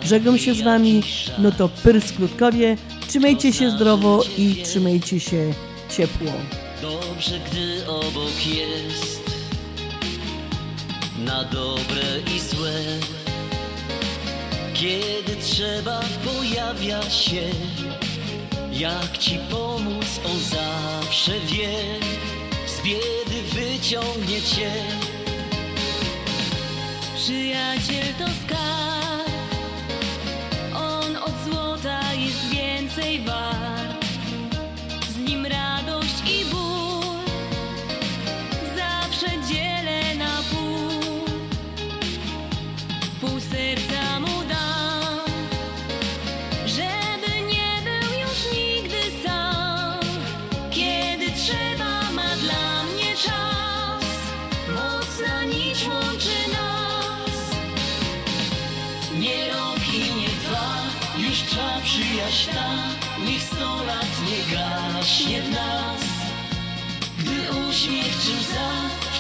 Żegnam 0.03 0.39
się 0.39 0.55
z 0.55 0.63
Wami. 0.63 1.03
No 1.39 1.53
to 1.53 1.69
Pyrs 1.69 2.13
Krótkowie. 2.13 2.77
Trzymajcie 3.09 3.53
się 3.53 3.71
zdrowo 3.71 4.25
i 4.39 4.63
trzymajcie 4.65 5.21
się 5.21 5.55
ciepło. 5.91 6.33
Dobrze, 6.83 7.41
gdy 7.51 7.87
obok 7.87 8.47
jest 8.47 9.31
Na 11.25 11.45
dobre 11.45 12.03
i 12.37 12.41
złe 12.41 12.73
Kiedy 14.75 15.37
trzeba 15.43 16.01
pojawia 16.25 17.11
się 17.11 17.43
Jak 18.73 19.19
ci 19.19 19.39
pomóc, 19.51 20.21
on 20.25 20.39
zawsze 20.41 21.33
wie 21.41 21.79
Z 22.67 22.83
biedy 22.85 23.43
wyciągnie 23.55 24.43
cię 24.43 24.71
Przyjaciel 27.29 28.15
to 28.19 28.25
skarb. 28.41 29.29
On 30.75 31.17
od 31.17 31.35
złota 31.45 32.15
jest 32.15 32.49
więcej 32.49 33.21
wart 33.21 33.78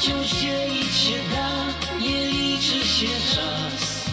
Wciąż 0.09 0.41
dzielić 0.41 0.97
się 0.97 1.19
da 1.33 1.49
Nie 2.01 2.27
liczy 2.27 2.89
się 2.89 3.07
czas 3.07 4.05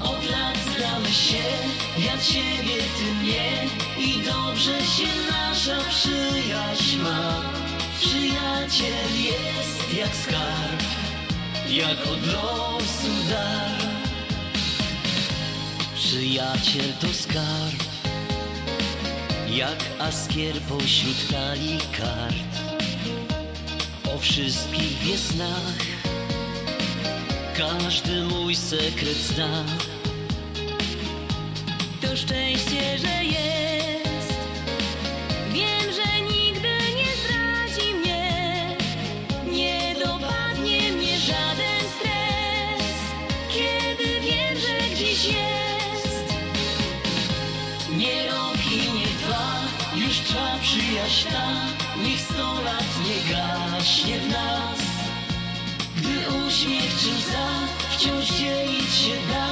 Od 0.00 0.30
lat 0.30 0.56
zda 0.56 0.98
ja 1.98 2.18
ciebie, 2.18 2.82
ty 2.98 3.14
mnie 3.14 3.66
i 3.98 4.22
dobrze 4.22 4.80
się 4.80 5.08
nasza 5.30 5.76
przyjaźń 5.90 6.98
ma. 7.02 7.42
Przyjaciel 8.00 9.22
jest 9.22 9.94
jak 9.98 10.16
skarb, 10.16 10.82
jak 11.68 12.06
od 12.06 12.26
losu 12.26 13.12
dar. 13.30 13.90
Przyjaciel 15.94 16.92
to 17.00 17.06
skarb, 17.14 17.82
jak 19.48 19.78
askier 19.98 20.60
pośród 20.60 21.28
talii 21.30 21.78
kart. 21.98 22.75
O 24.16 24.18
wszystkich 24.18 24.98
wie 24.98 25.18
każdy 27.56 28.22
mój 28.24 28.54
sekret 28.54 29.16
zna. 29.16 29.64
To 32.00 32.16
szczęście, 32.16 32.98
że 32.98 33.24
jest. 33.24 34.32
Wiem, 35.52 35.92
że 35.96 36.20
nigdy 36.20 36.68
nie 36.96 37.12
zdradzi 37.22 37.94
mnie. 37.94 38.76
Nie 39.52 39.94
dopadnie 40.04 40.92
mnie 40.92 41.18
żaden 41.18 41.80
stres, 41.98 42.98
kiedy 43.52 44.20
wiem, 44.20 44.56
że 44.56 44.94
gdzieś 44.94 45.24
jest. 45.24 46.26
Nie 47.96 48.26
rok 48.26 48.72
i 48.72 48.98
nie 48.98 49.06
dwa, 49.06 49.60
już 50.06 50.18
trwa 50.18 50.58
przyjaźń 50.62 51.28
ta, 51.28 51.48
niech 52.02 52.20
sto 52.20 52.60
lat 52.64 52.85
nie 53.86 53.92
gaśnie 53.92 54.18
w 54.18 54.28
nas. 54.28 54.78
Gdy 55.96 56.46
uśmiech 56.46 57.00
czy 57.00 57.08
łza 57.08 57.48
wciąż 57.90 58.26
dzielić 58.38 58.94
się 58.94 59.16
da, 59.32 59.48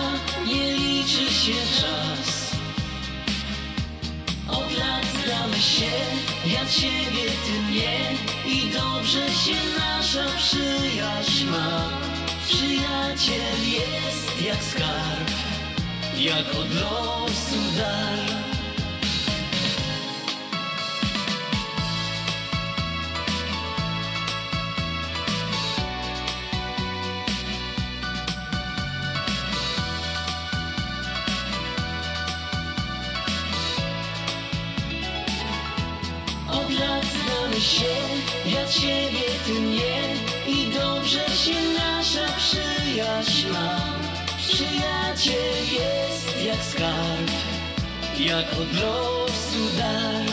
nie 0.46 0.72
liczy 0.72 1.34
się 1.34 1.52
czas. 1.52 2.50
Od 4.48 4.78
lat 4.78 5.04
znamy 5.24 5.56
się, 5.56 5.90
ja 6.46 6.66
ciebie, 6.66 7.30
ty 7.46 7.62
mnie 7.62 7.98
i 8.46 8.70
dobrze 8.70 9.28
się 9.30 9.56
nasza 9.78 10.24
przyjaźń 10.38 11.46
ma. 11.50 11.90
Przyjaciel 12.48 13.70
jest 13.70 14.42
jak 14.46 14.62
skarb, 14.62 15.30
jak 16.18 16.54
od 16.54 16.74
losu 16.74 17.76
dar. 17.78 18.53
Przyjaciel 45.24 45.80
jest 45.80 46.44
jak 46.44 46.64
skarb, 46.64 47.30
jak 48.18 48.52
od 48.52 48.72
losu 48.72 49.76
dar. 49.78 50.26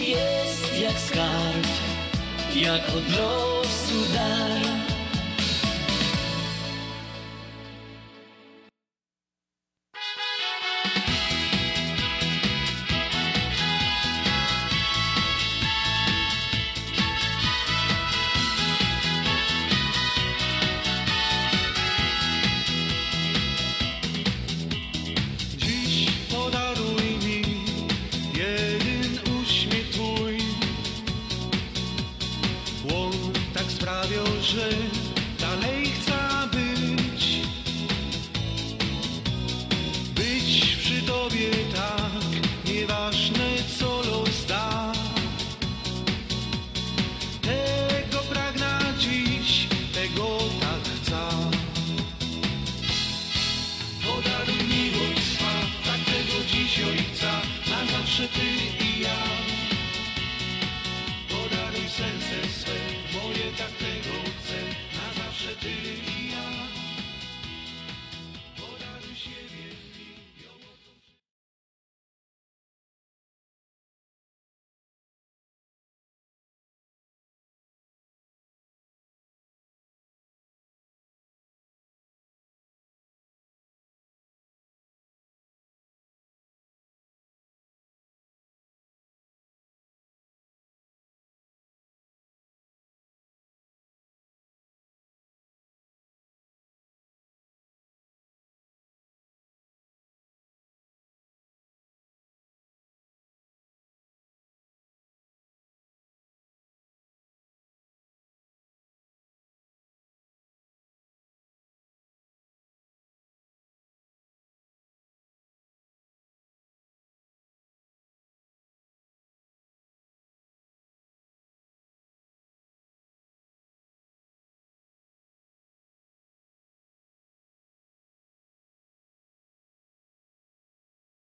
Jest 0.00 0.80
jak 0.80 0.98
skarb, 0.98 1.66
jak 2.54 2.88
od 2.88 3.08
losu 3.18 4.12
dar. 4.14 4.79